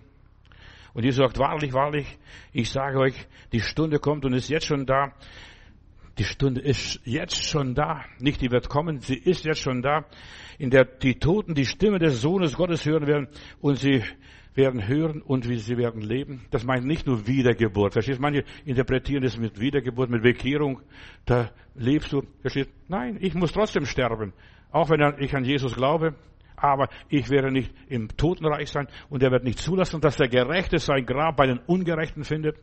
Und 0.98 1.04
Jesus 1.04 1.18
sagt, 1.18 1.38
wahrlich, 1.38 1.72
wahrlich, 1.74 2.18
ich 2.52 2.70
sage 2.70 2.98
euch, 2.98 3.14
die 3.52 3.60
Stunde 3.60 4.00
kommt 4.00 4.24
und 4.24 4.32
ist 4.32 4.48
jetzt 4.48 4.66
schon 4.66 4.84
da. 4.84 5.12
Die 6.18 6.24
Stunde 6.24 6.60
ist 6.60 7.00
jetzt 7.04 7.44
schon 7.44 7.76
da. 7.76 8.04
Nicht 8.18 8.40
die 8.40 8.50
wird 8.50 8.68
kommen, 8.68 8.98
sie 8.98 9.14
ist 9.14 9.44
jetzt 9.44 9.60
schon 9.60 9.80
da, 9.80 10.06
in 10.58 10.70
der 10.70 10.84
die 10.84 11.14
Toten 11.14 11.54
die 11.54 11.66
Stimme 11.66 12.00
des 12.00 12.20
Sohnes 12.20 12.56
Gottes 12.56 12.84
hören 12.84 13.06
werden 13.06 13.28
und 13.60 13.78
sie 13.78 14.02
werden 14.54 14.88
hören 14.88 15.22
und 15.22 15.44
sie 15.44 15.76
werden 15.76 16.00
leben. 16.00 16.46
Das 16.50 16.64
meint 16.64 16.84
nicht 16.84 17.06
nur 17.06 17.28
Wiedergeburt. 17.28 17.92
Verstehst? 17.92 18.18
Manche 18.18 18.42
interpretieren 18.64 19.22
das 19.22 19.38
mit 19.38 19.60
Wiedergeburt, 19.60 20.10
mit 20.10 20.24
Bekehrung. 20.24 20.80
Da 21.26 21.52
lebst 21.76 22.12
du. 22.12 22.22
Verstehst? 22.40 22.70
Nein, 22.88 23.18
ich 23.20 23.34
muss 23.34 23.52
trotzdem 23.52 23.86
sterben. 23.86 24.32
Auch 24.72 24.90
wenn 24.90 25.14
ich 25.20 25.32
an 25.36 25.44
Jesus 25.44 25.76
glaube 25.76 26.16
aber 26.62 26.88
ich 27.08 27.30
werde 27.30 27.50
nicht 27.50 27.72
im 27.88 28.08
Totenreich 28.08 28.70
sein 28.70 28.88
und 29.08 29.22
er 29.22 29.30
wird 29.30 29.44
nicht 29.44 29.58
zulassen, 29.58 30.00
dass 30.00 30.16
der 30.16 30.28
Gerechte 30.28 30.78
sein 30.78 31.06
Grab 31.06 31.36
bei 31.36 31.46
den 31.46 31.58
Ungerechten 31.58 32.24
findet. 32.24 32.56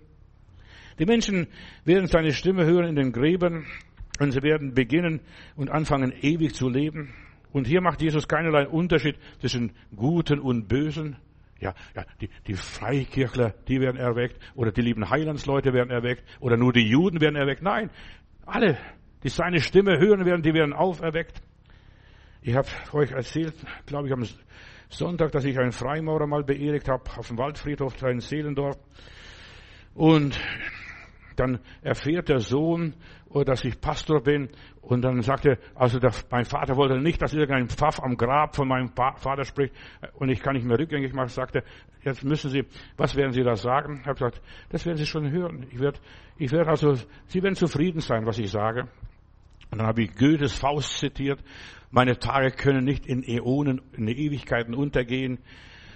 Die 1.00 1.06
Menschen 1.06 1.48
werden 1.84 2.08
seine 2.08 2.32
Stimme 2.32 2.66
hören 2.66 2.86
in 2.86 2.96
den 2.96 3.12
Gräbern 3.12 3.66
und 4.20 4.32
sie 4.32 4.42
werden 4.42 4.74
beginnen 4.74 5.22
und 5.56 5.70
anfangen 5.70 6.14
ewig 6.22 6.54
zu 6.56 6.70
leben. 6.70 7.14
Und 7.52 7.68
hier 7.68 7.82
macht 7.82 8.02
Jesus 8.02 8.28
keinerlei 8.28 8.68
Unterschied 8.68 9.18
zwischen 9.40 9.72
Guten 9.96 10.40
und 10.40 10.68
Bösen. 10.68 11.18
Ja, 11.60 11.74
ja, 11.96 12.04
die, 12.20 12.30
die 12.48 12.54
Freikirchler, 12.54 13.54
die 13.68 13.80
werden 13.80 13.98
erweckt, 13.98 14.40
oder 14.56 14.72
die 14.72 14.82
lieben 14.82 15.10
Heilandsleute 15.10 15.74
werden 15.74 15.90
erweckt, 15.90 16.24
oder 16.42 16.58
nur 16.58 16.74
die 16.74 16.86
Juden 16.86 17.22
werden 17.22 17.38
erweckt. 17.38 17.62
Nein, 17.62 17.90
alle, 18.46 18.78
die 19.24 19.30
seine 19.30 19.62
Stimme 19.62 19.98
hören 20.00 20.26
werden, 20.26 20.42
die 20.42 20.54
werden 20.54 20.74
auferweckt. 20.74 21.42
Ich 22.48 22.56
habe 22.56 22.68
euch 22.94 23.10
erzählt, 23.10 23.56
glaube 23.88 24.08
ich, 24.08 24.14
am 24.14 24.24
Sonntag, 24.88 25.32
dass 25.32 25.46
ich 25.46 25.58
einen 25.58 25.72
Freimaurer 25.72 26.28
mal 26.28 26.44
beerdigt 26.44 26.88
habe 26.88 27.02
auf 27.18 27.28
dem 27.28 27.40
Waldfriedhof 27.40 28.00
in 28.04 28.20
Seelendorf. 28.20 28.78
Und 29.96 30.40
dann 31.38 31.58
erfährt 31.82 32.30
der 32.30 32.38
Sohn, 32.42 32.94
oh, 33.30 33.44
dass 33.44 33.66
ich 33.66 33.82
Pastor 33.82 34.22
bin. 34.22 34.50
Und 34.80 35.02
dann 35.02 35.24
sagt 35.24 35.48
er, 35.48 35.58
also 35.74 35.98
der, 35.98 36.12
mein 36.30 36.46
Vater 36.46 36.76
wollte 36.76 37.00
nicht, 37.00 37.20
dass 37.20 37.34
irgendein 37.34 37.68
Pfaff 37.68 38.00
am 38.00 38.16
Grab 38.16 38.56
von 38.56 38.68
meinem 38.68 38.90
Vater 38.90 39.44
spricht 39.44 39.74
und 40.14 40.30
ich 40.30 40.40
kann 40.40 40.54
nicht 40.54 40.68
mehr 40.68 40.78
rückgängig 40.78 41.14
machen. 41.14 41.30
Sagt 41.30 41.56
er, 41.56 41.64
jetzt 42.04 42.24
müssen 42.24 42.52
Sie, 42.52 42.64
was 42.96 43.16
werden 43.16 43.32
Sie 43.32 43.42
da 43.42 43.56
sagen? 43.56 44.02
Ich 44.02 44.06
habe 44.06 44.20
gesagt, 44.20 44.40
das 44.70 44.86
werden 44.86 44.98
Sie 44.98 45.08
schon 45.08 45.32
hören. 45.32 45.66
Ich 45.72 45.80
werde, 45.80 45.98
ich 46.38 46.52
werde 46.52 46.70
also, 46.70 46.94
Sie 47.26 47.42
werden 47.42 47.56
zufrieden 47.56 48.02
sein, 48.02 48.24
was 48.28 48.38
ich 48.38 48.52
sage. 48.52 48.88
Und 49.72 49.80
dann 49.80 49.88
habe 49.88 50.04
ich 50.04 50.16
Goethes 50.16 50.54
Faust 50.54 50.98
zitiert. 51.00 51.44
Meine 51.92 52.18
Tage 52.18 52.52
können 52.52 52.84
nicht 52.84 53.06
in 53.06 53.24
Äonen, 53.24 53.82
in 53.94 54.08
Ewigkeiten 54.08 54.74
untergehen. 54.74 55.40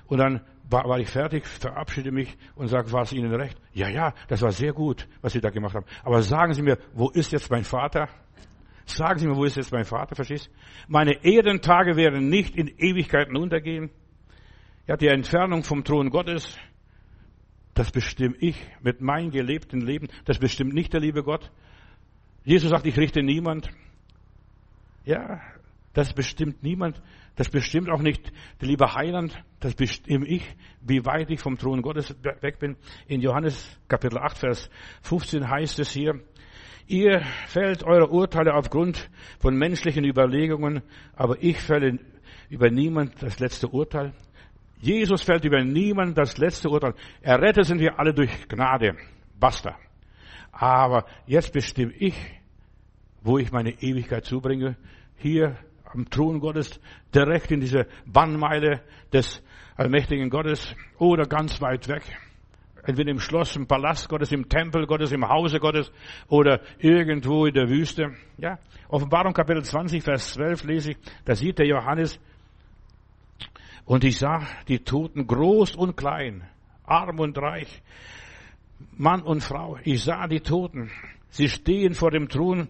Und 0.07 0.17
dann 0.19 0.41
war, 0.69 0.87
war 0.87 0.99
ich 0.99 1.09
fertig, 1.09 1.45
verabschiede 1.47 2.11
mich 2.11 2.37
und 2.55 2.67
sage, 2.67 2.91
war 2.91 3.01
es 3.01 3.13
Ihnen 3.13 3.33
recht? 3.33 3.57
Ja, 3.73 3.89
ja, 3.89 4.13
das 4.27 4.41
war 4.41 4.51
sehr 4.51 4.73
gut, 4.73 5.07
was 5.21 5.33
Sie 5.33 5.41
da 5.41 5.49
gemacht 5.49 5.75
haben. 5.75 5.85
Aber 6.03 6.21
sagen 6.21 6.53
Sie 6.53 6.61
mir, 6.61 6.77
wo 6.93 7.09
ist 7.09 7.31
jetzt 7.31 7.49
mein 7.49 7.63
Vater? 7.63 8.07
Sagen 8.85 9.19
Sie 9.19 9.27
mir, 9.27 9.35
wo 9.35 9.45
ist 9.45 9.57
jetzt 9.57 9.71
mein 9.71 9.85
Vater? 9.85 10.15
Verstehst? 10.15 10.49
Meine 10.87 11.23
Erdentage 11.23 11.95
werden 11.95 12.29
nicht 12.29 12.55
in 12.55 12.67
Ewigkeiten 12.67 13.35
untergehen. 13.35 13.91
Ja, 14.87 14.97
die 14.97 15.07
Entfernung 15.07 15.63
vom 15.63 15.83
Thron 15.83 16.09
Gottes, 16.09 16.57
das 17.75 17.91
bestimme 17.91 18.35
ich 18.39 18.59
mit 18.81 19.01
meinem 19.01 19.31
gelebten 19.31 19.81
Leben. 19.81 20.07
Das 20.25 20.39
bestimmt 20.39 20.73
nicht 20.73 20.93
der 20.93 21.01
liebe 21.01 21.23
Gott. 21.23 21.51
Jesus 22.43 22.69
sagt, 22.69 22.85
ich 22.85 22.97
richte 22.97 23.21
niemand. 23.21 23.69
Ja, 25.05 25.41
das 25.93 26.13
bestimmt 26.13 26.63
niemand. 26.63 27.01
Das 27.35 27.49
bestimmt 27.49 27.89
auch 27.89 28.01
nicht 28.01 28.31
der 28.59 28.67
liebe 28.67 28.93
Heiland. 28.93 29.33
Das 29.59 29.73
bestimme 29.73 30.27
ich, 30.27 30.43
wie 30.81 31.05
weit 31.05 31.29
ich 31.31 31.39
vom 31.39 31.57
Thron 31.57 31.81
Gottes 31.81 32.15
weg 32.41 32.59
bin. 32.59 32.75
In 33.07 33.21
Johannes 33.21 33.79
Kapitel 33.87 34.17
8, 34.17 34.37
Vers 34.37 34.69
15 35.03 35.49
heißt 35.49 35.79
es 35.79 35.91
hier, 35.91 36.19
ihr 36.87 37.21
fällt 37.47 37.83
eure 37.83 38.09
Urteile 38.09 38.53
aufgrund 38.53 39.09
von 39.39 39.55
menschlichen 39.55 40.03
Überlegungen, 40.03 40.81
aber 41.15 41.41
ich 41.41 41.59
fälle 41.59 41.99
über 42.49 42.69
niemand 42.69 43.21
das 43.21 43.39
letzte 43.39 43.67
Urteil. 43.67 44.13
Jesus 44.81 45.23
fällt 45.23 45.45
über 45.45 45.63
niemand 45.63 46.17
das 46.17 46.37
letzte 46.37 46.69
Urteil. 46.69 46.93
Errettet 47.21 47.65
sind 47.65 47.79
wir 47.79 47.99
alle 47.99 48.13
durch 48.13 48.47
Gnade. 48.47 48.95
Basta. 49.39 49.77
Aber 50.59 51.05
jetzt 51.25 51.53
bestimme 51.53 51.93
ich, 51.93 52.15
wo 53.21 53.37
ich 53.37 53.49
meine 53.51 53.71
Ewigkeit 53.81 54.25
zubringe. 54.25 54.75
Hier 55.15 55.55
am 55.85 56.09
Thron 56.09 56.41
Gottes, 56.41 56.81
direkt 57.15 57.49
in 57.51 57.61
diese 57.61 57.87
Bannmeile 58.05 58.81
des 59.13 59.41
allmächtigen 59.77 60.29
Gottes 60.29 60.75
oder 60.97 61.25
ganz 61.25 61.61
weit 61.61 61.87
weg. 61.87 62.03
Entweder 62.83 63.09
im 63.09 63.19
Schloss, 63.19 63.55
im 63.55 63.67
Palast 63.67 64.09
Gottes, 64.09 64.33
im 64.33 64.49
Tempel 64.49 64.85
Gottes, 64.85 65.13
im 65.13 65.27
Hause 65.27 65.59
Gottes 65.59 65.91
oder 66.27 66.59
irgendwo 66.79 67.45
in 67.45 67.53
der 67.53 67.69
Wüste. 67.69 68.13
Ja, 68.37 68.59
Offenbarung 68.89 69.33
Kapitel 69.33 69.63
20, 69.63 70.03
Vers 70.03 70.33
12 70.33 70.63
lese 70.65 70.91
ich, 70.91 70.97
da 71.23 71.35
sieht 71.35 71.59
der 71.59 71.67
Johannes, 71.67 72.19
und 73.85 74.03
ich 74.03 74.19
sah 74.19 74.45
die 74.67 74.79
Toten 74.79 75.25
groß 75.25 75.75
und 75.75 75.95
klein, 75.95 76.43
arm 76.85 77.19
und 77.19 77.37
reich, 77.37 77.81
Mann 78.97 79.21
und 79.21 79.41
Frau. 79.43 79.77
Ich 79.83 80.03
sah 80.03 80.27
die 80.27 80.41
Toten. 80.41 80.91
Sie 81.29 81.49
stehen 81.49 81.93
vor 81.93 82.11
dem 82.11 82.29
Thron 82.29 82.67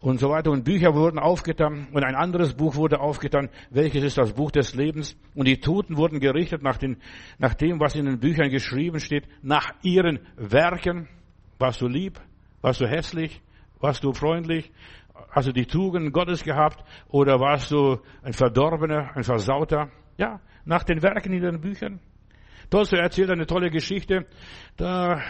und 0.00 0.20
so 0.20 0.30
weiter. 0.30 0.50
Und 0.50 0.64
Bücher 0.64 0.94
wurden 0.94 1.18
aufgetan 1.18 1.88
und 1.92 2.04
ein 2.04 2.14
anderes 2.14 2.54
Buch 2.54 2.76
wurde 2.76 3.00
aufgetan. 3.00 3.48
Welches 3.70 4.04
ist 4.04 4.18
das 4.18 4.32
Buch 4.32 4.50
des 4.50 4.74
Lebens? 4.74 5.16
Und 5.34 5.46
die 5.46 5.60
Toten 5.60 5.96
wurden 5.96 6.20
gerichtet 6.20 6.62
nach, 6.62 6.76
den, 6.76 6.98
nach 7.38 7.54
dem, 7.54 7.80
was 7.80 7.94
in 7.94 8.06
den 8.06 8.20
Büchern 8.20 8.50
geschrieben 8.50 9.00
steht, 9.00 9.24
nach 9.42 9.72
ihren 9.82 10.20
Werken. 10.36 11.08
Warst 11.58 11.80
du 11.80 11.88
lieb? 11.88 12.20
Warst 12.60 12.80
du 12.80 12.86
hässlich? 12.86 13.40
Warst 13.80 14.02
du 14.04 14.12
freundlich? 14.12 14.70
Hast 15.30 15.48
du 15.48 15.52
die 15.52 15.66
Tugenden 15.66 16.12
Gottes 16.12 16.42
gehabt? 16.44 16.84
Oder 17.08 17.40
warst 17.40 17.70
du 17.70 17.98
ein 18.22 18.32
Verdorbener, 18.32 19.16
ein 19.16 19.24
Versauter? 19.24 19.90
Ja, 20.16 20.40
nach 20.64 20.84
den 20.84 21.02
Werken 21.02 21.32
in 21.32 21.42
den 21.42 21.60
Büchern. 21.60 22.00
Tolstoy 22.70 22.98
erzählt 22.98 23.30
eine 23.30 23.46
tolle 23.46 23.70
Geschichte. 23.70 24.26
Da 24.76 25.22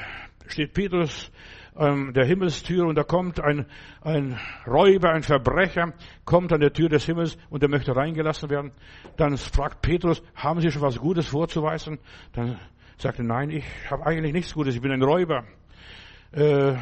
steht 0.48 0.74
Petrus 0.74 1.30
ähm, 1.76 2.12
der 2.12 2.24
Himmelstür 2.24 2.84
und 2.86 2.96
da 2.96 3.04
kommt 3.04 3.38
ein, 3.40 3.66
ein 4.00 4.38
Räuber, 4.66 5.10
ein 5.12 5.22
Verbrecher, 5.22 5.92
kommt 6.24 6.52
an 6.52 6.60
der 6.60 6.72
Tür 6.72 6.88
des 6.88 7.06
Himmels 7.06 7.38
und 7.48 7.62
er 7.62 7.68
möchte 7.68 7.94
reingelassen 7.94 8.50
werden. 8.50 8.72
Dann 9.16 9.36
fragt 9.36 9.82
Petrus, 9.82 10.20
haben 10.34 10.60
Sie 10.60 10.72
schon 10.72 10.82
was 10.82 10.98
Gutes 10.98 11.28
vorzuweisen? 11.28 12.00
Dann 12.32 12.58
sagt 12.96 13.18
er, 13.20 13.24
nein, 13.24 13.50
ich 13.50 13.64
habe 13.88 14.04
eigentlich 14.04 14.32
nichts 14.32 14.54
Gutes, 14.54 14.74
ich 14.74 14.80
bin 14.80 14.90
ein 14.90 15.02
Räuber. 15.02 15.44
Äh, 16.32 16.74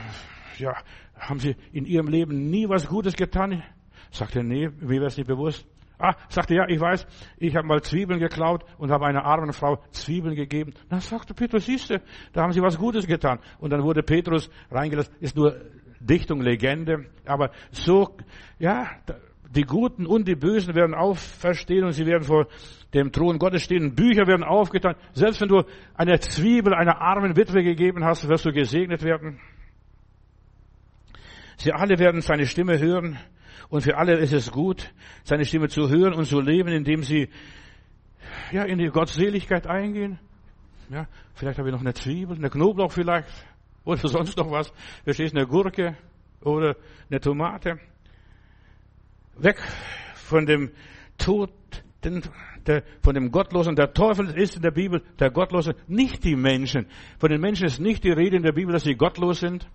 ja, 0.56 0.74
haben 1.18 1.38
Sie 1.38 1.54
in 1.72 1.84
Ihrem 1.84 2.08
Leben 2.08 2.48
nie 2.48 2.66
was 2.66 2.88
Gutes 2.88 3.14
getan? 3.14 3.62
Sagt 4.10 4.36
er, 4.36 4.42
nee, 4.42 4.68
mir 4.68 4.88
wäre 4.88 5.06
es 5.06 5.18
nicht 5.18 5.26
bewusst. 5.26 5.66
Ah, 5.98 6.14
sagte, 6.28 6.54
ja, 6.54 6.68
ich 6.68 6.78
weiß, 6.78 7.06
ich 7.38 7.56
habe 7.56 7.66
mal 7.66 7.80
Zwiebeln 7.82 8.20
geklaut 8.20 8.64
und 8.76 8.90
habe 8.90 9.06
einer 9.06 9.24
armen 9.24 9.52
Frau 9.52 9.78
Zwiebeln 9.90 10.34
gegeben. 10.34 10.74
Dann 10.90 11.00
sagte 11.00 11.32
Petrus, 11.32 11.64
siehste, 11.64 12.02
da 12.32 12.42
haben 12.42 12.52
sie 12.52 12.60
was 12.60 12.76
Gutes 12.76 13.06
getan. 13.06 13.38
Und 13.58 13.70
dann 13.70 13.82
wurde 13.82 14.02
Petrus 14.02 14.50
reingelassen, 14.70 15.14
ist 15.20 15.36
nur 15.36 15.56
Dichtung, 16.00 16.42
Legende, 16.42 17.06
aber 17.24 17.50
so, 17.70 18.14
ja, 18.58 18.90
die 19.50 19.62
Guten 19.62 20.06
und 20.06 20.28
die 20.28 20.34
Bösen 20.34 20.74
werden 20.74 20.94
auferstehen 20.94 21.84
und 21.84 21.92
sie 21.92 22.04
werden 22.04 22.24
vor 22.24 22.46
dem 22.92 23.10
Thron 23.10 23.38
Gottes 23.38 23.62
stehen. 23.62 23.94
Bücher 23.94 24.26
werden 24.26 24.44
aufgetan. 24.44 24.96
Selbst 25.14 25.40
wenn 25.40 25.48
du 25.48 25.62
eine 25.94 26.20
Zwiebel 26.20 26.74
einer 26.74 27.00
armen 27.00 27.36
Witwe 27.36 27.62
gegeben 27.62 28.04
hast, 28.04 28.28
wirst 28.28 28.44
du 28.44 28.52
gesegnet 28.52 29.02
werden. 29.02 29.40
Sie 31.56 31.72
alle 31.72 31.98
werden 31.98 32.20
seine 32.20 32.46
Stimme 32.46 32.78
hören 32.78 33.18
und 33.68 33.82
für 33.82 33.96
alle 33.96 34.18
ist 34.18 34.32
es 34.32 34.50
gut, 34.50 34.92
seine 35.24 35.44
Stimme 35.44 35.68
zu 35.68 35.88
hören 35.88 36.14
und 36.14 36.26
zu 36.26 36.40
leben, 36.40 36.68
indem 36.68 37.02
sie 37.02 37.28
ja, 38.52 38.64
in 38.64 38.78
die 38.78 38.88
Gottseligkeit 38.88 39.66
eingehen. 39.66 40.18
Ja, 40.90 41.06
vielleicht 41.34 41.58
habe 41.58 41.68
ich 41.68 41.72
noch 41.72 41.80
eine 41.80 41.94
Zwiebel, 41.94 42.36
eine 42.36 42.50
Knoblauch 42.50 42.92
vielleicht 42.92 43.28
oder 43.84 43.96
sonst 44.08 44.36
noch 44.36 44.50
was. 44.50 44.72
Verstehst 45.04 45.34
eine 45.34 45.46
Gurke 45.46 45.96
oder 46.42 46.76
eine 47.10 47.20
Tomate. 47.20 47.78
Weg 49.38 49.60
von 50.14 50.46
dem 50.46 50.70
Tod, 51.18 51.50
der, 52.66 52.82
von 53.02 53.14
dem 53.14 53.30
Gottlosen. 53.30 53.76
Der 53.76 53.92
Teufel 53.92 54.30
ist 54.38 54.56
in 54.56 54.62
der 54.62 54.70
Bibel 54.70 55.02
der 55.18 55.30
Gottlose, 55.30 55.74
nicht 55.86 56.24
die 56.24 56.36
Menschen. 56.36 56.86
Von 57.18 57.30
den 57.30 57.40
Menschen 57.40 57.66
ist 57.66 57.80
nicht 57.80 58.04
die 58.04 58.12
Rede 58.12 58.36
in 58.36 58.42
der 58.42 58.52
Bibel, 58.52 58.72
dass 58.72 58.84
sie 58.84 58.94
gottlos 58.94 59.40
sind. 59.40 59.68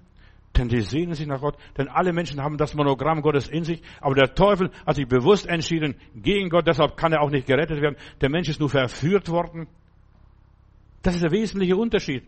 Denn 0.57 0.67
die 0.67 0.81
sehnen 0.81 1.13
sich 1.13 1.27
nach 1.27 1.39
Gott, 1.39 1.57
denn 1.77 1.87
alle 1.87 2.11
Menschen 2.11 2.41
haben 2.41 2.57
das 2.57 2.73
Monogramm 2.73 3.21
Gottes 3.21 3.47
in 3.47 3.63
sich, 3.63 3.81
aber 4.01 4.15
der 4.15 4.33
Teufel 4.35 4.69
hat 4.85 4.95
sich 4.95 5.07
bewusst 5.07 5.47
entschieden 5.47 5.95
gegen 6.13 6.49
Gott, 6.49 6.67
deshalb 6.67 6.97
kann 6.97 7.13
er 7.13 7.21
auch 7.21 7.29
nicht 7.29 7.47
gerettet 7.47 7.81
werden. 7.81 7.95
Der 8.19 8.29
Mensch 8.29 8.49
ist 8.49 8.59
nur 8.59 8.69
verführt 8.69 9.29
worden. 9.29 9.67
Das 11.03 11.15
ist 11.15 11.23
der 11.23 11.31
wesentliche 11.31 11.77
Unterschied, 11.77 12.23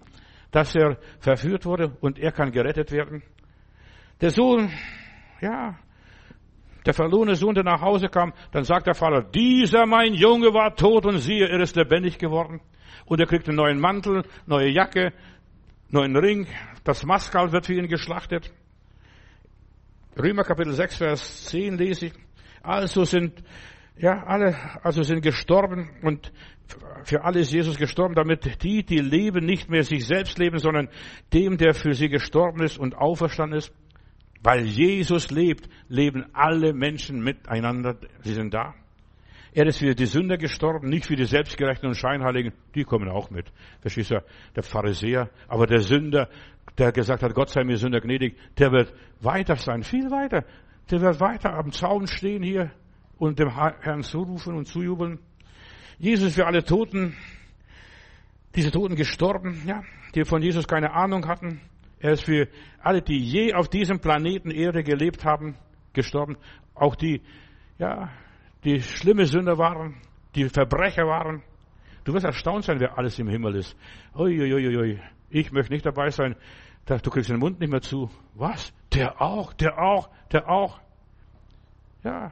dass 0.52 0.74
er 0.74 0.98
verführt 1.20 1.66
wurde 1.66 1.98
und 2.00 2.18
er 2.18 2.32
kann 2.32 2.52
gerettet 2.52 2.92
werden. 2.92 3.24
Der 4.22 4.30
Sohn, 4.30 4.72
ja, 5.42 5.78
der 6.86 6.94
verlorene 6.94 7.36
Sohn, 7.36 7.56
der 7.56 7.64
nach 7.64 7.82
Hause 7.82 8.08
kam, 8.08 8.34
dann 8.52 8.64
sagt 8.64 8.88
der 8.88 8.96
Vater, 8.96 9.22
dieser 9.22 9.86
mein 9.86 10.14
Junge 10.14 10.54
war 10.54 10.76
tot 10.76 11.06
und 11.06 11.18
siehe, 11.18 11.48
er 11.48 11.60
ist 11.60 11.76
lebendig 11.76 12.18
geworden. 12.18 12.62
Und 13.06 13.20
er 13.20 13.26
kriegt 13.26 13.48
einen 13.48 13.58
neuen 13.58 13.80
Mantel, 13.80 14.24
neue 14.46 14.70
Jacke, 14.70 15.14
neuen 15.94 16.18
Ring, 16.18 16.48
das 16.84 17.06
Maskal 17.06 17.52
wird 17.52 17.68
für 17.68 17.76
ihn 17.76 17.88
geschlachtet. 17.88 18.52
Römer 20.18 20.44
Kapitel 20.44 20.74
6, 20.74 20.98
Vers 20.98 21.46
10 21.46 21.78
lese 21.78 22.08
ich. 22.08 22.14
Also 22.64 23.04
sind, 23.04 23.44
ja, 23.98 24.24
alle, 24.24 24.56
also 24.84 25.04
sind 25.04 25.22
gestorben 25.22 25.90
und 26.02 26.32
für 27.04 27.24
alle 27.24 27.40
ist 27.40 27.52
Jesus 27.52 27.78
gestorben, 27.78 28.16
damit 28.16 28.64
die, 28.64 28.84
die 28.84 29.00
leben, 29.00 29.46
nicht 29.46 29.70
mehr 29.70 29.84
sich 29.84 30.06
selbst 30.06 30.40
leben, 30.40 30.58
sondern 30.58 30.90
dem, 31.32 31.58
der 31.58 31.74
für 31.74 31.94
sie 31.94 32.10
gestorben 32.10 32.64
ist 32.64 32.80
und 32.80 32.96
auferstanden 32.96 33.60
ist. 33.60 33.72
Weil 34.42 34.66
Jesus 34.66 35.30
lebt, 35.30 35.70
leben 35.88 36.26
alle 36.34 36.74
Menschen 36.74 37.24
miteinander. 37.24 37.98
Sie 38.24 38.34
sind 38.34 38.54
da. 38.54 38.74
Er 39.56 39.68
ist 39.68 39.78
für 39.78 39.94
die 39.94 40.08
Sünder 40.08 40.38
gestorben, 40.38 40.90
nicht 40.90 41.06
für 41.06 41.16
die 41.16 41.26
Selbstgerechten 41.26 41.88
und 41.88 41.96
Scheinheiligen. 41.96 42.54
Die 42.74 42.84
kommen 42.84 43.08
auch 43.08 43.30
mit. 43.30 43.52
Verstehst 43.82 44.12
du? 44.12 44.24
Der 44.56 44.64
Pharisäer. 44.64 45.30
Aber 45.48 45.68
der 45.68 45.80
Sünder, 45.80 46.28
der 46.78 46.92
gesagt 46.92 47.22
hat, 47.22 47.36
Gott 47.36 47.50
sei 47.50 47.64
mir 47.64 47.78
Sünder 47.78 48.02
gnädig, 48.02 48.36
der 48.58 48.72
wird 48.72 48.94
weiter 49.22 49.56
sein, 49.56 49.84
viel 49.84 50.10
weiter. 50.10 50.44
Der 50.90 51.02
wird 51.02 51.20
weiter 51.20 51.54
am 51.54 51.72
Zaun 51.72 52.08
stehen 52.08 52.42
hier 52.42 52.72
und 53.18 53.38
dem 53.38 53.54
Herrn 53.56 54.02
zurufen 54.02 54.56
und 54.56 54.66
zujubeln. 54.66 55.20
Jesus 56.00 56.34
für 56.34 56.48
alle 56.48 56.64
Toten, 56.64 57.16
diese 58.56 58.72
Toten 58.72 58.96
gestorben, 58.96 59.62
ja, 59.68 59.84
die 60.16 60.26
von 60.26 60.42
Jesus 60.42 60.68
keine 60.68 60.94
Ahnung 60.94 61.28
hatten. 61.28 61.62
Er 62.00 62.14
ist 62.14 62.26
für 62.26 62.48
alle, 62.82 63.02
die 63.02 63.18
je 63.18 63.54
auf 63.54 63.70
diesem 63.70 64.00
Planeten 64.00 64.50
Erde 64.50 64.84
gelebt 64.84 65.24
haben, 65.24 65.56
gestorben. 65.94 66.38
Auch 66.74 66.96
die, 66.96 67.22
ja, 67.78 68.12
die 68.64 68.82
schlimme 68.82 69.26
Sünder 69.26 69.58
waren, 69.58 69.96
die 70.36 70.50
Verbrecher 70.50 71.06
waren. 71.06 71.44
Du 72.04 72.14
wirst 72.14 72.26
erstaunt 72.26 72.66
sein, 72.66 72.80
wer 72.80 72.98
alles 72.98 73.18
im 73.20 73.28
Himmel 73.28 73.56
ist. 73.56 73.78
Uiuiuiui. 74.16 75.00
Ich 75.30 75.52
möchte 75.52 75.74
nicht 75.74 75.86
dabei 75.86 76.10
sein. 76.10 76.36
Du 76.86 77.10
kriegst 77.10 77.30
den 77.30 77.40
Mund 77.40 77.60
nicht 77.60 77.70
mehr 77.70 77.82
zu. 77.82 78.10
Was? 78.36 78.74
Der 78.94 79.22
auch, 79.22 79.54
der 79.54 79.80
auch, 79.80 80.10
der 80.32 80.50
auch. 80.50 80.80
Ja. 82.04 82.32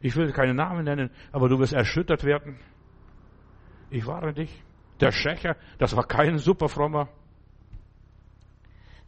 Ich 0.00 0.14
will 0.16 0.30
keine 0.32 0.54
Namen 0.54 0.84
nennen, 0.84 1.10
aber 1.32 1.48
du 1.48 1.58
wirst 1.58 1.72
erschüttert 1.72 2.24
werden. 2.24 2.58
Ich 3.90 4.06
warne 4.06 4.32
dich. 4.32 4.62
Der 5.00 5.12
Schächer, 5.12 5.56
das 5.78 5.96
war 5.96 6.06
kein 6.06 6.38
superfrommer. 6.38 7.08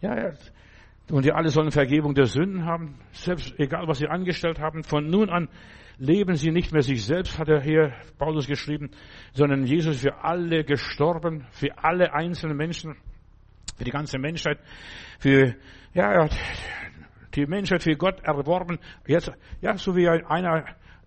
Ja, 0.01 0.17
ja. 0.17 0.33
Und 1.11 1.25
die 1.25 1.33
alle 1.33 1.49
sollen 1.49 1.71
Vergebung 1.71 2.15
der 2.15 2.27
Sünden 2.27 2.67
haben, 2.67 2.99
selbst 3.13 3.59
egal 3.59 3.87
was 3.87 3.99
sie 3.99 4.09
angestellt 4.09 4.59
haben. 4.59 4.83
Von 4.83 5.09
nun 5.09 5.31
an 5.31 5.49
leben 5.99 6.37
sie 6.37 6.51
nicht 6.51 6.73
mehr 6.73 6.83
sich 6.83 7.05
selbst, 7.05 7.39
hat 7.39 7.49
er 7.49 7.61
hier 7.61 7.93
Paulus 8.19 8.47
geschrieben, 8.47 8.91
sondern 9.33 9.67
Jesus 9.67 10.01
für 10.01 10.25
alle 10.25 10.65
gestorben, 10.65 11.47
für 11.51 11.77
alle 11.77 12.15
einzelnen 12.15 12.57
Menschen, 12.57 12.97
für 13.77 13.85
die 13.85 13.91
ganze 13.91 14.19
Menschheit, 14.19 14.59
für, 15.19 15.55
ja, 15.95 16.29
die 17.35 17.47
Menschheit 17.47 17.83
für 17.83 17.97
Gott 17.97 18.21
erworben. 18.23 18.79
Jetzt, 19.07 19.33
ja, 19.61 19.77
so 19.77 19.97
wie 19.97 20.09
einer 20.09 20.65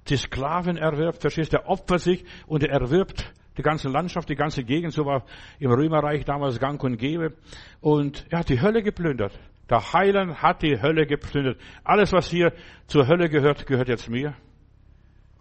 die 0.08 0.18
Sklaven 0.18 0.78
erwirbt, 0.78 1.22
verstehst 1.22 1.54
du, 1.54 1.58
der 1.58 1.70
opfert 1.70 2.02
sich 2.02 2.26
und 2.48 2.64
er 2.64 2.82
erwirbt 2.82 3.34
die 3.58 3.62
ganze 3.62 3.90
Landschaft, 3.90 4.30
die 4.30 4.36
ganze 4.36 4.64
Gegend, 4.64 4.94
so 4.94 5.06
war 5.06 5.26
im 5.60 5.72
Römerreich 5.72 6.26
damals 6.26 6.60
Gang 6.60 6.82
und 6.84 6.98
Gebe. 6.98 7.34
Und 7.82 8.26
er 8.30 8.40
hat 8.40 8.50
die 8.50 8.62
Hölle 8.62 8.82
geplündert. 8.82 9.38
Der 9.70 9.94
Heiland 9.94 10.42
hat 10.42 10.64
die 10.64 10.82
Hölle 10.82 11.06
geplündert. 11.06 11.58
Alles, 11.84 12.12
was 12.14 12.30
hier 12.30 12.54
zur 12.88 13.08
Hölle 13.08 13.30
gehört, 13.30 13.66
gehört 13.68 13.90
jetzt 13.90 14.10
mir. 14.10 14.36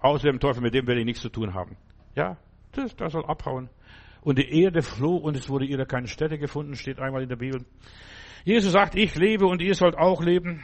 Außer 0.00 0.28
dem 0.28 0.40
Teufel, 0.40 0.62
mit 0.62 0.74
dem 0.74 0.86
werde 0.86 1.00
ich 1.00 1.06
nichts 1.06 1.22
zu 1.22 1.28
tun 1.28 1.54
haben. 1.54 1.76
Ja, 2.14 2.36
das, 2.72 2.94
das 2.96 3.12
soll 3.12 3.24
abhauen. 3.24 3.68
Und 4.22 4.38
die 4.38 4.62
Erde 4.62 4.82
floh 4.82 5.16
und 5.16 5.36
es 5.36 5.48
wurde 5.48 5.64
ihrer 5.64 5.86
keine 5.86 6.06
Stätte 6.06 6.38
gefunden, 6.38 6.74
steht 6.74 6.98
einmal 6.98 7.22
in 7.22 7.28
der 7.28 7.36
Bibel. 7.36 7.64
Jesus 8.44 8.72
sagt, 8.72 8.94
ich 8.94 9.14
lebe 9.16 9.46
und 9.46 9.62
ihr 9.62 9.74
sollt 9.74 9.96
auch 9.96 10.22
leben. 10.22 10.62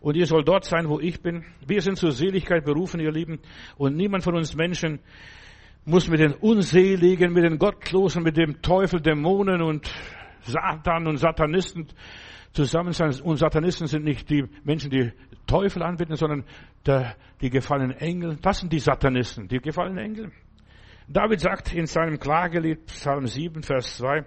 Und 0.00 0.16
ihr 0.16 0.26
sollt 0.26 0.48
dort 0.48 0.64
sein, 0.64 0.88
wo 0.88 0.98
ich 0.98 1.20
bin. 1.20 1.44
Wir 1.66 1.80
sind 1.82 1.96
zur 1.96 2.12
Seligkeit 2.12 2.64
berufen, 2.64 3.00
ihr 3.00 3.12
Lieben. 3.12 3.40
Und 3.76 3.96
niemand 3.96 4.24
von 4.24 4.34
uns 4.34 4.54
Menschen 4.54 5.00
muss 5.84 6.08
mit 6.08 6.20
den 6.20 6.32
Unseligen, 6.34 7.32
mit 7.32 7.44
den 7.44 7.58
Gottlosen, 7.58 8.22
mit 8.22 8.36
dem 8.36 8.62
Teufel, 8.62 9.00
Dämonen 9.00 9.62
und 9.62 9.90
Satan 10.42 11.06
und 11.06 11.18
Satanisten 11.18 11.88
zusammen 12.52 12.92
sein. 12.92 13.14
Und 13.22 13.36
Satanisten 13.36 13.86
sind 13.86 14.04
nicht 14.04 14.28
die 14.30 14.44
Menschen, 14.64 14.90
die 14.90 15.12
Teufel 15.46 15.82
anbeten, 15.82 16.16
sondern 16.16 16.44
der, 16.86 17.16
die 17.40 17.50
gefallenen 17.50 17.96
Engel. 17.96 18.36
Das 18.40 18.58
sind 18.58 18.72
die 18.72 18.78
Satanisten, 18.78 19.48
die 19.48 19.58
gefallenen 19.58 19.98
Engel. 19.98 20.32
David 21.08 21.40
sagt 21.40 21.74
in 21.74 21.86
seinem 21.86 22.18
Klagelied, 22.18 22.86
Psalm 22.86 23.26
7, 23.26 23.62
Vers 23.62 23.96
2, 23.96 24.24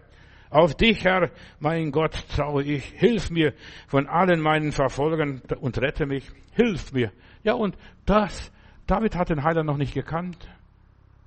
auf 0.54 0.76
dich, 0.76 1.04
Herr, 1.04 1.32
mein 1.60 1.92
Gott, 1.92 2.28
traue 2.30 2.64
ich. 2.64 2.86
Hilf 2.86 3.32
mir 3.32 3.54
von 3.88 4.08
allen 4.08 4.40
meinen 4.40 4.72
Verfolgern 4.72 5.42
und 5.60 5.80
rette 5.80 6.06
mich. 6.06 6.30
Hilf 6.52 6.94
mir. 6.94 7.12
Ja, 7.44 7.54
und 7.54 7.76
das, 8.06 8.52
David 8.86 9.16
hat 9.16 9.30
den 9.30 9.44
Heiland 9.44 9.66
noch 9.66 9.78
nicht 9.78 9.96
gekannt. 9.96 10.38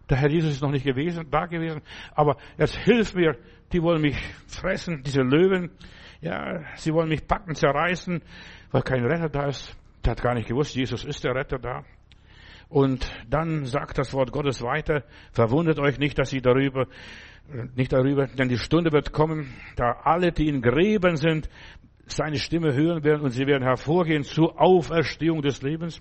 Der 0.08 0.18
Herr 0.18 0.30
Jesus 0.30 0.52
ist 0.52 0.62
noch 0.62 0.70
nicht 0.70 0.84
gewesen, 0.84 1.26
da 1.28 1.46
gewesen. 1.46 1.82
Aber 2.14 2.36
jetzt 2.56 2.76
hilf 2.76 3.14
mir. 3.14 3.36
Die 3.72 3.82
wollen 3.82 4.00
mich 4.00 4.16
fressen, 4.46 5.02
diese 5.02 5.22
Löwen. 5.22 5.72
Ja, 6.20 6.60
sie 6.76 6.92
wollen 6.92 7.08
mich 7.08 7.26
packen, 7.26 7.56
zerreißen, 7.56 8.22
weil 8.70 8.82
kein 8.82 9.04
Retter 9.04 9.28
da 9.28 9.46
ist. 9.46 9.76
Der 10.04 10.12
hat 10.12 10.22
gar 10.22 10.34
nicht 10.34 10.48
gewusst, 10.48 10.74
Jesus 10.74 11.04
ist 11.04 11.24
der 11.24 11.34
Retter 11.34 11.58
da. 11.58 11.84
Und 12.68 13.10
dann 13.28 13.64
sagt 13.64 13.98
das 13.98 14.12
Wort 14.12 14.32
Gottes 14.32 14.62
weiter, 14.62 15.04
verwundert 15.32 15.78
euch 15.78 15.98
nicht, 15.98 16.18
dass 16.18 16.30
sie 16.30 16.40
darüber, 16.40 16.86
nicht 17.76 17.92
darüber, 17.92 18.26
denn 18.26 18.48
die 18.48 18.58
Stunde 18.58 18.92
wird 18.92 19.12
kommen, 19.12 19.54
da 19.76 20.00
alle, 20.02 20.32
die 20.32 20.48
in 20.48 20.62
Gräben 20.62 21.16
sind, 21.16 21.48
seine 22.06 22.38
Stimme 22.38 22.74
hören 22.74 23.04
werden 23.04 23.22
und 23.22 23.30
sie 23.30 23.46
werden 23.46 23.62
hervorgehen 23.62 24.24
zur 24.24 24.60
Auferstehung 24.60 25.42
des 25.42 25.62
Lebens. 25.62 26.00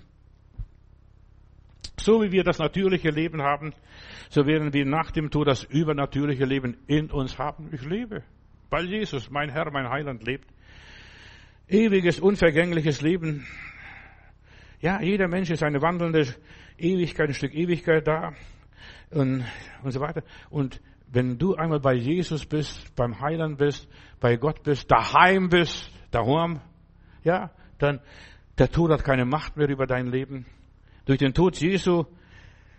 So 1.98 2.22
wie 2.22 2.30
wir 2.30 2.44
das 2.44 2.58
natürliche 2.58 3.10
Leben 3.10 3.42
haben, 3.42 3.72
so 4.28 4.46
werden 4.46 4.72
wir 4.72 4.84
nach 4.84 5.10
dem 5.10 5.30
Tod 5.30 5.46
das 5.46 5.64
übernatürliche 5.64 6.44
Leben 6.44 6.76
in 6.86 7.10
uns 7.10 7.38
haben. 7.38 7.70
Ich 7.72 7.82
lebe, 7.82 8.22
weil 8.70 8.86
Jesus, 8.86 9.30
mein 9.30 9.50
Herr, 9.50 9.70
mein 9.70 9.88
Heiland, 9.88 10.24
lebt. 10.24 10.48
Ewiges, 11.68 12.20
unvergängliches 12.20 13.00
Leben. 13.02 13.44
Ja, 14.80 15.02
jeder 15.02 15.26
Mensch 15.26 15.50
ist 15.50 15.64
eine 15.64 15.82
wandelnde 15.82 16.32
Ewigkeit, 16.78 17.28
ein 17.28 17.34
Stück 17.34 17.54
Ewigkeit 17.54 18.06
da 18.06 18.34
und, 19.10 19.44
und 19.82 19.90
so 19.90 20.00
weiter. 20.00 20.22
Und 20.48 20.80
wenn 21.08 21.38
du 21.38 21.56
einmal 21.56 21.80
bei 21.80 21.94
Jesus 21.94 22.46
bist, 22.46 22.94
beim 22.94 23.20
Heiland 23.20 23.58
bist, 23.58 23.88
bei 24.20 24.36
Gott 24.36 24.62
bist, 24.62 24.90
daheim 24.90 25.48
bist, 25.48 25.90
daheim, 26.12 26.60
ja, 27.24 27.50
dann 27.78 28.00
der 28.58 28.70
Tod 28.70 28.92
hat 28.92 29.02
keine 29.02 29.24
Macht 29.24 29.56
mehr 29.56 29.68
über 29.68 29.86
dein 29.86 30.06
Leben. 30.06 30.46
Durch 31.04 31.18
den 31.18 31.34
Tod 31.34 31.56
Jesu 31.56 32.04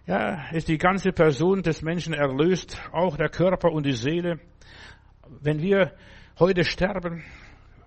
ja, 0.06 0.50
ist 0.52 0.70
die 0.70 0.78
ganze 0.78 1.12
Person 1.12 1.62
des 1.62 1.82
Menschen 1.82 2.14
erlöst, 2.14 2.82
auch 2.94 3.18
der 3.18 3.30
Körper 3.30 3.70
und 3.70 3.86
die 3.86 3.92
Seele. 3.92 4.40
Wenn 5.42 5.62
wir 5.62 5.94
heute 6.40 6.64
sterben, 6.64 7.26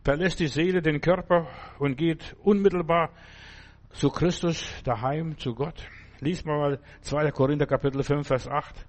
verlässt 0.05 0.41
die 0.41 0.47
Seele 0.47 0.83
den 0.83 1.01
Körper 1.01 1.49
und 1.79 1.97
geht 1.97 2.37
unmittelbar 2.43 3.11
zu 3.91 4.11
Christus 4.11 4.73
daheim, 4.85 5.37
zu 5.39 5.55
Gott. 5.55 5.87
Lies 6.21 6.45
mal 6.45 6.79
2. 7.03 7.31
Korinther 7.33 7.67
Kapitel 7.67 8.03
5, 8.03 8.27
Vers 8.27 8.49
8. 8.49 8.87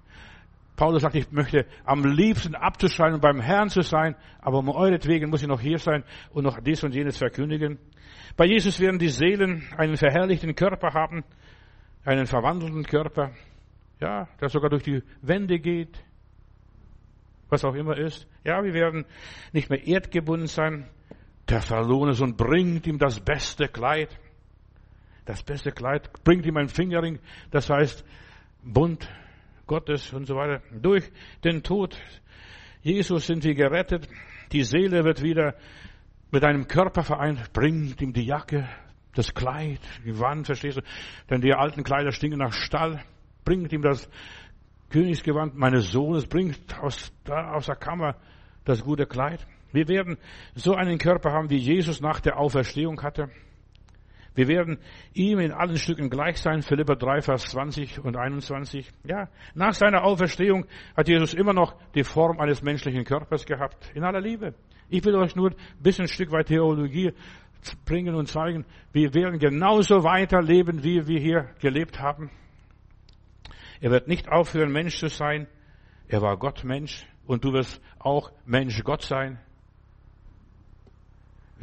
Paulus 0.76 1.02
sagt, 1.02 1.14
ich 1.14 1.30
möchte 1.30 1.66
am 1.84 2.04
liebsten 2.04 2.54
abzuscheiden 2.54 3.14
und 3.14 3.20
beim 3.20 3.40
Herrn 3.40 3.68
zu 3.68 3.82
sein, 3.82 4.16
aber 4.40 4.58
um 4.58 4.68
euretwegen 4.70 5.28
muss 5.30 5.42
ich 5.42 5.48
noch 5.48 5.60
hier 5.60 5.78
sein 5.78 6.02
und 6.32 6.44
noch 6.44 6.60
dies 6.60 6.82
und 6.82 6.94
jenes 6.94 7.18
verkündigen. 7.18 7.78
Bei 8.36 8.46
Jesus 8.46 8.80
werden 8.80 8.98
die 8.98 9.08
Seelen 9.08 9.68
einen 9.76 9.96
verherrlichten 9.96 10.54
Körper 10.54 10.94
haben, 10.94 11.24
einen 12.04 12.26
verwandelten 12.26 12.84
Körper, 12.84 13.32
ja, 14.00 14.28
der 14.40 14.48
sogar 14.48 14.70
durch 14.70 14.82
die 14.82 15.02
Wände 15.20 15.58
geht, 15.58 16.02
was 17.48 17.64
auch 17.64 17.74
immer 17.74 17.98
ist. 17.98 18.26
Ja, 18.44 18.64
wir 18.64 18.72
werden 18.72 19.04
nicht 19.52 19.68
mehr 19.68 19.86
erdgebunden 19.86 20.46
sein. 20.48 20.88
Der 21.52 21.60
verlorene 21.60 22.14
Sohn 22.14 22.34
bringt 22.34 22.86
ihm 22.86 22.96
das 22.96 23.20
beste 23.20 23.68
Kleid. 23.68 24.08
Das 25.26 25.42
beste 25.42 25.70
Kleid 25.70 26.10
bringt 26.24 26.46
ihm 26.46 26.56
ein 26.56 26.68
Fingerring, 26.68 27.18
das 27.50 27.68
heißt 27.68 28.06
Bund 28.62 29.06
Gottes 29.66 30.14
und 30.14 30.24
so 30.24 30.34
weiter. 30.34 30.62
Durch 30.70 31.12
den 31.44 31.62
Tod 31.62 32.00
Jesus 32.80 33.26
sind 33.26 33.44
wir 33.44 33.54
gerettet. 33.54 34.08
Die 34.50 34.64
Seele 34.64 35.04
wird 35.04 35.22
wieder 35.22 35.54
mit 36.30 36.42
einem 36.42 36.68
Körper 36.68 37.02
vereint, 37.02 37.52
bringt 37.52 38.00
ihm 38.00 38.14
die 38.14 38.24
Jacke, 38.24 38.66
das 39.14 39.34
Kleid, 39.34 39.80
die 40.06 40.18
Wand, 40.18 40.46
verstehst 40.46 40.78
du? 40.78 40.82
Denn 41.28 41.42
die 41.42 41.52
alten 41.52 41.84
Kleider 41.84 42.12
stinken 42.12 42.38
nach 42.38 42.54
Stall. 42.54 43.04
Bringt 43.44 43.74
ihm 43.74 43.82
das 43.82 44.08
Königsgewand 44.88 45.54
meines 45.54 45.92
Sohnes, 45.92 46.26
bringt 46.26 46.80
aus, 46.80 47.12
da, 47.24 47.52
aus 47.52 47.66
der 47.66 47.76
Kammer 47.76 48.16
das 48.64 48.82
gute 48.82 49.04
Kleid. 49.04 49.46
Wir 49.72 49.88
werden 49.88 50.18
so 50.54 50.74
einen 50.74 50.98
Körper 50.98 51.32
haben, 51.32 51.50
wie 51.50 51.56
Jesus 51.56 52.00
nach 52.00 52.20
der 52.20 52.38
Auferstehung 52.38 53.02
hatte. 53.02 53.30
Wir 54.34 54.48
werden 54.48 54.78
ihm 55.12 55.40
in 55.40 55.52
allen 55.52 55.76
Stücken 55.76 56.08
gleich 56.08 56.38
sein. 56.38 56.62
Philippa 56.62 56.94
3, 56.94 57.20
Vers 57.20 57.50
20 57.50 58.02
und 58.02 58.16
21. 58.16 58.90
Ja, 59.04 59.28
nach 59.54 59.74
seiner 59.74 60.04
Auferstehung 60.04 60.66
hat 60.96 61.08
Jesus 61.08 61.34
immer 61.34 61.52
noch 61.52 61.74
die 61.94 62.04
Form 62.04 62.40
eines 62.40 62.62
menschlichen 62.62 63.04
Körpers 63.04 63.44
gehabt. 63.44 63.90
In 63.94 64.04
aller 64.04 64.20
Liebe. 64.20 64.54
Ich 64.88 65.04
will 65.04 65.14
euch 65.16 65.36
nur 65.36 65.50
ein 65.50 65.56
bisschen 65.82 66.06
ein 66.06 66.08
Stück 66.08 66.32
weit 66.32 66.46
Theologie 66.46 67.12
bringen 67.84 68.14
und 68.14 68.26
zeigen, 68.26 68.64
wir 68.92 69.14
werden 69.14 69.38
genauso 69.38 70.02
weiterleben, 70.02 70.82
wie 70.82 71.06
wir 71.06 71.20
hier 71.20 71.48
gelebt 71.60 72.00
haben. 72.00 72.30
Er 73.80 73.90
wird 73.90 74.08
nicht 74.08 74.28
aufhören, 74.28 74.72
Mensch 74.72 74.98
zu 74.98 75.08
sein. 75.08 75.46
Er 76.08 76.22
war 76.22 76.36
Gott 76.38 76.64
Mensch 76.64 77.06
und 77.26 77.44
du 77.44 77.52
wirst 77.52 77.80
auch 77.98 78.32
Mensch 78.44 78.82
Gott 78.82 79.02
sein. 79.02 79.38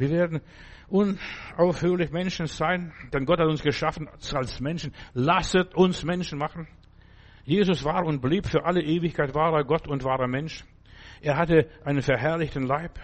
Wir 0.00 0.08
werden 0.08 0.40
unaufhörlich 0.88 2.10
Menschen 2.10 2.46
sein, 2.46 2.94
denn 3.12 3.26
Gott 3.26 3.38
hat 3.38 3.48
uns 3.48 3.62
geschaffen 3.62 4.08
als 4.32 4.58
Menschen. 4.58 4.94
Lasset 5.12 5.74
uns 5.74 6.04
Menschen 6.04 6.38
machen. 6.38 6.66
Jesus 7.44 7.84
war 7.84 8.06
und 8.06 8.22
blieb 8.22 8.46
für 8.46 8.64
alle 8.64 8.82
Ewigkeit 8.82 9.34
wahrer 9.34 9.62
Gott 9.62 9.86
und 9.86 10.02
wahrer 10.02 10.26
Mensch. 10.26 10.64
Er 11.20 11.36
hatte 11.36 11.68
einen 11.84 12.00
verherrlichten 12.00 12.62
Leib 12.62 12.98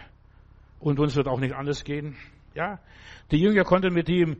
und 0.81 0.99
uns 0.99 1.15
wird 1.17 1.29
auch 1.29 1.39
nicht 1.39 1.55
anders 1.55 1.85
gehen. 1.85 2.17
Ja, 2.55 2.81
die 3.31 3.43
Jünger 3.43 3.65
konnten 3.65 3.93
mit 3.93 4.09
ihm 4.09 4.39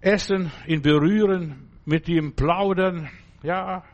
essen, 0.00 0.50
ihn 0.66 0.82
berühren, 0.82 1.70
mit 1.84 2.08
ihm 2.08 2.34
plaudern. 2.34 3.08
Ja, 3.44 3.84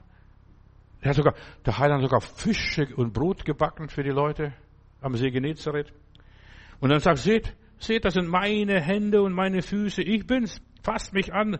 er 1.02 1.08
hat 1.10 1.16
sogar, 1.16 1.34
der 1.66 1.78
Heiland 1.78 2.02
hat 2.02 2.08
sogar 2.08 2.22
Fische 2.22 2.88
und 2.96 3.12
Brot 3.12 3.44
gebacken 3.44 3.90
für 3.90 4.02
die 4.02 4.10
Leute 4.10 4.54
am 5.02 5.14
See 5.14 5.30
Genezareth. 5.30 5.92
Und 6.80 6.88
dann 6.88 7.00
sagt, 7.00 7.18
seht, 7.18 7.54
seht, 7.82 8.04
das 8.04 8.14
sind 8.14 8.28
meine 8.28 8.80
Hände 8.80 9.22
und 9.22 9.32
meine 9.32 9.62
Füße. 9.62 10.02
Ich 10.02 10.26
bin's. 10.26 10.60
Fasst 10.82 11.12
mich 11.12 11.32
an. 11.32 11.58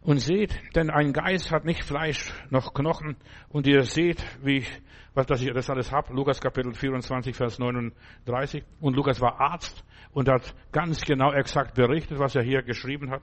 Und 0.00 0.18
seht, 0.18 0.58
denn 0.76 0.90
ein 0.90 1.12
Geist 1.12 1.50
hat 1.50 1.64
nicht 1.64 1.84
Fleisch 1.84 2.32
noch 2.50 2.72
Knochen. 2.72 3.16
Und 3.48 3.66
ihr 3.66 3.82
seht, 3.82 4.24
wie 4.42 4.58
ich, 4.58 4.82
was, 5.12 5.26
dass 5.26 5.42
ich 5.42 5.52
das 5.52 5.68
alles 5.68 5.90
habe. 5.90 6.14
Lukas 6.14 6.40
Kapitel 6.40 6.72
24, 6.72 7.34
Vers 7.34 7.58
39. 7.58 8.64
Und 8.80 8.94
Lukas 8.94 9.20
war 9.20 9.40
Arzt 9.40 9.84
und 10.12 10.28
hat 10.28 10.54
ganz 10.72 11.02
genau 11.02 11.32
exakt 11.32 11.74
berichtet, 11.74 12.18
was 12.18 12.36
er 12.36 12.42
hier 12.42 12.62
geschrieben 12.62 13.10
hat. 13.10 13.22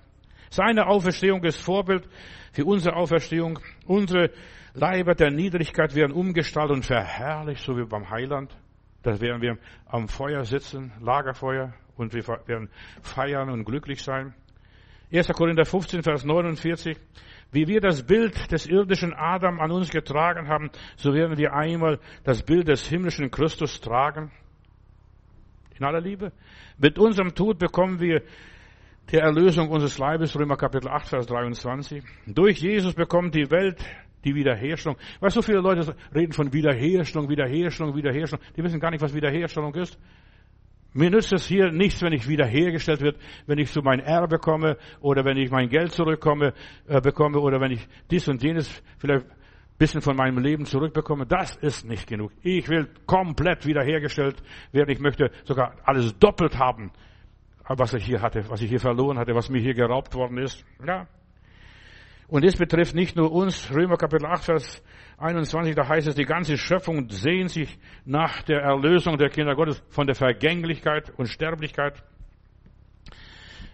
Seine 0.50 0.88
Auferstehung 0.88 1.44
ist 1.44 1.60
Vorbild 1.60 2.08
für 2.52 2.66
unsere 2.66 2.96
Auferstehung. 2.96 3.60
Unsere 3.86 4.32
Leiber 4.74 5.16
der 5.16 5.32
Niedrigkeit 5.32 5.96
werden 5.96 6.12
umgestaltet 6.12 6.76
und 6.76 6.86
verherrlicht, 6.86 7.64
so 7.64 7.78
wie 7.78 7.86
beim 7.86 8.10
Heiland. 8.10 8.56
Da 9.02 9.20
werden 9.22 9.42
wir 9.42 9.58
am 9.86 10.08
Feuer 10.08 10.44
sitzen, 10.44 10.92
Lagerfeuer, 11.00 11.74
und 11.98 12.14
wir 12.14 12.26
werden 12.46 12.70
feiern 13.02 13.50
und 13.50 13.66
glücklich 13.66 14.04
sein. 14.04 14.34
1. 15.14 15.28
Korinther 15.30 15.66
15, 15.66 16.04
Vers 16.04 16.24
49. 16.26 16.98
Wie 17.52 17.68
wir 17.68 17.80
das 17.80 18.04
Bild 18.04 18.52
des 18.52 18.66
irdischen 18.66 19.14
Adam 19.14 19.60
an 19.60 19.72
uns 19.72 19.90
getragen 19.90 20.48
haben, 20.48 20.72
so 20.98 21.14
werden 21.14 21.38
wir 21.38 21.54
einmal 21.54 22.00
das 22.24 22.44
Bild 22.44 22.68
des 22.68 22.88
himmlischen 22.88 23.32
Christus 23.32 23.80
tragen. 23.80 24.32
In 25.78 25.86
aller 25.86 26.02
Liebe. 26.02 26.32
Mit 26.78 26.98
unserem 26.98 27.36
Tod 27.36 27.60
bekommen 27.60 28.00
wir 28.00 28.24
die 29.12 29.18
Erlösung 29.18 29.70
unseres 29.70 29.98
Leibes, 30.00 30.38
Römer 30.38 30.58
Kapitel 30.58 30.90
8, 30.90 31.08
Vers 31.08 31.28
23. 31.28 32.04
Durch 32.26 32.60
Jesus 32.60 32.94
bekommt 32.94 33.36
die 33.36 33.50
Welt 33.52 33.78
die 34.24 34.34
Wiederherstellung. 34.34 34.98
Weil 35.20 35.30
so 35.30 35.42
viele 35.42 35.60
Leute 35.60 35.96
reden 36.14 36.34
von 36.34 36.52
Wiederherstellung, 36.52 37.30
Wiederherstellung, 37.30 37.96
Wiederherstellung. 37.96 38.44
Die 38.58 38.64
wissen 38.64 38.80
gar 38.80 38.90
nicht, 38.90 39.02
was 39.02 39.14
Wiederherstellung 39.14 39.76
ist. 39.76 40.00
Mir 40.98 41.10
nützt 41.10 41.34
es 41.34 41.46
hier 41.46 41.74
nichts, 41.74 42.02
wenn 42.02 42.14
ich 42.14 42.26
wiederhergestellt 42.26 43.02
wird, 43.02 43.18
wenn 43.48 43.58
ich 43.58 43.70
so 43.70 43.82
mein 43.82 44.00
Erbe 44.00 44.38
bekomme 44.38 44.78
oder 45.02 45.26
wenn 45.26 45.36
ich 45.36 45.52
mein 45.52 45.68
Geld 45.68 45.92
zurückkomme, 45.92 46.54
äh, 46.88 47.02
bekomme 47.02 47.40
oder 47.40 47.60
wenn 47.60 47.72
ich 47.72 47.86
dies 48.10 48.30
und 48.30 48.42
jenes 48.42 48.82
vielleicht 48.98 49.26
bisschen 49.78 50.00
von 50.00 50.16
meinem 50.16 50.38
Leben 50.38 50.64
zurückbekomme. 50.64 51.26
Das 51.26 51.58
ist 51.58 51.86
nicht 51.86 52.08
genug. 52.08 52.32
Ich 52.44 52.70
will 52.70 52.88
komplett 53.06 53.66
wiederhergestellt 53.66 54.42
werden. 54.72 54.90
Ich 54.90 55.02
möchte 55.02 55.32
sogar 55.44 55.76
alles 55.84 56.18
doppelt 56.18 56.58
haben, 56.58 56.94
was 57.68 57.94
ich 57.94 58.06
hier 58.06 58.22
hatte, 58.22 58.50
was 58.50 58.62
ich 58.62 58.70
hier 58.70 58.80
verloren 58.80 59.18
hatte, 59.18 59.36
was 59.36 59.50
mir 59.50 59.60
hier 59.60 59.74
geraubt 59.74 60.14
worden 60.16 60.38
ist. 60.38 60.64
Ja. 60.88 61.08
Und 62.30 62.46
das 62.46 62.56
betrifft 62.56 62.96
nicht 62.96 63.18
nur 63.18 63.34
uns, 63.34 63.70
Römer 63.70 63.98
Kapitel 63.98 64.28
8, 64.28 64.46
Vers 64.46 64.84
21, 65.18 65.76
da 65.76 65.88
heißt 65.88 66.08
es, 66.08 66.16
die 66.16 66.26
ganze 66.26 66.58
Schöpfung 66.58 67.10
sehnt 67.10 67.52
sich 67.52 67.78
nach 68.04 68.42
der 68.44 68.62
Erlösung 68.62 69.18
der 69.18 69.30
Kinder 69.30 69.56
Gottes 69.56 69.82
von 69.90 70.08
der 70.08 70.16
Vergänglichkeit 70.16 71.12
und 71.18 71.28
Sterblichkeit. 71.28 72.04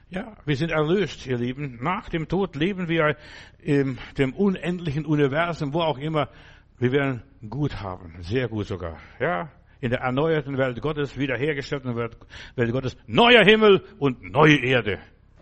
Ja, 0.10 0.36
wir 0.46 0.56
sind 0.56 0.72
erlöst, 0.72 1.26
ihr 1.26 1.38
Lieben. 1.38 1.80
Nach 1.82 2.10
dem 2.10 2.28
Tod 2.28 2.56
leben 2.56 2.89
wir 2.89 3.16
in 3.60 3.98
dem 4.18 4.34
unendlichen 4.34 5.06
Universum, 5.06 5.74
wo 5.74 5.82
auch 5.82 5.98
immer. 5.98 6.30
Wir 6.78 6.92
werden 6.92 7.24
gut 7.50 7.82
haben, 7.82 8.16
sehr 8.20 8.48
gut 8.48 8.68
sogar. 8.68 8.98
Ja, 9.20 9.50
in 9.80 9.89
der 9.89 10.02
erneuerten 10.02 10.58
Welt 10.58 10.80
Gottes, 10.82 11.18
wiederhergestellten 11.18 11.96
Welt 11.96 12.72
Gottes, 12.72 12.98
neuer 13.08 13.44
Himmel 13.44 13.84
und 14.00 14.22
neue 14.32 14.58
Erde 14.58 15.00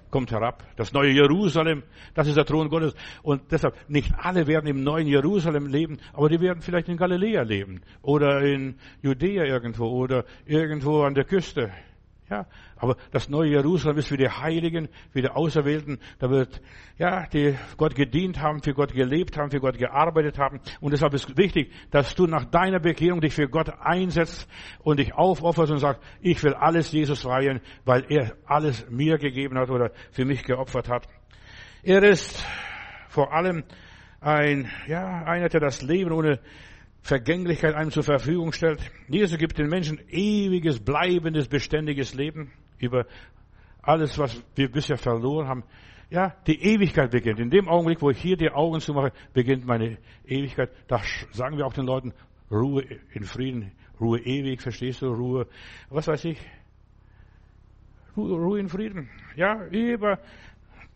kommt 0.10 0.32
herab. 0.32 0.64
Das 0.76 0.94
neue 0.94 1.12
Jerusalem, 1.12 1.84
das 2.14 2.28
ist 2.28 2.38
der 2.38 2.46
Thron 2.46 2.70
Gottes. 2.70 2.96
Und 3.22 3.52
deshalb, 3.52 3.76
nicht 3.90 4.12
alle 4.18 4.48
werden 4.48 4.68
im 4.68 4.84
neuen 4.84 5.08
Jerusalem 5.08 5.68
leben, 5.68 5.98
aber 6.14 6.30
die 6.30 6.40
werden 6.40 6.62
vielleicht 6.62 6.90
in 6.90 6.98
Galiläa 6.98 7.44
leben 7.44 7.82
oder 8.02 8.42
in 8.42 8.76
Judäa 9.02 9.44
irgendwo 9.44 9.88
oder 9.88 10.26
irgendwo 10.46 11.04
an 11.04 11.14
der 11.14 11.26
Küste. 11.26 11.72
Ja, 12.30 12.46
aber 12.76 12.96
das 13.12 13.28
neue 13.28 13.50
Jerusalem 13.50 13.98
ist 13.98 14.10
für 14.10 14.18
die 14.18 14.30
Heiligen, 14.30 14.88
für 15.12 15.22
die 15.22 15.30
Auserwählten. 15.30 15.98
Da 16.20 16.30
wird, 16.30 16.62
ja, 17.00 17.26
die 17.26 17.56
Gott 17.76 17.96
gedient 17.96 18.40
haben, 18.40 18.62
für 18.62 18.76
Gott 18.76 18.94
gelebt 18.94 19.36
haben, 19.36 19.50
für 19.50 19.60
Gott 19.60 19.80
gearbeitet 19.80 20.38
haben. 20.38 20.60
Und 20.80 20.92
deshalb 20.92 21.16
ist 21.16 21.36
wichtig, 21.38 21.72
dass 21.90 22.14
du 22.14 22.28
nach 22.28 22.46
deiner 22.46 22.80
Bekehrung 22.80 23.20
dich 23.20 23.34
für 23.34 23.50
Gott 23.50 23.72
einsetzt 23.80 24.48
und 24.84 25.00
dich 25.00 25.16
aufopferst 25.16 25.72
und 25.72 25.80
sagst, 25.80 26.04
ich 26.22 26.44
will 26.44 26.54
alles 26.54 26.92
Jesus 26.92 27.26
weihen, 27.26 27.62
weil 27.84 28.06
er 28.10 28.36
alles 28.46 28.88
mir 28.92 29.18
gegeben 29.18 29.58
hat 29.58 29.72
oder 29.72 29.92
für 30.12 30.26
mich 30.26 30.44
geopfert 30.44 30.88
hat. 30.88 31.08
Er 31.82 32.04
ist 32.04 32.46
vor 33.08 33.34
allem 33.34 33.64
ein, 34.22 34.70
ja, 34.86 35.24
einer, 35.24 35.50
der 35.50 35.62
das 35.62 35.82
Leben 35.82 36.12
ohne 36.12 36.40
Vergänglichkeit 37.02 37.76
einem 37.76 37.92
zur 37.92 38.04
Verfügung 38.04 38.52
stellt. 38.52 38.80
Jesus 39.08 39.38
gibt 39.38 39.58
den 39.58 39.70
Menschen 39.70 40.00
ewiges, 40.10 40.80
bleibendes, 40.80 41.48
beständiges 41.48 42.14
Leben 42.14 42.52
über 42.78 43.06
alles, 43.82 44.18
was 44.18 44.44
wir 44.56 44.70
bisher 44.70 44.98
verloren 44.98 45.48
haben. 45.48 45.64
Ja, 46.10 46.36
die 46.48 46.62
Ewigkeit 46.62 47.12
beginnt. 47.12 47.40
In 47.40 47.52
dem 47.52 47.68
Augenblick, 47.68 48.02
wo 48.02 48.10
ich 48.10 48.20
hier 48.20 48.36
die 48.36 48.50
Augen 48.50 48.80
zumache, 48.80 49.12
beginnt 49.34 49.66
meine 49.66 49.98
Ewigkeit. 50.26 50.72
Da 50.88 51.02
sagen 51.32 51.58
wir 51.58 51.66
auch 51.66 51.74
den 51.74 51.86
Leuten, 51.86 52.14
Ruhe 52.52 52.84
in 53.14 53.24
Frieden, 53.24 53.72
Ruhe 54.02 54.20
ewig, 54.20 54.62
verstehst 54.62 55.04
du, 55.04 55.08
Ruhe, 55.08 55.48
was 55.90 56.08
weiß 56.08 56.26
ich, 56.26 56.40
Ruhe, 58.18 58.38
Ruhe 58.38 58.60
in 58.60 58.70
Frieden. 58.70 59.10
Ja, 59.36 59.66
über 59.68 60.20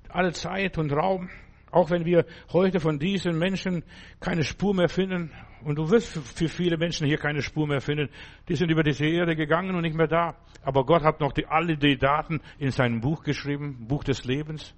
alle 0.10 0.34
Zeit 0.34 0.78
und 0.78 0.92
Raum. 0.92 1.30
Auch 1.72 1.90
wenn 1.90 2.06
wir 2.06 2.26
heute 2.52 2.80
von 2.80 3.00
diesen 3.00 3.38
Menschen 3.38 3.84
keine 4.20 4.44
Spur 4.44 4.74
mehr 4.74 4.90
finden, 4.90 5.32
und 5.64 5.78
du 5.78 5.90
wirst 5.90 6.18
für 6.38 6.50
viele 6.50 6.78
Menschen 6.78 7.08
hier 7.08 7.18
keine 7.18 7.42
Spur 7.42 7.68
mehr 7.68 7.82
finden, 7.82 8.10
die 8.48 8.56
sind 8.56 8.70
über 8.70 8.84
diese 8.84 9.06
Erde 9.06 9.36
gegangen 9.36 9.76
und 9.76 9.82
nicht 9.82 9.96
mehr 9.96 10.08
da. 10.08 10.36
Aber 10.64 10.86
Gott 10.86 11.04
hat 11.04 11.20
noch 11.20 11.32
die, 11.32 11.46
alle 11.46 11.78
die 11.78 11.98
Daten 11.98 12.42
in 12.60 12.72
seinem 12.72 13.02
Buch 13.02 13.24
geschrieben, 13.24 13.88
Buch 13.88 14.04
des 14.04 14.26
Lebens. 14.26 14.74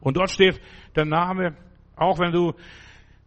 Und 0.00 0.16
dort 0.16 0.30
steht 0.30 0.60
der 0.96 1.04
Name, 1.04 1.56
auch 1.96 2.18
wenn 2.18 2.32
du 2.32 2.54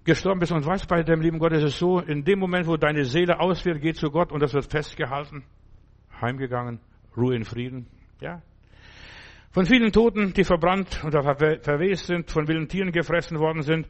gestorben 0.04 0.40
bist 0.40 0.52
und 0.52 0.66
weißt, 0.66 0.88
bei 0.88 1.04
dem 1.04 1.22
lieben 1.22 1.40
Gott 1.40 1.54
ist 1.54 1.64
es 1.64 1.78
so, 1.78 2.00
in 2.00 2.24
dem 2.24 2.40
Moment, 2.40 2.68
wo 2.68 2.78
deine 2.78 3.06
Seele 3.06 3.40
auswählt, 3.40 3.82
geht 3.82 3.98
zu 3.98 4.10
Gott 4.10 4.32
und 4.32 4.42
das 4.42 4.54
wird 4.54 4.66
festgehalten, 4.66 5.44
heimgegangen, 6.22 6.80
Ruhe 7.16 7.36
in 7.36 7.44
Frieden, 7.44 7.88
ja. 8.20 8.42
Von 9.54 9.66
vielen 9.66 9.92
Toten, 9.92 10.32
die 10.32 10.46
verbrannt 10.46 11.04
oder 11.04 11.24
verwest 11.24 12.06
sind, 12.06 12.32
von 12.32 12.48
wilden 12.48 12.70
Tieren 12.70 12.94
gefressen 12.94 13.38
worden 13.38 13.64
sind 13.64 13.86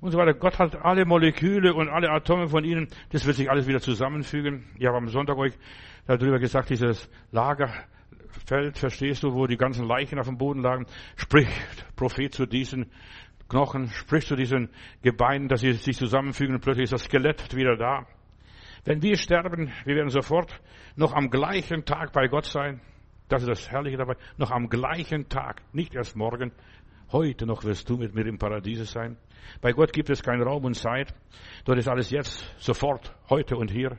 und 0.00 0.10
so 0.10 0.18
weiter. 0.18 0.34
Gott 0.34 0.58
hat 0.58 0.74
alle 0.84 1.04
Moleküle 1.04 1.72
und 1.72 1.88
alle 1.88 2.10
Atome 2.10 2.48
von 2.48 2.64
ihnen, 2.64 2.88
das 3.10 3.24
wird 3.24 3.36
sich 3.36 3.48
alles 3.48 3.68
wieder 3.68 3.78
zusammenfügen. 3.78 4.64
Ich 4.76 4.86
habe 4.86 4.96
am 4.96 5.06
Sonntag 5.06 5.38
euch 5.38 5.52
darüber 6.08 6.40
gesagt, 6.40 6.70
dieses 6.70 7.08
Lagerfeld, 7.30 8.76
verstehst 8.76 9.22
du, 9.22 9.32
wo 9.34 9.46
die 9.46 9.56
ganzen 9.56 9.86
Leichen 9.86 10.18
auf 10.18 10.26
dem 10.26 10.36
Boden 10.36 10.62
lagen, 10.62 10.84
spricht 11.14 11.94
Prophet 11.94 12.34
zu 12.34 12.44
diesen 12.44 12.90
Knochen, 13.48 13.90
spricht 13.90 14.26
zu 14.26 14.34
diesen 14.34 14.68
Gebeinen, 15.02 15.46
dass 15.46 15.60
sie 15.60 15.74
sich 15.74 15.96
zusammenfügen 15.96 16.56
und 16.56 16.60
plötzlich 16.60 16.84
ist 16.84 16.92
das 16.92 17.04
Skelett 17.04 17.54
wieder 17.54 17.76
da. 17.76 18.04
Wenn 18.84 19.00
wir 19.00 19.16
sterben, 19.16 19.70
wir 19.84 19.94
werden 19.94 20.10
sofort 20.10 20.60
noch 20.96 21.12
am 21.12 21.30
gleichen 21.30 21.84
Tag 21.84 22.12
bei 22.12 22.26
Gott 22.26 22.46
sein. 22.46 22.80
Das 23.28 23.42
ist 23.42 23.48
das 23.48 23.70
Herrliche 23.70 23.96
dabei. 23.96 24.16
Noch 24.36 24.50
am 24.50 24.68
gleichen 24.68 25.28
Tag, 25.28 25.62
nicht 25.72 25.94
erst 25.94 26.16
morgen. 26.16 26.52
Heute 27.12 27.46
noch 27.46 27.64
wirst 27.64 27.88
du 27.88 27.96
mit 27.96 28.14
mir 28.14 28.26
im 28.26 28.38
Paradiese 28.38 28.84
sein. 28.84 29.16
Bei 29.60 29.72
Gott 29.72 29.92
gibt 29.92 30.10
es 30.10 30.22
keinen 30.22 30.42
Raum 30.42 30.64
und 30.64 30.74
Zeit. 30.74 31.14
Dort 31.64 31.78
ist 31.78 31.88
alles 31.88 32.10
jetzt, 32.10 32.54
sofort, 32.58 33.14
heute 33.30 33.56
und 33.56 33.70
hier. 33.70 33.98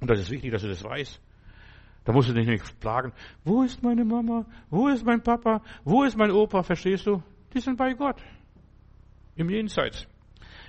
Und 0.00 0.10
das 0.10 0.20
ist 0.20 0.30
wichtig, 0.30 0.50
dass 0.52 0.62
du 0.62 0.68
das 0.68 0.82
weißt. 0.82 1.20
Da 2.04 2.12
musst 2.12 2.28
du 2.28 2.34
dich 2.34 2.46
nicht 2.46 2.80
plagen. 2.80 3.12
Wo 3.44 3.62
ist 3.62 3.82
meine 3.82 4.04
Mama? 4.04 4.44
Wo 4.68 4.88
ist 4.88 5.04
mein 5.04 5.22
Papa? 5.22 5.62
Wo 5.84 6.02
ist 6.04 6.16
mein 6.16 6.30
Opa? 6.30 6.62
Verstehst 6.62 7.06
du? 7.06 7.22
Die 7.54 7.60
sind 7.60 7.78
bei 7.78 7.94
Gott. 7.94 8.22
Im 9.36 9.48
Jenseits. 9.48 10.06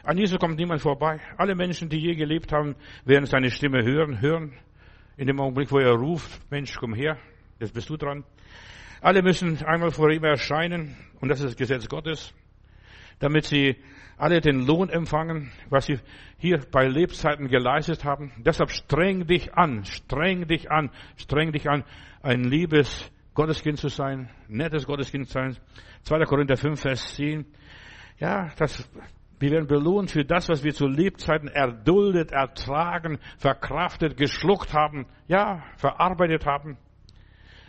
An 0.04 0.18
Jesus 0.18 0.40
kommt 0.40 0.58
niemand 0.58 0.82
vorbei. 0.82 1.20
Alle 1.38 1.56
Menschen, 1.56 1.90
die 1.90 2.00
je 2.00 2.16
gelebt 2.16 2.52
haben, 2.54 2.76
werden 3.06 3.26
seine 3.26 3.50
Stimme 3.50 3.84
hören, 3.84 4.22
hören. 4.22 4.54
In 5.18 5.28
dem 5.28 5.40
Augenblick, 5.40 5.72
wo 5.72 5.80
er 5.80 5.94
ruft, 5.94 6.40
Mensch, 6.52 6.76
komm 6.78 6.94
her, 6.94 7.18
Jetzt 7.60 7.74
bist 7.74 7.90
du 7.90 7.96
dran. 7.96 8.24
Alle 9.02 9.22
müssen 9.22 9.64
einmal 9.64 9.92
vor 9.92 10.10
ihm 10.12 10.24
erscheinen, 10.24 10.98
und 11.22 11.30
das 11.30 11.40
ist 11.40 11.52
das 11.52 11.56
Gesetz 11.56 11.88
Gottes, 11.88 12.34
damit 13.20 13.46
sie 13.46 13.78
alle 14.18 14.42
den 14.42 14.66
Lohn 14.66 14.90
empfangen, 14.90 15.52
was 15.70 15.86
sie 15.86 16.00
hier 16.38 16.60
bei 16.72 16.88
Lebzeiten 16.88 17.48
geleistet 17.48 18.04
haben. 18.04 18.32
Deshalb 18.38 18.72
streng 18.72 19.28
dich 19.28 19.54
an, 19.54 19.86
streng 19.86 20.48
dich 20.48 20.72
an, 20.72 20.90
streng 21.18 21.52
dich 21.52 21.70
an, 21.70 21.84
ein 22.22 22.44
liebes 22.44 23.12
Gotteskind 23.34 23.78
zu 23.78 23.90
sein, 23.90 24.30
nettes 24.48 24.86
Gotteskind 24.86 25.28
zu 25.28 25.34
sein. 25.34 25.58
2. 26.04 26.24
Korinther 26.26 26.58
5, 26.58 26.80
Vers 26.80 27.16
10. 27.16 27.46
Ja, 28.20 28.52
das, 28.58 28.90
wir 29.40 29.52
werden 29.52 29.68
belohnt 29.68 30.12
für 30.12 30.24
das, 30.24 30.48
was 30.50 30.64
wir 30.64 30.74
zu 30.74 30.88
Lebzeiten 30.88 31.50
erduldet, 31.50 32.32
ertragen, 32.32 33.20
verkraftet, 33.38 34.18
geschluckt 34.18 34.74
haben, 34.74 35.06
ja, 35.28 35.64
verarbeitet 35.78 36.46
haben. 36.46 36.78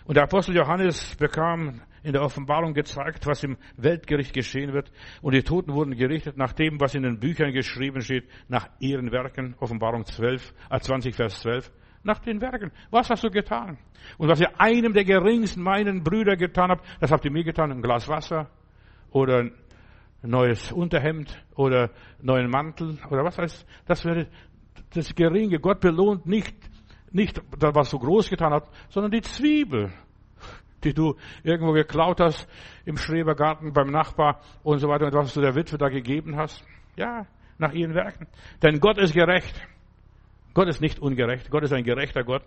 Und 0.07 0.15
der 0.15 0.23
Apostel 0.23 0.55
Johannes 0.55 1.17
bekam 1.17 1.81
in 2.05 2.13
der 2.13 2.23
Offenbarung 2.23 2.75
gezeigt, 2.75 3.27
was 3.27 3.43
im 3.43 3.57
Weltgericht 3.77 4.33
geschehen 4.33 4.73
wird. 4.73 4.93
Und 5.21 5.35
die 5.35 5.43
Toten 5.43 5.75
wurden 5.75 5.97
gerichtet 5.97 6.37
nach 6.37 6.53
dem, 6.53 6.81
was 6.81 6.95
in 6.95 7.03
den 7.03 7.19
Büchern 7.19 7.53
geschrieben 7.53 8.01
steht, 8.01 8.29
nach 8.47 8.69
ihren 8.79 9.11
Werken. 9.11 9.57
Offenbarung 9.59 10.05
12, 10.05 10.55
äh 10.71 10.79
20, 10.79 11.17
Vers 11.17 11.41
12. 11.41 11.73
Nach 12.05 12.21
den 12.21 12.41
Werken. 12.41 12.71
Was 12.91 13.11
hast 13.11 13.25
du 13.25 13.31
getan? 13.31 13.79
Und 14.17 14.29
was 14.29 14.41
ihr 14.41 14.61
einem 14.61 14.93
der 14.93 15.05
geringsten 15.05 15.61
meinen 15.61 16.05
Brüder 16.05 16.37
getan 16.37 16.71
habt, 16.71 16.87
das 17.01 17.11
habt 17.11 17.25
ihr 17.25 17.33
mir 17.33 17.43
getan. 17.43 17.73
Ein 17.73 17.83
Glas 17.83 18.07
Wasser 18.07 18.49
oder 19.11 19.51
neues 20.23 20.71
Unterhemd 20.71 21.37
oder 21.57 21.91
neuen 22.23 22.49
Mantel 22.49 22.97
oder 23.11 23.25
was 23.25 23.39
heißt, 23.39 23.67
das 23.87 24.05
wäre 24.05 24.29
das 24.95 25.13
Geringe. 25.17 25.59
Gott 25.59 25.81
belohnt 25.81 26.27
nicht, 26.27 26.55
nicht, 27.13 27.41
was 27.51 27.91
du 27.91 27.99
groß 27.99 28.29
getan 28.29 28.53
hast, 28.53 28.69
sondern 28.89 29.13
die 29.13 29.23
Zwiebel, 29.23 29.93
die 30.85 30.93
du 30.93 31.17
irgendwo 31.43 31.73
geklaut 31.73 32.21
hast 32.21 32.49
im 32.85 32.97
Schrebergarten 32.97 33.73
beim 33.73 33.91
Nachbar 33.91 34.41
und 34.63 34.79
so 34.79 34.89
weiter 34.89 35.07
und 35.07 35.15
was 35.15 35.35
du 35.35 35.41
der 35.41 35.55
Witwe 35.55 35.79
da 35.79 35.89
gegeben 35.89 36.37
hast. 36.37 36.65
Ja, 36.97 37.27
nach 37.59 37.73
ihren 37.73 37.95
Werken. 37.95 38.27
Denn 38.63 38.81
Gott 38.81 38.99
ist 38.99 39.15
gerecht. 39.15 39.61
Gott 40.55 40.69
ist 40.69 40.81
nicht 40.81 40.99
ungerecht. 40.99 41.51
Gott 41.51 41.65
ist 41.65 41.73
ein 41.73 41.85
gerechter 41.85 42.25
Gott. 42.25 42.43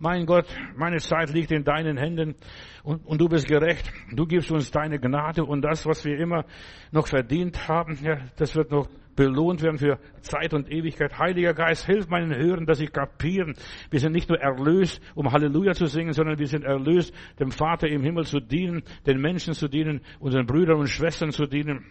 Mein 0.00 0.26
Gott, 0.26 0.46
meine 0.76 0.98
Zeit 0.98 1.30
liegt 1.30 1.52
in 1.52 1.62
deinen 1.62 1.96
Händen 1.96 2.34
und, 2.82 3.06
und, 3.06 3.20
du 3.20 3.28
bist 3.28 3.46
gerecht. 3.46 3.92
Du 4.12 4.26
gibst 4.26 4.50
uns 4.50 4.72
deine 4.72 4.98
Gnade 4.98 5.44
und 5.44 5.62
das, 5.62 5.86
was 5.86 6.04
wir 6.04 6.18
immer 6.18 6.44
noch 6.90 7.06
verdient 7.06 7.68
haben, 7.68 7.96
ja, 8.02 8.18
das 8.36 8.56
wird 8.56 8.72
noch 8.72 8.88
belohnt 9.16 9.62
werden 9.62 9.78
für 9.78 9.98
Zeit 10.20 10.54
und 10.54 10.70
Ewigkeit. 10.70 11.18
Heiliger 11.18 11.54
Geist, 11.54 11.86
hilf 11.86 12.08
meinen 12.08 12.34
Hörern, 12.34 12.66
dass 12.66 12.78
sie 12.78 12.86
kapieren. 12.86 13.54
Wir 13.90 14.00
sind 14.00 14.12
nicht 14.12 14.28
nur 14.28 14.40
erlöst, 14.40 15.00
um 15.14 15.32
Halleluja 15.32 15.74
zu 15.74 15.86
singen, 15.86 16.12
sondern 16.12 16.38
wir 16.38 16.46
sind 16.46 16.64
erlöst, 16.64 17.14
dem 17.38 17.50
Vater 17.50 17.88
im 17.88 18.02
Himmel 18.02 18.24
zu 18.24 18.40
dienen, 18.40 18.82
den 19.06 19.20
Menschen 19.20 19.54
zu 19.54 19.68
dienen, 19.68 20.00
unseren 20.18 20.46
Brüdern 20.46 20.78
und 20.78 20.88
Schwestern 20.88 21.30
zu 21.30 21.46
dienen. 21.46 21.84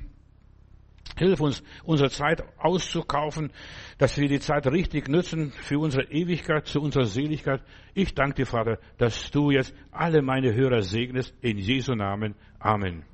Hilf 1.18 1.42
uns, 1.42 1.64
unsere 1.84 2.10
Zeit 2.10 2.44
auszukaufen, 2.58 3.52
dass 3.98 4.18
wir 4.18 4.28
die 4.28 4.40
Zeit 4.40 4.66
richtig 4.68 5.08
nutzen 5.10 5.52
für 5.52 5.78
unsere 5.78 6.12
Ewigkeit, 6.12 6.66
zu 6.66 6.82
unserer 6.82 7.06
Seligkeit. 7.06 7.62
Ich 7.94 8.16
danke 8.16 8.36
dir, 8.36 8.46
Vater, 8.46 8.80
dass 8.98 9.30
du 9.30 9.52
jetzt 9.52 9.76
alle 9.92 10.22
meine 10.22 10.56
Hörer 10.56 10.82
segnest. 10.82 11.36
In 11.42 11.58
Jesu 11.58 11.94
Namen. 11.94 12.36
Amen. 12.60 13.13